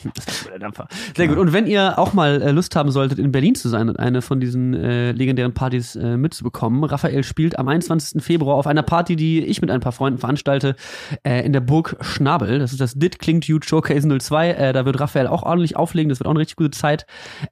[0.52, 0.86] der Dampfer.
[1.16, 1.32] Sehr ja.
[1.32, 1.38] gut.
[1.40, 4.22] Und wenn ihr auch mal äh, Lust haben solltet, in Berlin zu sein und eine
[4.22, 8.22] von diesen äh, legendären Partys äh, mitzubekommen, Raphael spielt am 21.
[8.22, 10.76] Februar auf einer Party, die ich mit ein paar Freunden veranstalte,
[11.24, 12.58] äh, in der Burg Schnabel.
[12.58, 14.50] Das ist das Dit Klingt Huge Showcase 02.
[14.50, 16.08] Äh, da wird Raphael auch ordentlich auflegen.
[16.08, 17.06] Das wird auch eine richtig gute Zeit.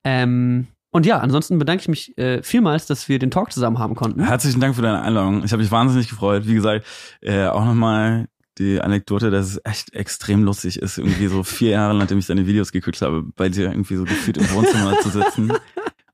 [0.05, 3.95] Ähm, und ja, ansonsten bedanke ich mich äh, vielmals, dass wir den Talk zusammen haben
[3.95, 4.25] konnten.
[4.25, 5.45] Herzlichen Dank für deine Einladung.
[5.45, 6.47] Ich habe mich wahnsinnig gefreut.
[6.47, 6.87] Wie gesagt,
[7.21, 8.29] äh, auch nochmal
[8.59, 12.47] die Anekdote, dass es echt extrem lustig ist, irgendwie so vier Jahre nachdem ich deine
[12.47, 15.53] Videos geguckt habe, bei dir irgendwie so gefühlt im Wohnzimmer zu sitzen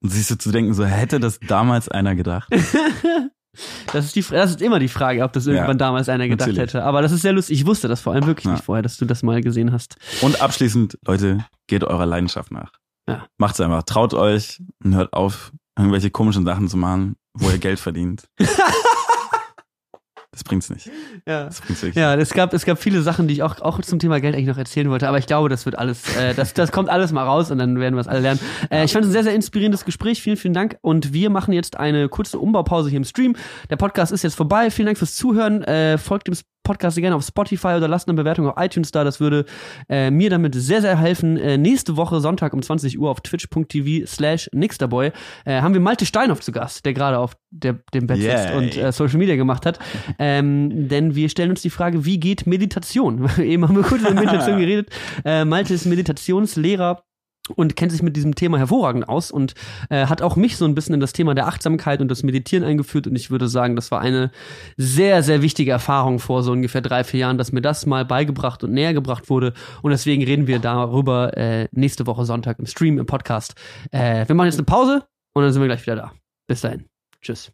[0.01, 2.53] und sich so zu denken, so hätte das damals einer gedacht.
[3.93, 6.49] Das ist, die, das ist immer die Frage, ob das irgendwann ja, damals einer gedacht
[6.49, 6.73] natürlich.
[6.73, 6.85] hätte.
[6.85, 7.61] Aber das ist sehr lustig.
[7.61, 8.53] Ich wusste das vor allem wirklich ja.
[8.53, 9.97] nicht vorher, dass du das mal gesehen hast.
[10.23, 12.73] Und abschließend, Leute, geht eurer Leidenschaft nach.
[13.07, 13.27] Ja.
[13.37, 13.83] Macht's einfach.
[13.83, 18.27] Traut euch und hört auf, irgendwelche komischen Sachen zu machen, wo ihr Geld verdient.
[20.33, 20.91] Das bringt's nicht.
[21.27, 21.95] Ja, das bringt's nicht.
[21.95, 24.49] ja es, gab, es gab viele Sachen, die ich auch, auch zum Thema Geld eigentlich
[24.49, 27.25] noch erzählen wollte, aber ich glaube, das wird alles, äh, das, das kommt alles mal
[27.25, 28.41] raus und dann werden wir es alle lernen.
[28.71, 30.23] Äh, ich fand es ein sehr, sehr inspirierendes Gespräch.
[30.23, 30.79] Vielen, vielen Dank.
[30.81, 33.37] Und wir machen jetzt eine kurze Umbaupause hier im Stream.
[33.69, 34.71] Der Podcast ist jetzt vorbei.
[34.71, 35.63] Vielen Dank fürs Zuhören.
[35.65, 39.05] Äh, folgt dem Podcast gerne auf Spotify oder lasst eine Bewertung auf iTunes da.
[39.05, 39.45] Das würde
[39.89, 41.37] äh, mir damit sehr, sehr helfen.
[41.37, 45.13] Äh, nächste Woche Sonntag um 20 Uhr auf twitch.tv slash nixterboy
[45.45, 48.57] äh, haben wir Malte Steinhoff zu Gast, der gerade auf der, dem Bett sitzt Yay.
[48.57, 49.79] und äh, Social Media gemacht hat.
[50.19, 53.29] Ähm, denn wir stellen uns die Frage, wie geht Meditation?
[53.39, 54.91] Eben haben wir kurz über Meditation geredet.
[55.25, 57.03] Äh, Malte ist Meditationslehrer
[57.53, 59.55] und kennt sich mit diesem Thema hervorragend aus und
[59.91, 62.65] äh, hat auch mich so ein bisschen in das Thema der Achtsamkeit und das Meditieren
[62.65, 64.31] eingeführt und ich würde sagen, das war eine
[64.77, 68.65] sehr, sehr wichtige Erfahrung vor so ungefähr drei, vier Jahren, dass mir das mal beigebracht
[68.65, 69.53] und näher gebracht wurde
[69.83, 73.55] und deswegen reden wir darüber äh, nächste Woche Sonntag im Stream, im Podcast.
[73.91, 75.05] Äh, wir machen jetzt eine Pause
[75.35, 76.13] und dann sind wir gleich wieder da.
[76.47, 76.87] Bis dahin.
[77.21, 77.53] Tschüss.